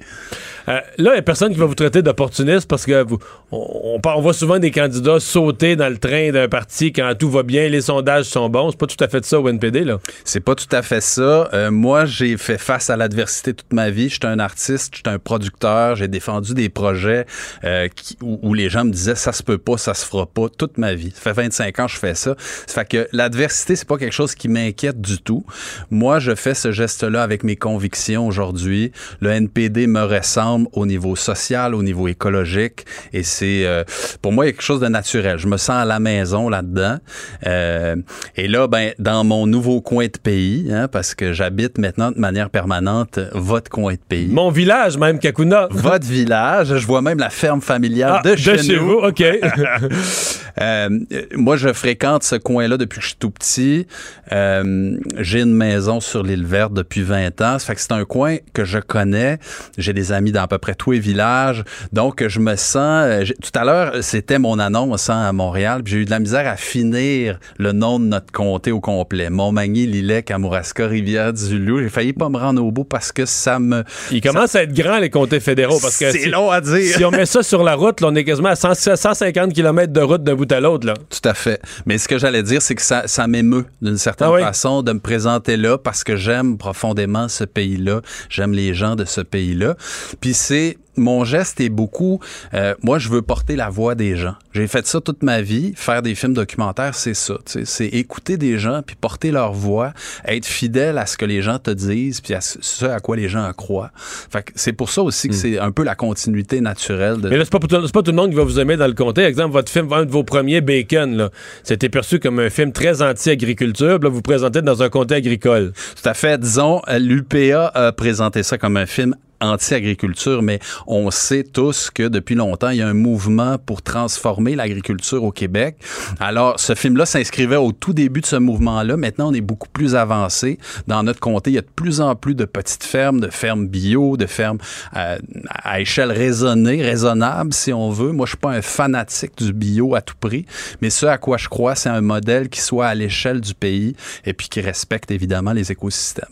[0.68, 3.18] Euh, là, il n'y a personne qui va vous traiter d'opportuniste parce que vous,
[3.50, 7.42] on, on, voit souvent des candidats sauter dans le train d'un parti quand tout va
[7.42, 8.70] bien, les sondages sont bons.
[8.70, 9.98] C'est pas tout à fait ça au NPD, là.
[10.24, 11.48] C'est pas tout à fait ça.
[11.54, 14.08] Euh, moi, j'ai fait face à l'adversité toute ma vie.
[14.08, 17.24] J'étais un artiste, j'étais un producteur, j'ai défendu des projets
[17.64, 20.26] euh, qui- où, où les gens me disaient ça se peut pas, ça se fera
[20.26, 21.12] pas toute ma vie.
[21.14, 22.34] Ça fait 25 ans que je fais ça.
[22.66, 25.44] Ça fait que l'adversité, c'est pas quelque chose qui m'inquiète du tout.
[25.90, 28.92] Moi, je fais ce geste-là avec mes convictions aujourd'hui.
[29.20, 33.84] Le NPD me ressemble au niveau social, au niveau écologique, et c'est euh,
[34.22, 35.38] pour moi quelque chose de naturel.
[35.38, 36.98] Je me sens à la maison là-dedans.
[37.46, 37.96] Euh,
[38.36, 42.18] et là, ben dans mon nouveau coin de pays, hein, parce que j'habite maintenant de
[42.18, 44.28] manière permanente votre coin de pays.
[44.28, 45.68] Mon village, même, Kakuna.
[45.78, 46.76] Votre village.
[46.76, 48.86] Je vois même la ferme familiale Ah, de de chez, chez nous.
[48.86, 49.22] vous, OK.
[50.60, 50.88] Euh,
[51.36, 53.86] moi, je fréquente ce coin-là depuis que je suis tout petit.
[54.32, 57.60] Euh, j'ai une maison sur l'île verte depuis 20 ans.
[57.60, 59.38] Ça fait que c'est un coin que je connais.
[59.76, 61.64] J'ai des amis dans à peu près tous les villages.
[61.92, 63.04] Donc, je me sens...
[63.06, 65.82] euh, Tout à l'heure, c'était mon annonce hein, à Montréal.
[65.82, 69.30] puis J'ai eu de la misère à finir le nom de notre comté au complet.
[69.30, 71.80] Montmagny, Lillet, Kamouraska, Rivière-du-Loup.
[71.82, 73.84] J'ai failli pas me rendre au bout parce que ça me...
[74.10, 75.78] Il commence à être grand, les comtés fédéraux.
[75.80, 76.96] parce que C'est si- long à dire.
[76.96, 79.92] Si on met ça sur la route, là, on est quasiment à 100 150 km
[79.92, 80.86] de route d'un bout à l'autre.
[81.10, 81.60] Tout à fait.
[81.86, 84.40] Mais ce que j'allais dire, c'est que ça, ça m'émeut d'une certaine Ah oui?
[84.42, 88.00] façon de me présenter là parce que j'aime profondément ce pays-là.
[88.30, 89.76] J'aime les gens de ce pays-là.
[90.20, 92.20] Puis c'est mon geste est beaucoup.
[92.54, 94.34] euh, moi, je veux porter la voix des gens.
[94.52, 95.72] J'ai fait ça toute ma vie.
[95.76, 97.34] Faire des films documentaires, c'est ça.
[97.46, 99.92] C'est écouter des gens puis porter leur voix,
[100.26, 103.28] être fidèle à ce que les gens te disent puis à ce à quoi les
[103.28, 103.90] gens croient.
[103.96, 107.28] Fait c'est pour ça aussi que c'est un peu la continuité naturelle de.
[107.28, 107.30] Hmm.
[107.30, 108.76] Mais là, c'est pas, pour tout- c'est pas tout le monde qui va vous aimer
[108.76, 109.22] dans le comté.
[109.22, 111.30] Exemple, votre film, un de vos premiers, Bacon, là,
[111.62, 113.98] c'était perçu comme un film très anti-agriculture.
[114.00, 115.72] Là, vous vous présentez dans un comté agricole.
[116.02, 116.38] Tout à fait.
[116.40, 120.58] Disons, euh, l'UPA a présenté ça comme un film anti-agriculture, mais
[120.88, 125.30] on sait tous que depuis longtemps, il y a un mouvement pour transformer l'agriculture au
[125.30, 125.76] Québec.
[126.18, 128.96] Alors, ce film-là s'inscrivait au tout début de ce mouvement-là.
[128.96, 130.58] Maintenant, on est beaucoup plus avancé.
[130.86, 133.68] Dans notre comté, il y a de plus en plus de petites fermes, de fermes
[133.68, 134.58] bio, de fermes
[134.96, 135.18] euh,
[135.50, 138.12] à échelle raisonnée, raisonnable, si on veut.
[138.12, 140.46] Moi, je suis pas un fanatique du bio à tout prix,
[140.80, 143.94] mais ce à quoi je crois, c'est un modèle qui soit à l'échelle du pays
[144.24, 146.24] et puis qui respecte évidemment les écosystèmes.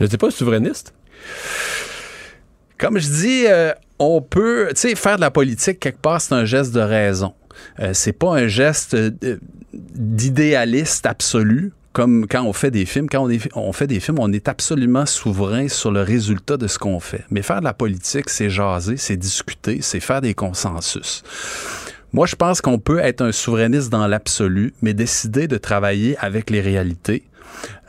[0.00, 0.92] Je sais pas, souverainiste?
[2.78, 6.34] Comme je dis, euh, on peut, tu sais, faire de la politique quelque part, c'est
[6.34, 7.34] un geste de raison.
[7.80, 9.10] Euh, c'est pas un geste euh,
[9.72, 11.72] d'idéaliste absolu.
[11.92, 15.66] Comme quand on fait des films, quand on, fait des films, on est absolument souverain
[15.66, 17.24] sur le résultat de ce qu'on fait.
[17.30, 21.24] Mais faire de la politique, c'est jaser, c'est discuter, c'est faire des consensus.
[22.12, 26.50] Moi, je pense qu'on peut être un souverainiste dans l'absolu, mais décider de travailler avec
[26.50, 27.24] les réalités.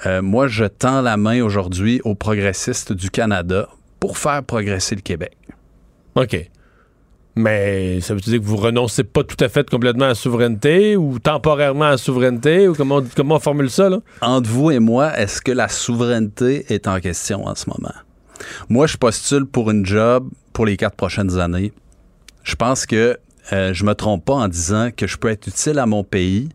[0.05, 3.69] Euh, moi, je tends la main aujourd'hui aux progressistes du Canada
[3.99, 5.37] pour faire progresser le Québec.
[6.15, 6.49] OK.
[7.35, 10.97] Mais ça veut dire que vous renoncez pas tout à fait complètement à la souveraineté
[10.97, 13.99] ou temporairement à la souveraineté ou comment, comment on formule ça, là?
[14.21, 17.93] Entre vous et moi, est-ce que la souveraineté est en question en ce moment?
[18.67, 21.71] Moi, je postule pour une job pour les quatre prochaines années.
[22.43, 23.17] Je pense que
[23.53, 26.49] euh, je me trompe pas en disant que je peux être utile à mon pays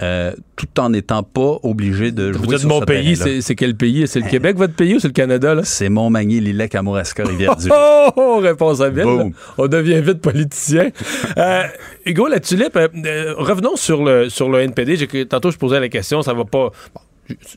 [0.00, 3.40] euh, tout en n'étant pas obligé de jouer Vous dites sur mon ce pays, c'est
[3.40, 4.06] c'est quel pays?
[4.06, 5.62] C'est le Québec, votre pays, ou c'est le Canada, là?
[5.64, 7.68] C'est Montmagny, Lillet, Kamouraska, Rivière-du.
[8.06, 9.04] Oh, oh, réponse habile.
[9.04, 9.18] Boom.
[9.30, 9.36] là.
[9.58, 10.90] On devient vite politicien.
[11.38, 11.62] Euh,
[12.06, 14.96] Hugo, la tulipe, euh, euh, revenons sur le, sur le NPD.
[14.96, 16.70] J'ai- Tantôt, je posais la question, ça va pas.
[16.94, 17.00] bon,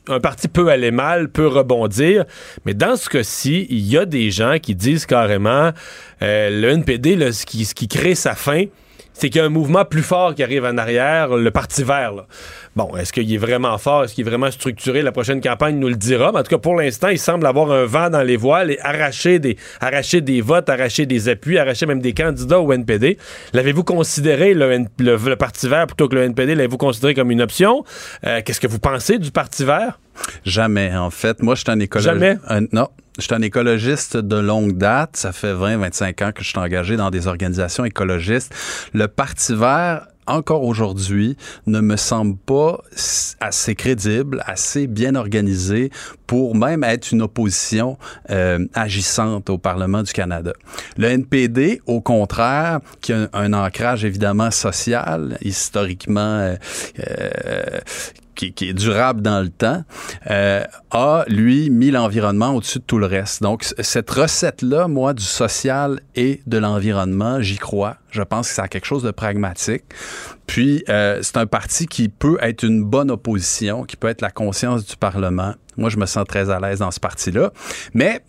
[0.08, 2.24] un parti peut aller mal, peut rebondir,
[2.64, 5.72] mais dans ce cas-ci, il y a des gens qui disent carrément
[6.22, 8.64] euh, le NPD, ce, qui, ce qui crée sa fin,
[9.18, 12.12] c'est qu'il y a un mouvement plus fort qui arrive en arrière, le Parti vert.
[12.12, 12.26] là.
[12.76, 14.04] Bon, est-ce qu'il est vraiment fort?
[14.04, 15.02] Est-ce qu'il est vraiment structuré?
[15.02, 16.30] La prochaine campagne nous le dira.
[16.32, 18.78] Mais en tout cas, pour l'instant, il semble avoir un vent dans les voiles et
[18.80, 23.18] arracher des, arracher des votes, arracher des appuis, arracher même des candidats au NPD.
[23.52, 27.42] L'avez-vous considéré, le, le- le Parti vert plutôt que le NPD, l'avez-vous considéré comme une
[27.42, 27.84] option?
[28.24, 29.98] Euh, Qu'est-ce que vous pensez du Parti vert?
[30.44, 31.42] Jamais, en fait.
[31.42, 32.14] Moi, je suis un écologiste.
[32.14, 32.36] Jamais?
[32.72, 32.88] non.
[33.18, 35.16] Je suis un écologiste de longue date.
[35.16, 38.54] Ça fait 20, 25 ans que je suis engagé dans des organisations écologistes.
[38.94, 41.36] Le Parti vert, encore aujourd'hui,
[41.66, 42.80] ne me semble pas
[43.40, 45.90] assez crédible, assez bien organisé
[46.28, 47.98] pour même être une opposition
[48.30, 50.52] euh, agissante au Parlement du Canada.
[50.96, 56.56] Le NPD, au contraire, qui a un, un ancrage évidemment social, historiquement euh,
[57.00, 57.80] euh,
[58.38, 59.82] qui, est durable dans le temps,
[60.30, 60.62] euh,
[60.92, 63.42] a, lui, mis l'environnement au-dessus de tout le reste.
[63.42, 67.96] Donc, cette recette-là, moi, du social et de l'environnement, j'y crois.
[68.10, 69.84] Je pense que ça a quelque chose de pragmatique.
[70.46, 74.30] Puis, euh, c'est un parti qui peut être une bonne opposition, qui peut être la
[74.30, 75.54] conscience du Parlement.
[75.76, 77.52] Moi, je me sens très à l'aise dans ce parti-là.
[77.92, 78.20] Mais,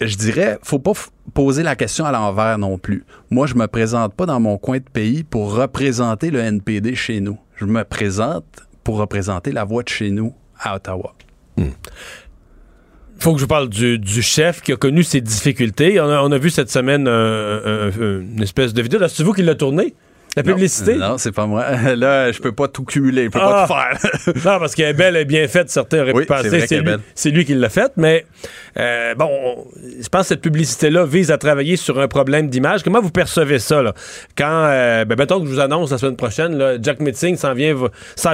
[0.00, 0.92] je dirais, faut pas
[1.34, 3.04] poser la question à l'envers non plus.
[3.30, 7.20] Moi, je me présente pas dans mon coin de pays pour représenter le NPD chez
[7.20, 7.38] nous.
[7.56, 8.44] Je me présente
[8.86, 11.12] pour représenter la voix de chez nous à Ottawa.
[13.18, 16.00] faut que je vous parle du, du chef qui a connu ses difficultés.
[16.00, 19.00] On a, on a vu cette semaine un- un- un- une espèce de vidéo.
[19.08, 19.94] C'est vous qui l'a tourné?
[20.36, 20.96] La publicité?
[20.96, 21.64] Non, c'est pas moi.
[21.96, 23.66] Là, je peux pas tout cumuler, je peux Ah!
[23.66, 24.34] pas tout faire.
[24.52, 25.70] non, parce qu'elle est belle et bien faite.
[25.70, 26.50] Certains auraient Oui, pu penser
[27.14, 27.92] c'est lui, qui l'a faite.
[27.96, 28.26] Mais
[28.78, 29.64] euh, bon, on-
[30.02, 32.82] je pense que cette publicité-là vise à travailler sur un problème d'image.
[32.82, 33.82] Comment vous percevez ça?
[33.82, 33.94] Là?
[34.36, 37.54] Quand, euh, ben, mettons que je vous annonce la semaine prochaine, là, Jack Metzing s'en
[37.54, 37.74] vient,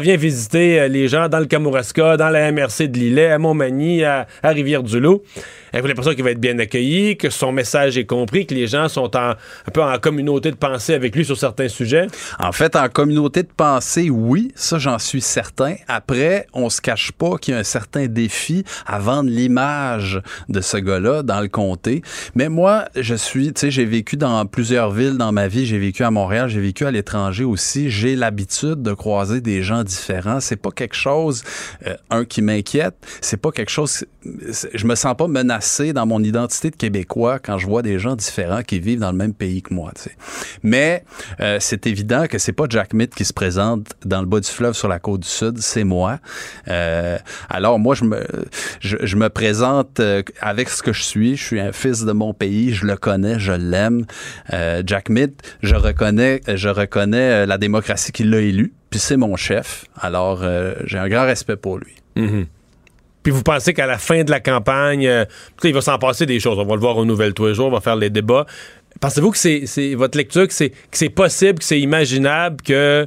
[0.01, 4.03] vient visiter euh, les gens dans le Kamouraska, dans la MRC de Lillet, à Montmagny,
[4.05, 5.23] à, à Rivière-du-Loup.
[5.73, 8.89] Avez-vous l'impression qu'il va être bien accueilli, que son message est compris, que les gens
[8.89, 12.09] sont en, un peu en communauté de pensée avec lui sur certains sujets?
[12.39, 15.77] En fait, en communauté de pensée, oui, ça j'en suis certain.
[15.89, 20.20] Après, on se cache pas qu'il y a un certain défi à vendre l'image
[20.51, 22.03] de ce gars-là dans le comté.
[22.35, 25.65] Mais moi, je suis, tu sais, j'ai vécu dans plusieurs villes dans ma vie.
[25.65, 27.90] J'ai vécu à Montréal, j'ai vécu à l'étranger aussi.
[27.90, 30.40] J'ai l'habitude de croiser des gens différents.
[30.40, 31.44] C'est pas quelque chose,
[31.86, 32.94] euh, un qui m'inquiète.
[33.23, 34.05] C'est pas quelque chose.
[34.23, 35.62] Je me sens pas menacé
[35.95, 39.17] dans mon identité de Québécois quand je vois des gens différents qui vivent dans le
[39.17, 39.93] même pays que moi.
[40.63, 41.05] Mais
[41.41, 44.49] euh, c'est évident que c'est pas Jack Mitt qui se présente dans le bas du
[44.49, 46.19] fleuve sur la côte du Sud, c'est moi.
[46.69, 47.19] Euh,
[47.49, 51.37] alors moi, je me, présente euh, avec ce que je suis.
[51.37, 54.05] Je suis un fils de mon pays, je le connais, je l'aime.
[54.85, 59.87] Jack Mitt, je reconnais, je reconnais la démocratie qui l'a élu, puis c'est mon chef.
[60.01, 60.45] Alors
[60.85, 61.95] j'ai un grand respect pour lui.
[62.17, 62.47] Mhm.
[63.23, 65.24] Puis vous pensez qu'à la fin de la campagne, euh,
[65.65, 66.59] il va s'en passer des choses.
[66.59, 68.47] On va le voir aux nouvelles tous les jours, on va faire les débats.
[69.01, 73.07] Pensez-vous que c'est votre lecture, que c'est possible, que c'est imaginable que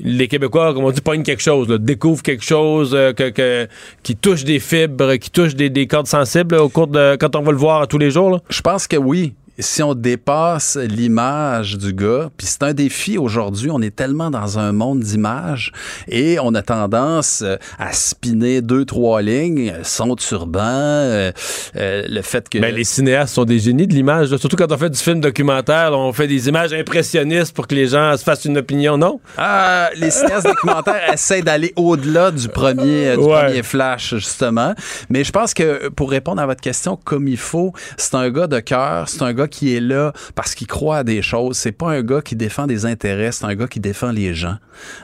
[0.00, 3.66] les Québécois, comme on dit, pognent quelque chose, découvrent quelque chose euh,
[4.02, 7.42] qui touche des fibres, qui touche des, des cordes sensibles au cours de quand on
[7.42, 8.40] va le voir tous les jours?
[8.48, 9.34] Je pense que oui.
[9.60, 14.58] Si on dépasse l'image du gars, puis c'est un défi aujourd'hui, on est tellement dans
[14.58, 15.70] un monde d'images
[16.08, 21.30] et on a tendance euh, à spinner deux, trois lignes, son turban, euh,
[21.76, 22.58] euh, le fait que...
[22.58, 25.92] Ben, les cinéastes sont des génies de l'image, surtout quand on fait du film documentaire,
[25.92, 29.20] on fait des images impressionnistes pour que les gens se fassent une opinion, non?
[29.38, 33.44] Ah, les cinéastes documentaires essaient d'aller au-delà du premier, euh, du Ouais.
[33.46, 34.74] premier flash, justement.
[35.10, 38.48] Mais je pense que pour répondre à votre question comme il faut, c'est un gars
[38.48, 41.56] de cœur, c'est un gars qui est là parce qu'il croit à des choses.
[41.56, 44.56] C'est pas un gars qui défend des intérêts, c'est un gars qui défend les gens.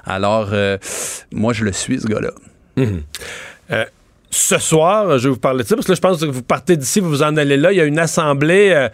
[0.04, 0.78] Alors, euh,
[1.32, 2.30] moi, je le suis, ce gars-là.
[2.76, 3.02] Mhm.
[3.72, 3.84] Euh,
[4.30, 6.42] ce soir, je vais vous parler de ça, parce que là, je pense que vous
[6.42, 7.72] partez d'ici, vous vous en allez là.
[7.72, 8.88] Il y a une assemblée, euh,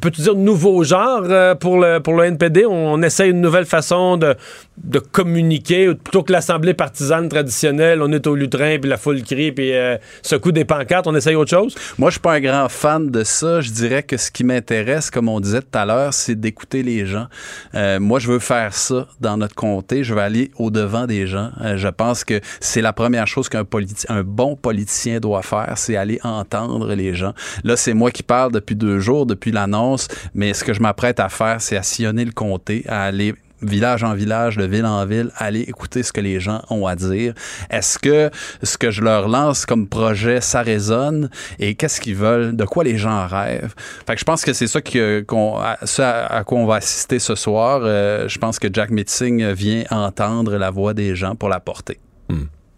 [0.00, 2.66] peut-tu dire nouveau genre euh, pour, le, pour le NPD?
[2.66, 4.36] On, essaie une nouvelle façon de,
[4.82, 9.52] de communiquer, plutôt que l'assemblée partisane traditionnelle, on est au lutrin, puis la foule crie,
[9.52, 11.74] puis euh, secoue des pancartes, on essaye autre chose?
[11.98, 13.60] Moi, je suis pas un grand fan de ça.
[13.60, 17.06] Je dirais que ce qui m'intéresse, comme on disait tout à l'heure, c'est d'écouter les
[17.06, 17.26] gens.
[17.74, 20.04] Euh, moi, je veux faire ça dans notre comté.
[20.04, 21.50] Je veux aller au-devant des gens.
[21.62, 23.64] Euh, je pense que c'est la première chose qu'un
[24.08, 27.34] un bon politicien doit faire, c'est aller entendre les gens.
[27.64, 31.20] Là, c'est moi qui parle depuis deux jours, depuis l'annonce, mais ce que je m'apprête
[31.20, 35.04] à faire, c'est à sillonner le comté, à aller village en village, de ville en
[35.06, 37.34] ville, aller écouter ce que les gens ont à dire.
[37.70, 38.30] Est-ce que
[38.62, 41.30] ce que je leur lance comme projet, ça résonne?
[41.58, 42.54] Et qu'est-ce qu'ils veulent?
[42.54, 43.74] De quoi les gens rêvent?
[44.06, 47.80] Fait que je pense que c'est ça à, quoi on va assister ce soir.
[47.82, 51.98] Euh, je pense que Jack Meeting vient entendre la voix des gens pour la porter.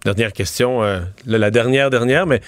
[0.05, 2.41] Dernière question, euh, la dernière, dernière, mais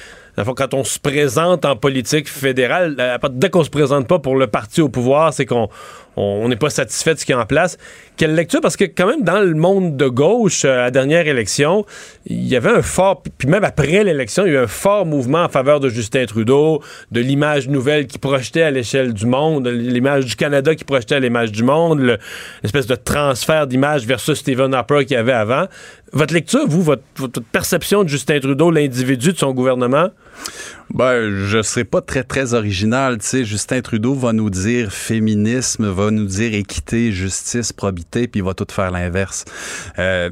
[0.56, 4.80] quand on se présente en politique fédérale, dès qu'on se présente pas pour le parti
[4.80, 5.68] au pouvoir, c'est qu'on
[6.16, 7.78] on n'est pas satisfait de ce qui est en place.
[8.16, 8.60] Quelle lecture?
[8.60, 11.86] Parce que quand même, dans le monde de gauche, euh, à la dernière élection,
[12.26, 15.06] il y avait un fort, puis même après l'élection, il y a eu un fort
[15.06, 19.64] mouvement en faveur de Justin Trudeau, de l'image nouvelle qui projetait à l'échelle du monde,
[19.64, 22.18] de l'image du Canada qui projetait à l'image du monde, le-
[22.62, 25.66] l'espèce de transfert d'image versus Stephen Harper qu'il y avait avant.
[26.12, 30.08] Votre lecture, vous, votre perception de Justin Trudeau, l'individu de son gouvernement?
[30.92, 33.18] Ben, je serai pas très, très original.
[33.22, 38.54] Justin Trudeau va nous dire féminisme, va nous dire équité, justice, probité, puis il va
[38.54, 39.44] tout faire l'inverse.
[40.00, 40.30] Euh,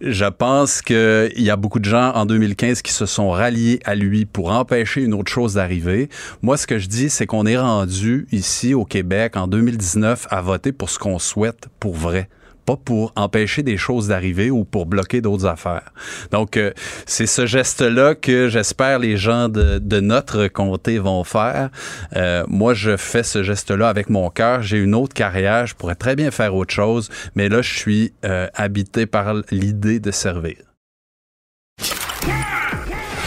[0.00, 3.94] je pense qu'il y a beaucoup de gens en 2015 qui se sont ralliés à
[3.94, 6.08] lui pour empêcher une autre chose d'arriver.
[6.42, 10.40] Moi, ce que je dis, c'est qu'on est rendu ici au Québec en 2019 à
[10.40, 12.28] voter pour ce qu'on souhaite pour vrai
[12.64, 15.92] pas pour empêcher des choses d'arriver ou pour bloquer d'autres affaires.
[16.30, 16.72] Donc, euh,
[17.06, 21.70] c'est ce geste-là que j'espère les gens de, notre comté vont faire.
[22.16, 24.62] Euh, moi, je fais ce geste-là avec mon cœur.
[24.62, 28.12] J'ai une autre carrière, je pourrais très bien faire autre chose, mais là, je suis
[28.24, 30.56] euh, habité par l'idée de servir.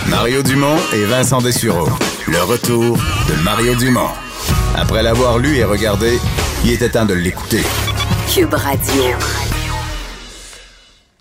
[0.09, 1.89] Mario Dumont et Vincent Dessureau.
[2.27, 4.09] Le retour de Mario Dumont.
[4.75, 6.19] Après l'avoir lu et regardé,
[6.63, 7.61] il était temps de l'écouter.
[8.33, 9.03] Cube Radio.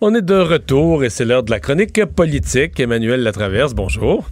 [0.01, 2.81] On est de retour et c'est l'heure de la chronique politique.
[2.81, 4.29] Emmanuel Latraverse, bonjour.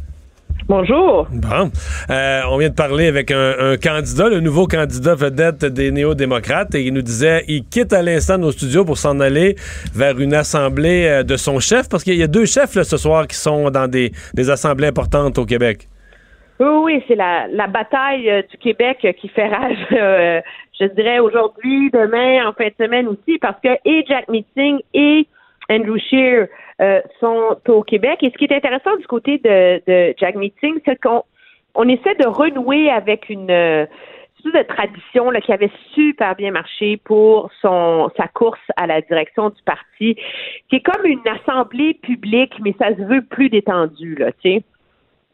[0.69, 1.28] Bonjour.
[1.31, 1.70] Bon.
[2.11, 6.74] Euh, on vient de parler avec un, un candidat, le nouveau candidat vedette des néo-démocrates,
[6.74, 9.57] et il nous disait il quitte à l'instant nos studios pour s'en aller
[9.94, 12.97] vers une assemblée euh, de son chef, parce qu'il y a deux chefs là, ce
[12.97, 15.89] soir qui sont dans des, des assemblées importantes au Québec.
[16.61, 20.41] Oui, oui, c'est la, la bataille euh, du Québec euh, qui fait rage, euh,
[20.79, 25.27] je dirais, aujourd'hui, demain, en fin de semaine aussi, parce que et Jack Meeting et
[25.70, 26.49] Andrew Scheer
[26.81, 28.19] euh, sont au Québec.
[28.23, 31.23] Et ce qui est intéressant du côté de, de Jack Meeting, c'est qu'on
[31.74, 33.87] on essaie de renouer avec une euh,
[34.51, 39.51] de tradition là, qui avait super bien marché pour son sa course à la direction
[39.51, 40.16] du parti,
[40.69, 44.62] qui est comme une assemblée publique, mais ça se veut plus détendu, là, tu sais.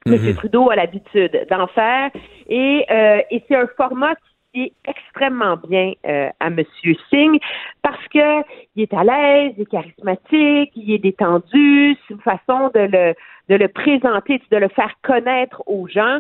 [0.07, 0.35] M.
[0.35, 2.11] Trudeau a l'habitude d'en faire.
[2.49, 4.15] Et, euh, et c'est un format
[4.53, 6.63] qui est extrêmement bien euh, à M.
[7.11, 7.39] Singh
[7.83, 8.43] parce que
[8.77, 11.97] il est à l'aise, il est charismatique, il est détendu.
[12.07, 13.15] C'est une façon de le,
[13.49, 16.19] de le présenter, de le faire connaître aux gens.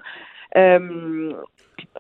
[0.56, 1.32] Euh,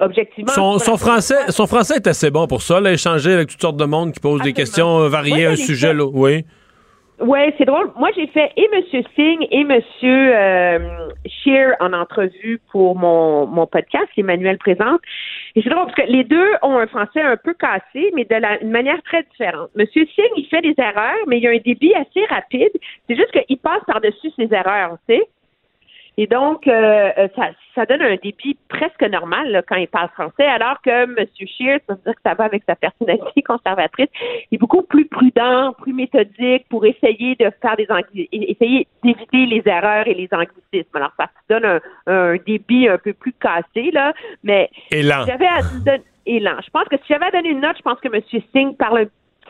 [0.00, 0.78] objectivement.
[0.78, 3.84] Son, français, son français est assez bon pour ça, là, échanger avec toutes sortes de
[3.84, 6.04] monde qui posent des questions variées, Moi, un sujet, là.
[6.04, 6.44] Oui.
[7.20, 7.90] Ouais, c'est drôle.
[7.96, 9.02] Moi, j'ai fait et M.
[9.16, 9.80] Singh et M.
[10.04, 15.00] Euh, Scheer en entrevue pour mon, mon podcast, Emmanuel Présente.
[15.56, 18.36] Et c'est drôle parce que les deux ont un français un peu cassé, mais de
[18.36, 19.70] la, une manière très différente.
[19.76, 19.86] M.
[19.92, 22.70] Singh, il fait des erreurs, mais il a un débit assez rapide.
[23.08, 25.28] C'est juste qu'il passe par-dessus ses erreurs, tu sais.
[26.20, 30.08] Et donc, euh, euh, ça, ça donne un débit presque normal là, quand il parle
[30.08, 31.14] français, alors que M.
[31.36, 34.08] Scheer, ça veut dire que ça va avec sa personnalité conservatrice,
[34.50, 37.86] il est beaucoup plus prudent, plus méthodique pour essayer de faire des
[38.32, 40.96] essayer d'éviter les erreurs et les anglicismes.
[40.96, 44.12] Alors, ça donne un, un débit un peu plus cassé, là,
[44.42, 45.60] mais j'avais à
[46.26, 46.60] lent.
[46.64, 48.20] Je pense que si j'avais à donner une note, je pense que M.
[48.52, 49.06] Singh parle un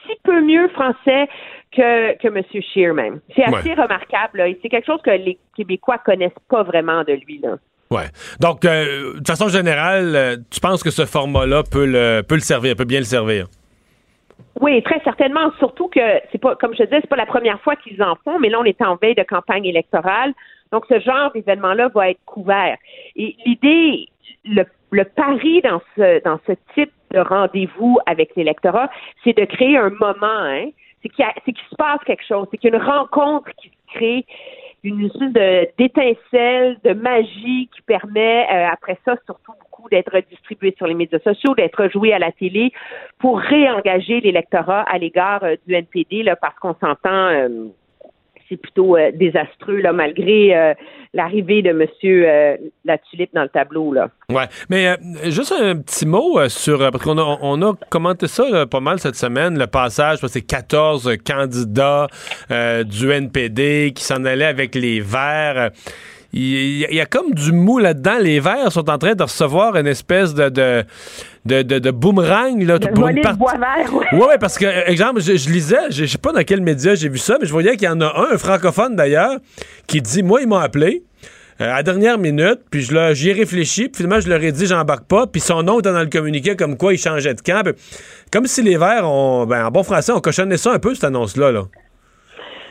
[0.09, 1.29] petit peu mieux français
[1.73, 2.43] que, que M.
[2.73, 3.21] Scheer même.
[3.37, 7.13] C'est assez remarquable, là, et c'est quelque chose que les Québécois connaissent pas vraiment de
[7.13, 7.57] lui, là.
[7.91, 8.07] Ouais.
[8.41, 12.41] Donc, euh, de façon générale, euh, tu penses que ce format-là peut le, peut le
[12.41, 13.47] servir, peut bien le servir?
[14.61, 15.53] Oui, très certainement.
[15.59, 18.39] Surtout que c'est pas, comme je disais, c'est pas la première fois qu'ils en font,
[18.41, 20.33] mais là, on est en veille de campagne électorale.
[20.73, 22.77] Donc, ce genre d'événement-là va être couvert.
[23.17, 24.09] Et l'idée,
[24.45, 28.91] le, le pari dans ce, dans ce type de rendez-vous avec l'électorat,
[29.25, 30.71] c'est de créer un moment, hein.
[31.03, 32.49] C'est qu'il se passe quelque chose.
[32.51, 34.27] C'est qu'il y a une rencontre qui crée
[34.85, 35.33] une espèce
[35.77, 41.19] d'étincelle, de magie qui permet, euh, après ça, surtout beaucoup d'être distribué sur les médias
[41.21, 42.73] sociaux, d'être joué à la télé
[43.19, 47.67] pour réengager l'électorat à l'égard euh, du NPD, là, parce qu'on s'entend, euh,
[48.49, 50.75] c'est plutôt euh, désastreux, là, malgré euh,
[51.13, 53.93] l'arrivée de Monsieur euh, La Tulipe dans le tableau.
[53.93, 54.09] Là.
[54.31, 58.81] Ouais, mais juste un petit mot sur parce qu'on a, on a commenté ça pas
[58.81, 62.09] mal cette semaine, le passage, c'est 14 candidats
[62.51, 65.71] du NPD qui s'en allaient avec les Verts.
[66.35, 68.19] Il y, a- comme du mou là-dedans.
[68.21, 70.85] Les Verts sont en train de recevoir une espèce de de,
[71.47, 74.07] de, de- de boomerang là, De pour voler une le partie- bois vert, ouais.
[74.13, 76.61] Ouais, ouais, parce que, euh, exemple, je, je lisais, je, je sais pas dans quel
[76.61, 79.37] média j'ai vu ça, mais je voyais qu'il y en a un, un francophone d'ailleurs,
[79.87, 81.03] qui dit Moi, ils m'ont appelé.
[81.63, 84.53] euh, à la dernière minute, puis je j'y ai réfléchi, puis finalement, je leur ai
[84.53, 87.41] dit, j'embarque pas, puis son nom était dans le communiqué comme quoi il changeait de
[87.41, 87.63] camp.
[87.65, 87.73] puis
[88.31, 91.05] Comme si les Verts, ont, ben, en bon français, on cochonnait ça un peu, cette
[91.05, 91.51] annonce-là.
[91.53, 91.63] Là.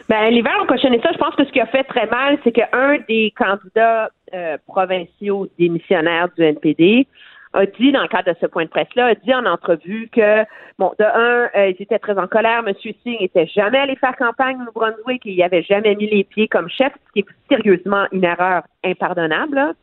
[0.09, 1.11] Ben, Verts ont cochonné ça.
[1.11, 5.47] Je pense que ce qui a fait très mal, c'est qu'un des candidats euh, provinciaux
[5.59, 7.07] démissionnaires du NPD
[7.53, 10.43] a dit, dans le cadre de ce point de presse-là, a dit en entrevue que,
[10.77, 12.63] bon, de un, euh, ils étaient très en colère.
[12.65, 12.73] M.
[13.03, 16.47] Singh n'était jamais allé faire campagne au Nouveau-Brunswick et il avait jamais mis les pieds
[16.47, 19.73] comme chef, ce qui est sérieusement une erreur impardonnable, là,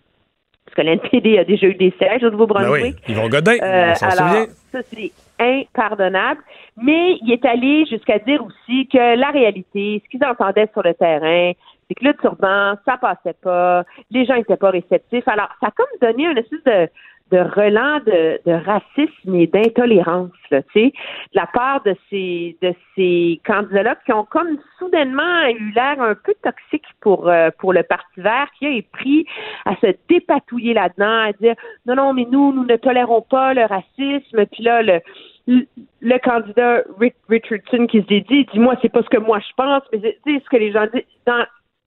[0.65, 2.97] parce que l'NPD a déjà eu des sièges au Ben Nouveau-Brunswick.
[2.97, 6.41] oui, ils vont godin, Euh, on alors, ça, c'est impardonnable.
[6.77, 10.95] Mais il est allé jusqu'à dire aussi que la réalité, ce qu'ils entendaient sur le
[10.95, 11.53] terrain,
[11.89, 15.27] c'est que le turban, ça passait pas, les gens étaient pas réceptifs.
[15.29, 16.89] Alors, ça a comme donné un espèce de,
[17.31, 20.93] de relan de, de racisme et d'intolérance, tu sais, de
[21.35, 26.35] la part de ces de ces candidats-là qui ont comme soudainement eu l'air un peu
[26.43, 29.27] toxiques pour euh, pour le Parti vert, qui a pris
[29.65, 31.55] à se dépatouiller là-dedans, à dire
[31.87, 34.47] non, non, mais nous, nous ne tolérons pas le racisme.
[34.47, 35.01] Puis là, le
[35.47, 39.53] le, candidat Rick Richardson qui se dit, dit moi, c'est pas ce que moi je
[39.57, 41.03] pense, mais c'est ce que les gens disent.
[41.27, 41.45] Dans,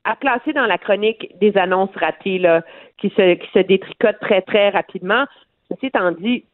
[0.07, 2.63] à placer dans la chronique des annonces ratées là,
[2.97, 5.25] qui se qui se détricotent très très rapidement.
[5.69, 6.45] Ceci étant dit,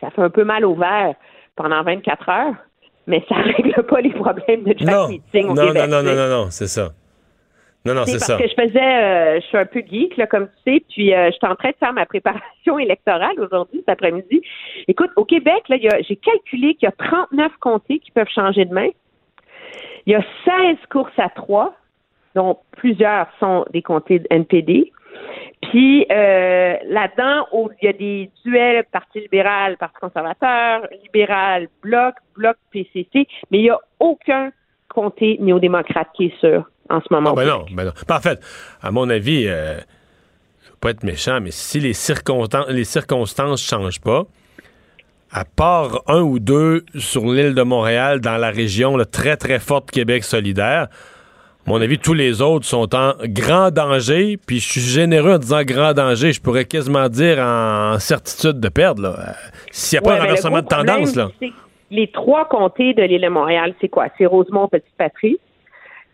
[0.00, 1.14] ça fait un peu mal au vert
[1.56, 2.54] pendant 24 heures,
[3.06, 5.82] mais ça règle pas les problèmes de Jack Non, Meeting au non, Québec.
[5.90, 6.90] non, non, non, non, non, c'est ça.
[7.84, 8.36] Non, non, c'est parce ça.
[8.36, 11.30] que je faisais, euh, je suis un peu geek, là, comme tu sais, puis euh,
[11.32, 14.42] j'étais en train de faire ma préparation électorale aujourd'hui, cet après-midi.
[14.88, 18.74] Écoute, au Québec, là, j'ai calculé qu'il y a 39 comtés qui peuvent changer de
[18.74, 18.88] main.
[20.06, 21.74] Il y a 16 courses à trois,
[22.36, 24.92] dont plusieurs sont des comtés de NPD.
[25.62, 27.46] Puis euh, là-dedans,
[27.80, 33.62] il y a des duels Parti libéral, Parti conservateur, libéral, Bloc, Bloc, PCC, mais il
[33.62, 34.52] n'y a aucun
[34.88, 37.30] comté néo-démocrate qui est sûr en ce moment.
[37.32, 37.92] Ah, ben non, ben non.
[38.06, 38.38] Ben, en fait,
[38.82, 39.78] à mon avis, euh,
[40.62, 44.24] je veux pas être méchant, mais si les circonstances, les circonstances changent pas,
[45.32, 49.58] à part un ou deux sur l'île de Montréal, dans la région là, très, très
[49.58, 50.88] forte Québec solidaire,
[51.66, 55.62] mon avis, tous les autres sont en grand danger, puis je suis généreux en disant
[55.62, 59.16] grand danger, je pourrais quasiment dire en certitude de perdre, là.
[59.18, 59.32] Euh,
[59.70, 61.28] S'il n'y a pas un le renversement de problème, tendance, là.
[61.90, 64.08] Les trois comtés de l'île de Montréal, c'est quoi?
[64.18, 65.38] C'est Rosemont, Petite-Patrie,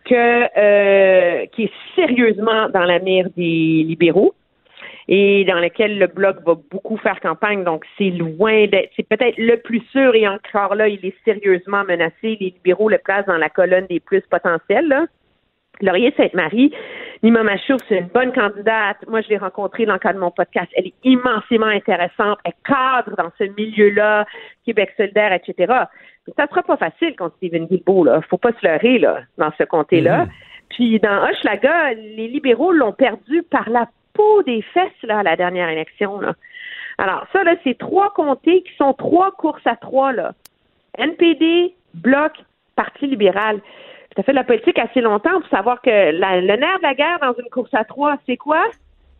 [0.05, 4.35] que, euh, qui est sérieusement dans la mire des libéraux
[5.07, 7.63] et dans lequel le Bloc va beaucoup faire campagne.
[7.63, 8.89] Donc, c'est loin d'être...
[8.95, 12.37] C'est peut-être le plus sûr et encore là, il est sérieusement menacé.
[12.39, 15.05] Les libéraux le placent dans la colonne des plus potentiels, là.
[15.81, 16.73] Laurier-Sainte-Marie,
[17.23, 18.97] Nima Machouf, c'est une bonne candidate.
[19.07, 20.69] Moi, je l'ai rencontrée dans le cadre de mon podcast.
[20.75, 22.37] Elle est immensément intéressante.
[22.43, 24.25] Elle cadre dans ce milieu-là,
[24.65, 25.73] Québec solidaire, etc.
[26.27, 28.21] Mais ça sera pas facile contre Stephen Guilbeault, là.
[28.29, 30.27] Faut pas se leurrer, là, dans ce comté-là.
[30.69, 35.35] Puis, dans Hochelaga, les libéraux l'ont perdu par la peau des fesses, là, à la
[35.35, 36.33] dernière élection, là.
[36.97, 40.33] Alors, ça, là, c'est trois comtés qui sont trois courses à trois, là.
[40.97, 42.33] NPD, Bloc,
[42.75, 43.59] Parti libéral.
[44.15, 46.83] Tu as fait de la politique assez longtemps pour savoir que la- le nerf de
[46.83, 48.61] la guerre dans une course à trois, c'est quoi?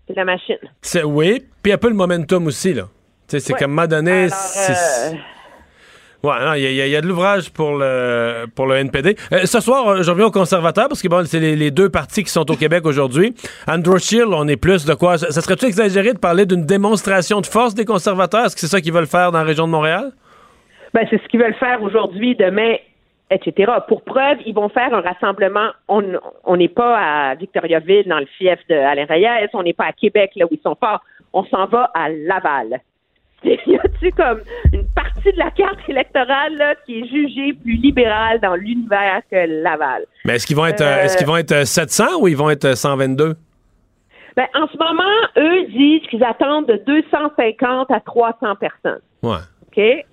[0.07, 0.57] C'est la machine.
[0.81, 2.83] C'est- Oui, puis un peu le momentum aussi, là.
[3.27, 3.57] C'est Ouais.
[3.59, 4.27] qu'à un moment donné,
[6.25, 9.17] Alors, Ouais, il y, a- y y de l'ouvrage pour le, pour le NPD.
[9.33, 11.89] Euh, ce soir, euh, je reviens aux conservateurs parce que bon, c'est les, les deux
[11.89, 13.35] partis qui sont au Québec aujourd'hui.
[13.67, 15.17] Andrew Scheer, on est plus de quoi?
[15.17, 18.45] Ça, ça serait-tu exagéré de parler d'une démonstration de force des conservateurs?
[18.45, 20.13] Est-ce que c'est ça qu'ils veulent faire dans la région de Montréal?
[20.93, 22.75] Ben, c'est ce qu'ils veulent faire aujourd'hui, demain
[23.31, 23.71] etc.
[23.87, 25.69] Pour preuve, ils vont faire un rassemblement.
[25.87, 29.49] On n'est pas à Victoriaville, dans le fief de Alain Reyes.
[29.53, 31.01] On n'est pas à Québec, là où ils sont forts.
[31.33, 32.79] On s'en va à Laval.
[33.43, 34.41] Y a-tu comme
[34.71, 39.63] une partie de la carte électorale là, qui est jugée plus libérale dans l'univers que
[39.63, 40.05] Laval?
[40.23, 42.37] Mais est-ce qu'ils vont être, euh, Euh, est-ce qu'ils vont être euh, 700 ou ils
[42.37, 43.35] vont être euh, 122?
[44.35, 45.03] Ben, en ce moment,
[45.37, 49.01] eux disent qu'ils attendent de 250 à 300 personnes.
[49.21, 49.37] Ouais.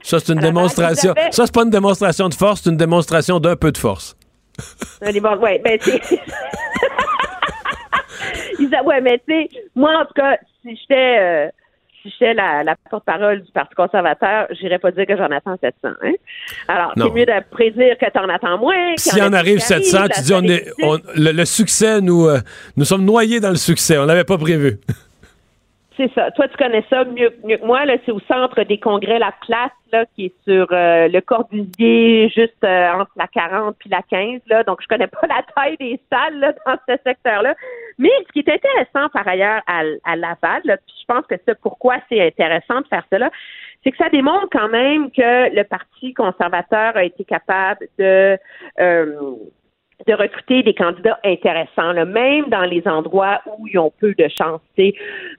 [0.03, 1.15] Ça, c'est une démonstration.
[1.31, 4.17] Ça, c'est pas une démonstration de force, c'est une démonstration d'un peu de force.
[5.21, 5.79] Bon- ouais, ben,
[8.75, 11.19] a- ouais, mais tu sais, moi, en tout cas, si j'étais.
[11.21, 11.49] euh,
[12.03, 15.89] si j'étais la, la porte-parole du Parti conservateur, j'irais pas dire que j'en attends 700.
[16.03, 16.13] Hein?
[16.67, 18.95] Alors, c'est mieux de prédire que t'en attends moins.
[18.95, 20.85] qu'il S'il y en arrive plus qui 700, arrivent, tu dis on est, statistique.
[20.87, 22.39] on- le, le succès, nous, euh,
[22.79, 23.99] nous sommes noyés dans le succès.
[23.99, 24.79] On l'avait pas prévu.
[26.01, 26.31] C'est ça.
[26.31, 27.85] Toi, tu connais ça mieux, que moi.
[27.85, 32.31] Là, c'est au centre des congrès La Place, là, qui est sur euh, le Corbusier,
[32.31, 34.41] juste euh, entre la 40 puis la 15.
[34.47, 34.65] Là.
[34.65, 37.55] Donc, je connais pas la taille des salles là, dans ce secteur-là.
[37.99, 41.35] Mais ce qui est intéressant par ailleurs à, à Laval, là, puis je pense que
[41.47, 43.31] c'est pourquoi c'est intéressant de faire cela,
[43.85, 48.39] c'est que ça démontre quand même que le Parti conservateur a été capable de
[48.81, 49.35] euh,
[50.07, 54.29] de recruter des candidats intéressants, là, même dans les endroits où ils ont peu de
[54.29, 54.61] chance.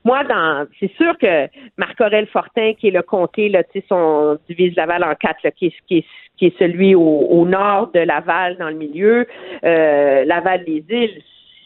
[0.03, 1.47] Moi, dans c'est sûr que
[1.77, 5.73] Marc-Aurel Fortin, qui est le comté, là, son divise Laval en quatre, là, qui, est,
[5.87, 6.05] qui,
[6.37, 9.27] qui est celui au, au nord de Laval, dans le milieu,
[9.63, 11.21] euh, Laval-les-Îles,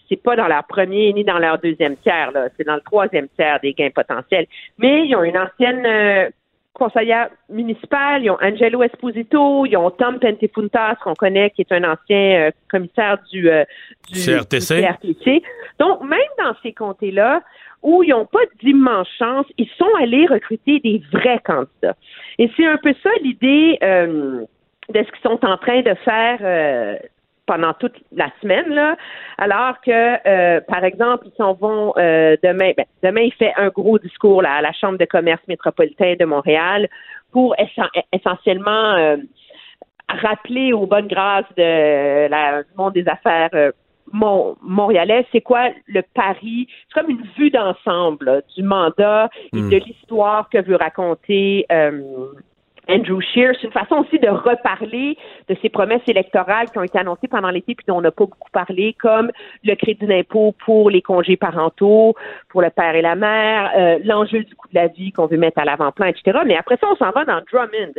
[0.08, 3.28] c'est pas dans leur premier ni dans leur deuxième tiers, là, c'est dans le troisième
[3.30, 4.46] tiers des gains potentiels.
[4.78, 6.30] Mais ils ont une ancienne euh,
[6.76, 11.84] conseillère municipale, ils ont Angelo Esposito, ils ont Tom Pentefuntas, qu'on connaît, qui est un
[11.84, 13.64] ancien euh, commissaire du, euh,
[14.12, 14.76] du, CRTC.
[14.76, 15.44] du CRTC.
[15.80, 17.42] Donc, même dans ces comtés-là,
[17.82, 21.96] où ils n'ont pas d'immense chance, ils sont allés recruter des vrais candidats.
[22.40, 24.42] Et c'est un peu ça l'idée euh,
[24.90, 26.96] de ce qu'ils sont en train de faire euh,
[27.46, 28.96] pendant toute la semaine, là,
[29.38, 29.92] alors que,
[30.28, 32.72] euh, par exemple, ils s'en vont euh, demain.
[32.76, 36.26] Ben, demain, il fait un gros discours là, à la Chambre de commerce métropolitain de
[36.26, 36.88] Montréal
[37.32, 39.18] pour essen- essentiellement euh,
[40.10, 43.72] rappeler aux bonnes grâces de la, du monde des affaires euh,
[44.14, 46.68] mon- montréalais, c'est quoi le pari?
[46.88, 49.70] C'est comme une vue d'ensemble du mandat et Mm.
[49.70, 52.02] de l'histoire que veut raconter euh,
[52.90, 53.54] Andrew Scheer.
[53.56, 55.18] C'est une façon aussi de reparler
[55.48, 58.26] de ces promesses électorales qui ont été annoncées pendant l'été puis dont on n'a pas
[58.26, 59.32] beaucoup parlé, comme
[59.64, 62.16] le crédit d'impôt pour les congés parentaux,
[62.50, 65.38] pour le père et la mère, euh, l'enjeu du coût de la vie qu'on veut
[65.38, 66.40] mettre à l'avant-plan, etc.
[66.46, 67.94] Mais après ça, on s'en va dans Drummond.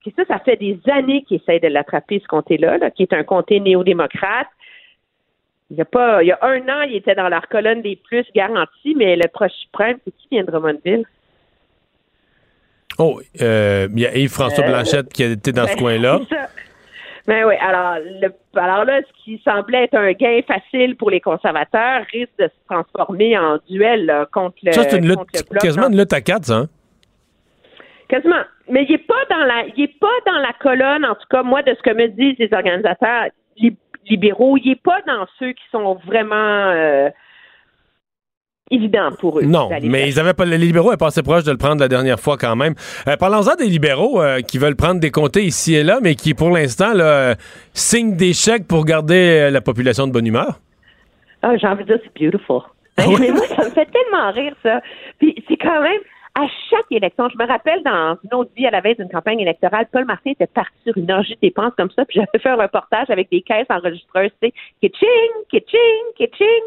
[0.00, 3.12] Puis ça, ça fait des années qu'ils essayent de l'attraper, ce comté-là, là, qui est
[3.12, 4.46] un comté néo-démocrate.
[5.70, 7.96] Il y a pas, il y a un an, il était dans leur colonne des
[7.96, 11.04] plus garantis, mais le proche suprême, c'est qui vient de Drummondville?
[12.98, 16.20] Oh, euh, il y a Yves-François Euh, Blanchette qui a été dans ce Ben, coin-là.
[17.26, 21.20] Ben oui, alors, le, alors là, ce qui semblait être un gain facile pour les
[21.20, 25.20] conservateurs risque de se transformer en duel là, contre le Ça, c'est une lutte,
[25.60, 26.54] quasiment une lutte à quatre, ça.
[26.56, 26.68] hein?
[28.08, 28.42] Quasiment.
[28.70, 31.42] Mais il est pas dans la, il est pas dans la colonne, en tout cas,
[31.42, 33.26] moi, de ce que me disent les organisateurs
[33.58, 33.76] lib-
[34.08, 36.34] libéraux, il est pas dans ceux qui sont vraiment
[36.70, 37.10] euh,
[38.70, 39.42] évidents pour eux.
[39.42, 42.20] Non, mais ils avaient pas, les libéraux étaient passé proche de le prendre la dernière
[42.20, 42.74] fois quand même.
[43.06, 46.34] Euh, Parlons-en des libéraux euh, qui veulent prendre des comtés ici et là, mais qui
[46.34, 47.34] pour l'instant là, euh,
[47.72, 50.60] signent des chèques pour garder euh, la population de bonne humeur.
[51.42, 52.62] Ah, j'ai envie de dire, c'est beautiful.
[52.98, 54.80] Mais moi, ça me fait tellement rire, ça.
[55.18, 56.00] Puis c'est quand même,
[56.38, 59.40] à chaque élection, je me rappelle dans une autre vie, à la veille d'une campagne
[59.40, 62.48] électorale, Paul Martin était parti sur une orgie de dépenses comme ça, puis j'avais fait
[62.48, 66.62] un reportage avec des caisses enregistreuses, sais, kitching, kitching, kitching.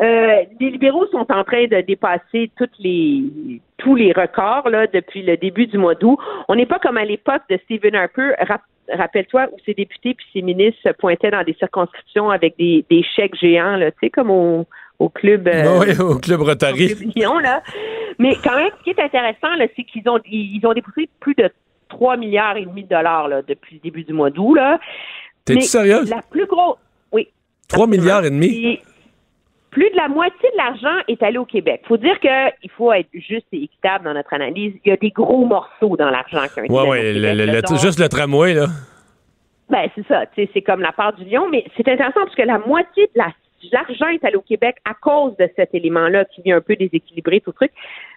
[0.00, 5.22] Euh, les libéraux sont en train de dépasser toutes les tous les records là depuis
[5.22, 6.18] le début du mois d'août.
[6.48, 8.32] On n'est pas comme à l'époque de Stephen Harper.
[8.40, 8.62] Rap-
[8.92, 13.02] Rappelle-toi où ses députés puis ses ministres se pointaient dans des circonscriptions avec des, des
[13.14, 14.66] chèques géants, là, tu sais, comme au,
[15.02, 15.48] au club.
[15.48, 16.92] euh, oui, au club Rotary.
[16.92, 17.62] au Club Lyon, là.
[18.18, 21.50] Mais quand même, ce qui est intéressant, c'est qu'ils ont ils ont dépensé plus de
[21.88, 24.56] 3 milliards et demi de dollars là, depuis le début du mois d'août.
[25.44, 26.08] T'es-tu sérieuse?
[26.10, 26.76] La plus grosse.
[27.12, 27.28] Oui.
[27.68, 28.80] 3 milliards et demi?
[29.70, 31.80] Plus de la moitié de l'argent est allé au Québec.
[31.88, 34.74] faut dire qu'il faut être juste et équitable dans notre analyse.
[34.84, 36.64] Il y a des gros morceaux dans l'argent qui ont
[36.94, 38.66] été le- dont- juste le tramway, là.
[39.70, 40.24] ben, c'est ça.
[40.36, 43.32] C'est comme la part du lion, mais c'est intéressant parce que la moitié de la-
[43.70, 47.40] l'argent est allé au Québec à cause de cet élément-là qui vient un peu déséquilibrer
[47.40, 47.72] tout le truc.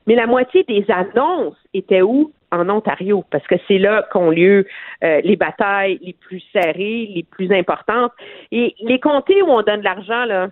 [0.07, 2.31] Mais la moitié des annonces étaient où?
[2.51, 4.65] En Ontario, parce que c'est là qu'ont lieu
[5.03, 8.13] euh, les batailles les plus serrées, les plus importantes.
[8.51, 10.47] Et les comtés où on donne de l'argent, là,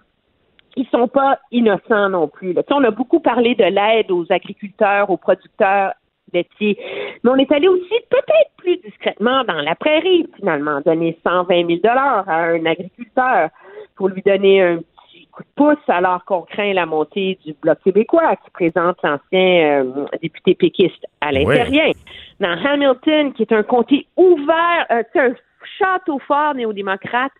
[0.75, 2.55] ils sont pas innocents non plus.
[2.71, 5.93] on a beaucoup parlé de l'aide aux agriculteurs, aux producteurs
[6.33, 6.77] laitiers,
[7.23, 11.79] mais on est allé aussi peut-être plus discrètement dans la prairie, finalement, donner 120 000
[11.85, 13.49] à un agriculteur
[13.95, 17.79] pour lui donner un petit coup de pouce alors qu'on craint la montée du Bloc
[17.83, 21.57] québécois qui présente l'ancien euh, député péquiste Alain Ouais.
[21.57, 21.91] Terrien.
[22.39, 25.33] Dans Hamilton, qui est un comté ouvert, euh, c'est un
[25.77, 27.31] château fort néo-démocrate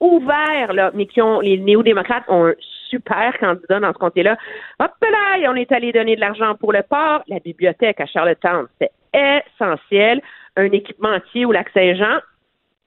[0.00, 2.54] ouvert, là, mais qui ont, les néo-démocrates ont un
[2.88, 4.36] super candidat dans ce comté-là.
[4.80, 8.66] Hop là, on est allé donner de l'argent pour le port, la bibliothèque à Charlottetown,
[8.80, 10.20] c'est essentiel,
[10.56, 12.18] un équipement entier au lac Saint-Jean.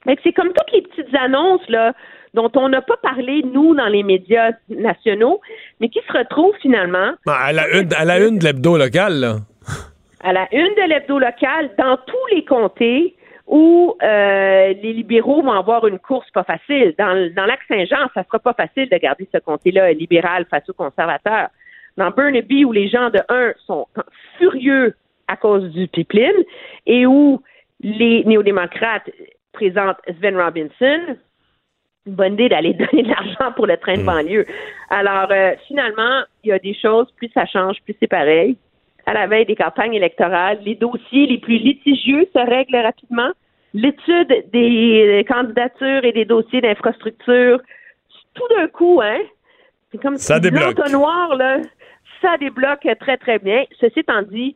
[0.06, 1.94] Que c'est comme toutes les petites annonces, là,
[2.34, 5.40] dont on n'a pas parlé, nous, dans les médias nationaux,
[5.80, 9.14] mais qui se retrouvent finalement Ah, à, la une, à la une de l'hebdo local,
[9.20, 9.36] là.
[10.24, 13.16] à la une de l'hebdo local dans tous les comtés
[13.46, 16.96] où euh, les libéraux vont avoir une course pas facile.
[16.98, 21.50] Dans, dans Lac-Saint-Jean, ça sera pas facile de garder ce comté-là libéral face aux conservateurs.
[21.98, 23.86] Dans Burnaby, où les gens de un sont
[24.38, 24.96] furieux
[25.28, 26.44] à cause du pipeline
[26.88, 27.44] et où
[27.82, 29.10] les néo-démocrates
[29.54, 31.16] présentent Sven Robinson,
[32.06, 34.46] une bonne idée d'aller donner de l'argent pour le train de banlieue.
[34.90, 38.58] Alors, euh, finalement, il y a des choses, plus ça change, plus c'est pareil.
[39.06, 43.32] À la veille des campagnes électorales, les dossiers les plus litigieux se règlent rapidement.
[43.74, 47.60] L'étude des candidatures et des dossiers d'infrastructure,
[48.34, 49.20] tout d'un coup, hein,
[49.92, 51.60] c'est comme Ça si l'entonnoir, là,
[52.22, 53.66] ça débloque très, très bien.
[53.80, 54.56] Ceci étant dit,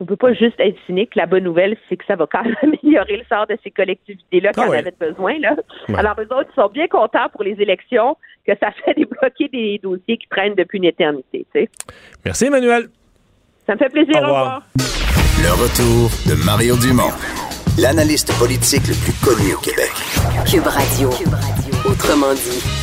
[0.00, 1.14] on peut pas juste être cynique.
[1.14, 4.52] La bonne nouvelle, c'est que ça va quand même améliorer le sort de ces collectivités-là
[4.52, 5.38] qui en avaient besoin.
[5.38, 5.54] Là.
[5.88, 5.98] Ouais.
[5.98, 8.16] Alors, eux autres, ils sont bien contents pour les élections
[8.46, 11.46] que ça fait débloquer des dossiers qui traînent depuis une éternité.
[11.54, 11.68] tu sais.
[12.24, 12.88] Merci, Emmanuel.
[13.66, 14.16] Ça me fait plaisir.
[14.16, 14.44] Au Au revoir.
[14.44, 14.62] revoir.
[15.42, 17.12] Le retour de Mario Dumont,
[17.78, 19.92] l'analyste politique le plus connu au Québec.
[20.50, 21.08] Cube Radio.
[21.88, 22.79] Autrement dit.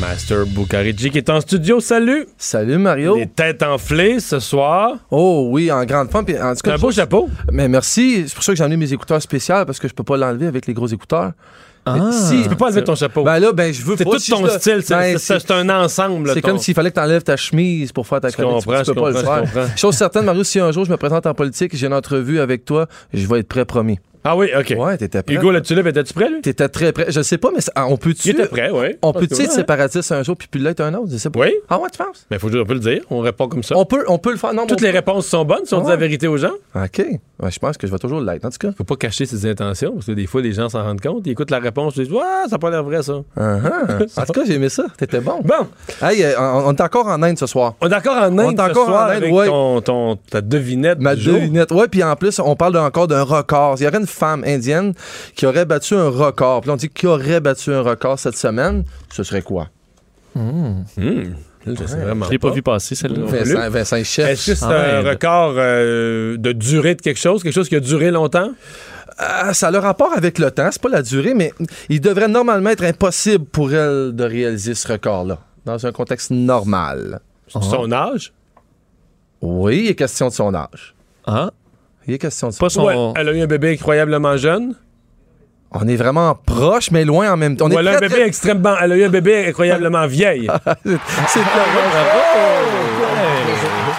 [0.00, 1.78] Master Bukharici qui est en studio.
[1.80, 2.26] Salut!
[2.36, 3.16] Salut Mario.
[3.16, 4.96] Les têtes enflées ce soir.
[5.10, 6.24] Oh oui, en grande forme.
[6.24, 7.28] Puis, en tout cas, Un beau je- chapeau.
[7.52, 8.24] Mais merci.
[8.26, 10.46] C'est pour ça que j'ai amené mes écouteurs spéciaux parce que je peux pas l'enlever
[10.46, 11.32] avec les gros écouteurs.
[11.86, 12.10] Ah.
[12.12, 13.24] Si, Tu peux pas enlever ton chapeau.
[13.24, 14.80] Ben là, ben je veux C'est tout si ton je style.
[14.82, 16.30] C'est Ben, c'est- un ensemble.
[16.32, 18.60] C'est ton- comme s'il fallait que tu enlèves ta chemise pour faire ta Je chronique.
[18.60, 19.40] Tu- comprends, tu peux je pas le faire.
[19.42, 19.76] comprends.
[19.76, 22.40] Chose certaine, Mario, si un jour je me présente en politique et j'ai une entrevue
[22.40, 23.98] avec toi, je vais être prêt, promis.
[24.26, 24.74] Ah oui, OK.
[24.78, 25.34] Ouais, t'étais prêt.
[25.34, 26.40] Hugo, le tulipe, étais-tu prêt, lui?
[26.40, 27.06] T'étais très prêt.
[27.08, 28.28] Je sais pas, mais ça- on peut-tu.
[28.28, 28.96] Il était prêt, oui.
[29.02, 31.08] On peut-tu être séparatiste un jour puis plus l'être un autre?
[31.12, 31.40] Je sais pas.
[31.40, 31.52] Oui.
[31.68, 32.26] Ah ouais, tu penses?
[32.30, 33.02] Mais faut, on peut le dire.
[33.10, 33.76] On répond comme ça.
[33.76, 34.54] On peut, on peut le faire.
[34.54, 35.90] Non, Toutes les réponses sont bonnes si on dit Ouais.
[35.90, 36.52] la vérité aux gens.
[36.74, 37.02] on- OK.
[37.42, 38.70] Ouais, je pense que je vais toujours l'être, en tout cas.
[38.78, 41.22] Faut pas cacher ses intentions parce que des fois, les gens s'en rendent compte.
[41.26, 41.94] Ils écoutent la réponse.
[41.96, 43.12] Ils disent Ouais, ça n'a pas l'air vrai, ça.
[43.38, 44.06] Uh-huh.
[44.16, 44.84] En tout cas, j'ai aimé ça.
[44.96, 45.40] T'étais bon.
[45.44, 45.66] Bon.
[46.00, 47.74] Hey, euh, on, on est encore en Inde ce soir.
[47.80, 51.00] On est encore en On Inde est ce encore soir en Inde, ton- ta devinette
[51.00, 51.72] Ma devinette.
[51.72, 53.76] Ouais, puis en plus, on parle encore d'un record.
[53.80, 54.94] Il y aurait une femme indienne
[55.34, 56.62] qui aurait battu un record.
[56.62, 58.84] Puis là, on dit qui aurait battu un record cette semaine.
[59.12, 59.68] Ce serait quoi?
[60.34, 60.82] Hmm.
[61.66, 63.18] Je vraiment Je l'ai pas vu passer, celle-là.
[63.20, 63.38] Non plus.
[63.54, 64.28] Vincent, Vincent Chef.
[64.30, 67.42] Est-ce que c'est Ah, un record euh, de durée de quelque chose?
[67.42, 68.50] Quelque chose qui a duré longtemps?
[69.16, 70.68] Ah, ça a le rapport avec le temps.
[70.70, 71.52] C'est pas la durée, mais
[71.88, 75.38] il devrait normalement être impossible pour elle de réaliser ce record-là.
[75.64, 77.20] Dans un contexte normal.
[77.46, 78.32] Son âge?
[79.40, 80.94] Oui, il est question de son âge.
[81.26, 81.50] Ah.
[82.06, 82.72] Il est question de son Pas âge.
[82.72, 82.84] son.
[82.84, 84.74] Ouais, elle a eu un bébé incroyablement jeune.
[85.76, 87.66] On est vraiment proche, mais loin en même temps.
[87.66, 88.74] On Ou est elle a un très, bébé extrêmement.
[88.80, 90.48] Elle a eu un bébé incroyablement vieille.
[91.26, 91.40] C'est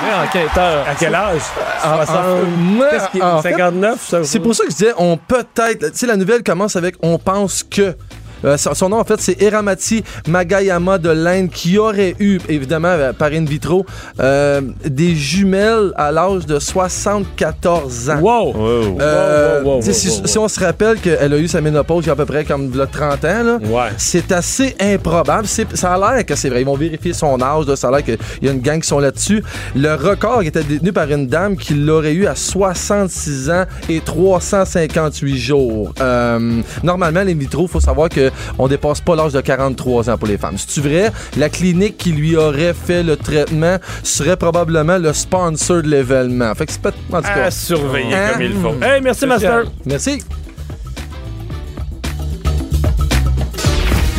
[0.01, 0.87] Vrai enquêteur.
[0.87, 1.41] À quel âge?
[1.83, 2.25] En- en- 60?
[2.57, 4.01] moi, Qu'est-ce qui est- en fait, 59?
[4.01, 5.91] ça- C'est pour ça que je disais, on peut-être.
[5.91, 7.95] Tu sais, la nouvelle commence avec on pense que.
[8.43, 12.89] Euh, son, son nom, en fait, c'est Eramati Magayama de l'Inde qui aurait eu, évidemment,
[12.89, 13.85] euh, par in vitro,
[14.19, 18.19] euh, des jumelles à l'âge de 74 ans.
[18.21, 18.55] Wow!
[18.99, 22.03] Euh, Wow, wow, si, wow, wow, si on se rappelle qu'elle a eu sa ménopause
[22.03, 23.89] il y a à peu près comme là, 30 ans, là, Ouais.
[23.97, 25.47] c'est assez improbable.
[25.73, 26.61] Ça a l'air que c'est vrai.
[26.61, 27.65] Ils vont vérifier son âge.
[27.67, 27.75] là.
[27.75, 29.43] Ça a l'air qu'il y a une gang qui sont là-dessus.
[29.75, 35.37] Le record était détenu par une dame qui l'aurait eu à 66 ans et 358
[35.37, 35.93] jours.
[36.01, 38.09] Euh, normalement, les vitro, il faut savoir
[38.57, 40.55] qu'on dépasse pas l'âge de 43 ans pour les femmes.
[40.57, 45.89] C'est vrai, la clinique qui lui aurait fait le traitement serait probablement le sponsor de
[45.89, 46.53] l'événement.
[46.55, 46.91] Fait que c'est pas...
[47.11, 48.29] En tout cas, À surveiller Hein?
[48.33, 48.75] comme il faut.
[48.83, 49.63] Hey, merci, Master.
[49.85, 50.21] Merci.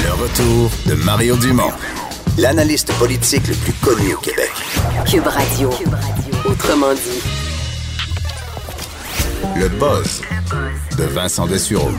[0.04, 1.70] Le retour de Mario Dumont,
[2.38, 4.50] l'analyste politique le plus connu au Québec.
[5.10, 5.70] Cube Radio.
[6.44, 7.22] Autrement dit.
[9.58, 10.22] Le buzz
[10.98, 11.90] de Vincent Dessureau.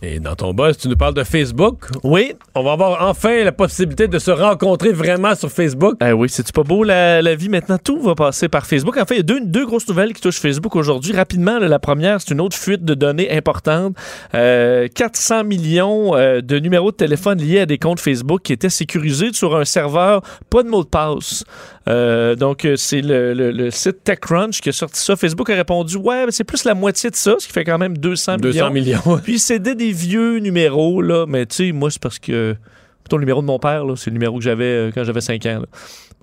[0.00, 1.86] Et dans ton boss, tu nous parles de Facebook.
[2.04, 2.32] Oui.
[2.54, 5.96] On va avoir enfin la possibilité de se rencontrer vraiment sur Facebook.
[5.98, 7.78] Ah oui, c'est-tu pas beau la, la vie maintenant?
[7.82, 8.96] Tout va passer par Facebook.
[8.96, 11.12] En fait, il y a deux, deux grosses nouvelles qui touchent Facebook aujourd'hui.
[11.16, 13.96] Rapidement, là, la première, c'est une autre fuite de données importante.
[14.34, 18.68] Euh, 400 millions euh, de numéros de téléphone liés à des comptes Facebook qui étaient
[18.70, 21.42] sécurisés sur un serveur, pas de mot de passe.
[21.88, 25.16] Euh, donc, euh, c'est le, le- le site TechCrunch qui a sorti ça.
[25.16, 27.96] Facebook a répondu Ouais, c'est plus la moitié de ça, ce qui fait quand même
[27.96, 29.00] 200, 200 millions.
[29.24, 31.26] Puis c'était des vieux numéros, là.
[31.26, 32.56] Mais tu sais, moi, c'est parce que.
[33.04, 35.46] Plutôt le numéro de mon père, c'est le numéro que j'avais euh, quand j'avais 5
[35.46, 35.62] ans.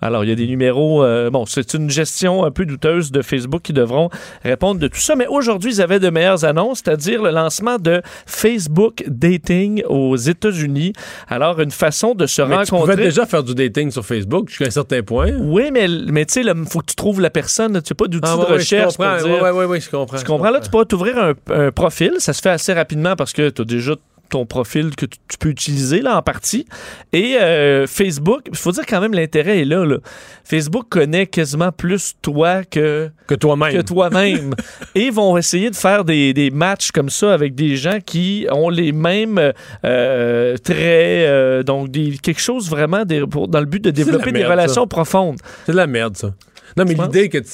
[0.01, 1.03] Alors, il y a des numéros.
[1.03, 4.09] euh, bon, c'est une gestion un peu douteuse de Facebook qui devront
[4.43, 5.15] répondre de tout ça.
[5.15, 10.93] Mais aujourd'hui, ils avaient de meilleures annonces, c'est-à-dire le lancement de Facebook Dating aux États-Unis.
[11.27, 12.93] Alors, une façon de se Mais tu rencontrer.
[12.93, 15.31] pouvais déjà faire du dating sur Facebook jusqu'à un certain point.
[15.39, 17.81] Oui, mais, mais tu sais, il faut que tu trouves la personne.
[17.81, 18.99] Tu n'as pas d'outil Ah, de ouais, je recherche.
[18.99, 20.17] Ouais, ouais, ouais, je comprends.
[20.17, 20.49] Tu comprends?
[20.51, 22.13] Là, tu peux t'ouvrir un, un profil.
[22.19, 23.93] Ça se fait assez rapidement parce que tu as déjà
[24.30, 26.65] ton profil que tu, tu peux utiliser là en partie.
[27.14, 29.97] Et euh, Facebook, il faut dire quand même l'intérêt est là, là.
[30.43, 33.73] Facebook connaît quasiment plus toi que, que toi-même.
[33.73, 34.53] Que toi-même.
[34.95, 38.69] Et vont essayer de faire des, des matchs comme ça avec des gens qui ont
[38.69, 39.52] les mêmes
[39.85, 44.31] euh, traits, euh, donc des, quelque chose vraiment des- pour- dans le but de développer
[44.31, 44.88] des relations ça.
[44.88, 45.38] profondes.
[45.65, 46.34] C'est de la merde, ça.
[46.77, 47.52] Non, mais l'idée que tu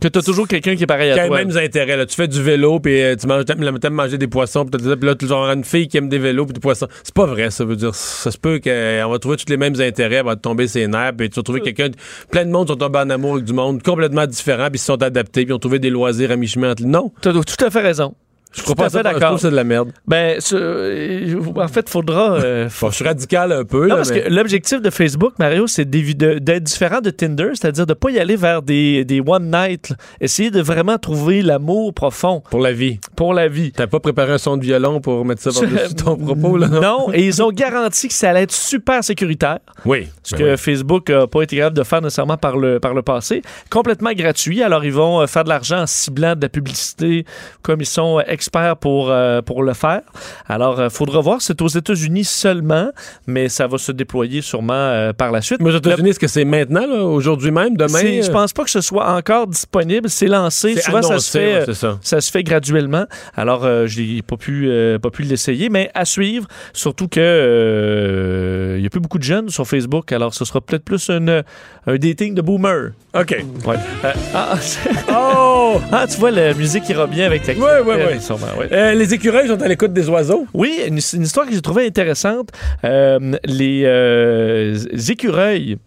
[0.00, 1.38] que tu as toujours quelqu'un qui est pareil à qui a toi.
[1.38, 1.96] les mêmes intérêts.
[1.96, 2.06] Là.
[2.06, 4.94] Tu fais du vélo, puis euh, tu manges, t'aimes, t'aimes manger des poissons, puis t'as-
[5.06, 6.88] là, tu auras une fille qui aime des vélos, puis des poissons.
[7.02, 7.94] C'est pas vrai, ça veut dire.
[7.94, 10.86] Ça se peut qu'on va trouver tous les mêmes intérêts, elle va te tomber ses
[10.86, 11.88] nerfs, puis tu vas trouver quelqu'un.
[12.30, 14.86] Plein de monde sont tombés en amour avec du monde complètement différent, puis ils se
[14.86, 16.84] sont adaptés, puis ils ont trouvé des loisirs à mi-chemin entre.
[16.84, 17.12] Non.
[17.22, 18.14] Tu as tout à fait raison.
[18.52, 19.34] Je crois Tout à fait Je trouve d'accord.
[19.36, 19.92] que c'est de la merde.
[20.06, 22.34] Ben, euh, en fait, faudra.
[22.34, 23.82] euh, Bon, je suis radical un peu.
[23.82, 27.86] Non, là, parce mais- que l'objectif de Facebook, Mario, c'est d'être différent de Tinder, c'est-à-dire
[27.86, 29.90] de pas y aller vers des, des one night.
[29.90, 29.96] là.
[30.20, 32.42] Essayer de vraiment trouver l'amour profond.
[32.50, 32.98] Pour la vie.
[33.16, 33.72] Pour la vie.
[33.72, 36.66] T'as pas préparé un son de violon pour mettre ça par-dessus ton propos, là?
[36.68, 39.58] Non, et ils ont garanti que ça allait être super sécuritaire.
[39.84, 40.08] Oui.
[40.22, 40.56] Ce Ben que oui.
[40.58, 43.42] Facebook n'a pas été capable de faire nécessairement par le, par le passé.
[43.70, 44.62] Complètement gratuit.
[44.62, 47.24] Alors, ils vont euh, faire de l'argent en ciblant de la publicité
[47.62, 50.00] comme ils sont experts pour, euh, pour le faire.
[50.48, 51.42] Alors, il faudra voir.
[51.42, 52.88] C'est aux États-Unis seulement,
[53.26, 55.60] mais ça va se déployer sûrement euh, par la suite.
[55.60, 56.86] Mais aux États-Unis, est-ce que c'est maintenant,
[57.18, 58.00] aujourd'hui même, demain?
[58.22, 58.32] Je euh?
[58.32, 60.08] pense pas que ce soit encore disponible.
[60.08, 60.76] C'est lancé.
[60.80, 61.54] Souvent, ça se fait.
[61.60, 61.98] ouais, euh, ça.
[62.00, 63.04] ça se fait graduellement.
[63.36, 66.46] Alors, euh, j'ai pas pu, euh, pas pu l'essayer, mais à suivre.
[66.72, 70.12] Surtout que euh, il y a plus beaucoup de jeunes sur Facebook.
[70.12, 71.42] Alors, ce sera peut-être plus une-
[71.86, 72.92] un dating de boomer.
[73.14, 73.36] OK.
[73.66, 73.76] Ouais.
[74.04, 74.54] Euh, ah,
[75.12, 75.80] oh!
[75.92, 78.20] ah, tu vois, la musique ira bien avec ta Ouais, ouais, ouais.
[78.30, 78.62] Euh, sûrement.
[78.72, 80.46] Euh, les écureuils sont à l'écoute des oiseaux.
[80.54, 82.50] Oui, une, une histoire que j'ai trouvée intéressante.
[82.84, 84.78] Euh, les euh,
[85.08, 85.78] écureuils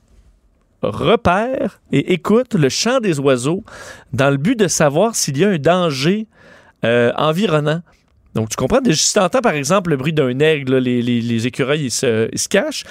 [0.81, 3.63] repèrent et écoutent le chant des oiseaux
[4.11, 6.27] dans le but de savoir s'il y a un danger
[6.83, 7.81] environnant.
[8.35, 8.79] Donc, tu comprends?
[8.91, 11.91] Si tu entends, par exemple, le bruit d'un aigle, là, les, les- les écureuils, ils
[11.91, 12.83] se, ils se cachent.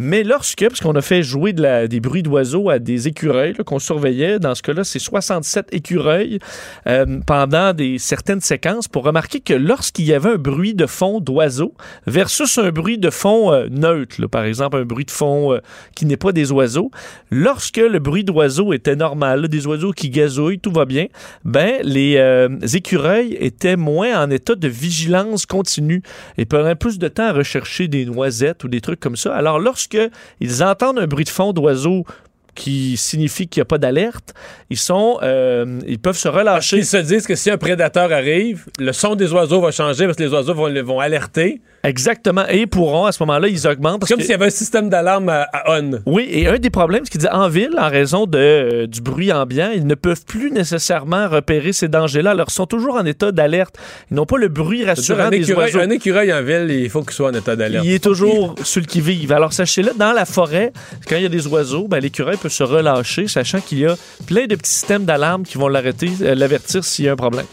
[0.00, 4.38] Mais lorsque, parce qu'on a fait jouer des bruits d'oiseaux à des écureuils qu'on surveillait,
[4.38, 6.38] dans ce cas-là, c'est 67 écureuils
[6.86, 11.18] euh, pendant des, certaines séquences pour remarquer que lorsqu'il y avait un bruit de fond
[11.18, 11.74] d'oiseaux
[12.06, 15.58] versus un bruit de fond euh, neutre, par exemple un bruit de fond euh,
[15.96, 16.92] qui n'est pas des oiseaux,
[17.32, 21.06] lorsque le bruit d'oiseaux était normal, des oiseaux qui gazouillent, tout va bien,
[21.44, 22.18] ben les
[22.74, 26.02] écureuils étaient moins en état de vigilance continue
[26.36, 29.34] et prenaient plus de temps à rechercher des noisettes ou des trucs comme ça.
[29.34, 29.58] Alors
[30.40, 32.04] ils entendent un bruit de fond d'oiseaux
[32.58, 34.34] qui signifie qu'il n'y a pas d'alerte,
[34.68, 36.78] ils sont, euh, ils peuvent se relâcher.
[36.78, 40.16] Ils se disent que si un prédateur arrive, le son des oiseaux va changer parce
[40.16, 41.60] que les oiseaux vont, vont alerter.
[41.84, 42.44] Exactement.
[42.48, 44.00] Et pourront, à ce moment-là, ils augmentent.
[44.00, 46.00] parce Comme que- s'il y avait un système d'alarme à, à on.
[46.06, 49.00] Oui, et un des problèmes, c'est qu'il dit en ville, en raison de, euh, du
[49.00, 52.32] bruit ambiant, ils ne peuvent plus nécessairement repérer ces dangers-là.
[52.32, 53.76] Alors, ils sont toujours en état d'alerte.
[54.10, 55.78] Ils n'ont pas le bruit rassurant Un des écureuil, oiseaux.
[55.80, 57.84] un écureuil en ville, il faut qu'il soit en état d'alerte.
[57.86, 59.30] Il est toujours sur le qui-vive.
[59.32, 60.72] Alors, sachez-le, dans la forêt,
[61.08, 63.94] quand il y a des oiseaux, ben, l'écureuil peut se relâcher, sachant qu'il y a
[64.26, 67.46] plein de petits systèmes d'alarme qui vont l'arrêter, euh, l'avertir s'il y a un problème.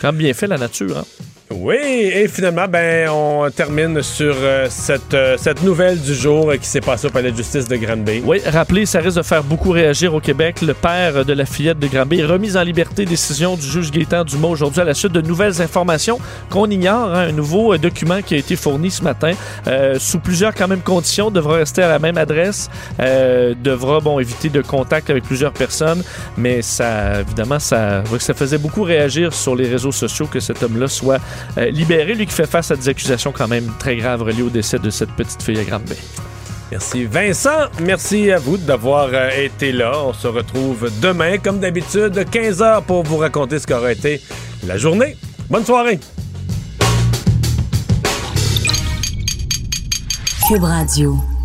[0.00, 0.98] Quand bien fait, la nature.
[0.98, 1.04] Hein?
[1.50, 6.66] Oui, et finalement, ben, on termine sur euh, cette, euh, cette nouvelle du jour qui
[6.68, 8.22] s'est passée au palais de justice de Granby.
[8.22, 10.60] Oui, rappelez, ça risque de faire beaucoup réagir au Québec.
[10.60, 13.06] Le père de la fillette de Granby est remis en liberté.
[13.06, 16.18] Décision du juge Gaétan Dumas aujourd'hui à la suite de nouvelles informations
[16.50, 17.14] qu'on ignore.
[17.14, 17.28] hein.
[17.28, 19.32] Un nouveau euh, document qui a été fourni ce matin
[19.68, 21.30] euh, sous plusieurs quand même conditions.
[21.30, 22.68] Devra rester à la même adresse.
[23.00, 26.02] Euh, devra bon éviter de contact avec plusieurs personnes.
[26.36, 30.88] Mais ça, évidemment, ça, ça faisait beaucoup réagir sur les réseaux sociaux que cet homme-là
[30.88, 31.18] soit
[31.58, 34.50] euh, libéré, lui qui fait face à des accusations quand même très graves reliées au
[34.50, 35.82] décès de cette petite fille à grande.
[36.70, 39.92] Merci Vincent, merci à vous d'avoir euh, été là.
[40.04, 44.20] On se retrouve demain, comme d'habitude, 15h pour vous raconter ce qu'aura été
[44.66, 45.16] la journée.
[45.48, 45.98] Bonne soirée.
[50.46, 51.37] Cube Radio.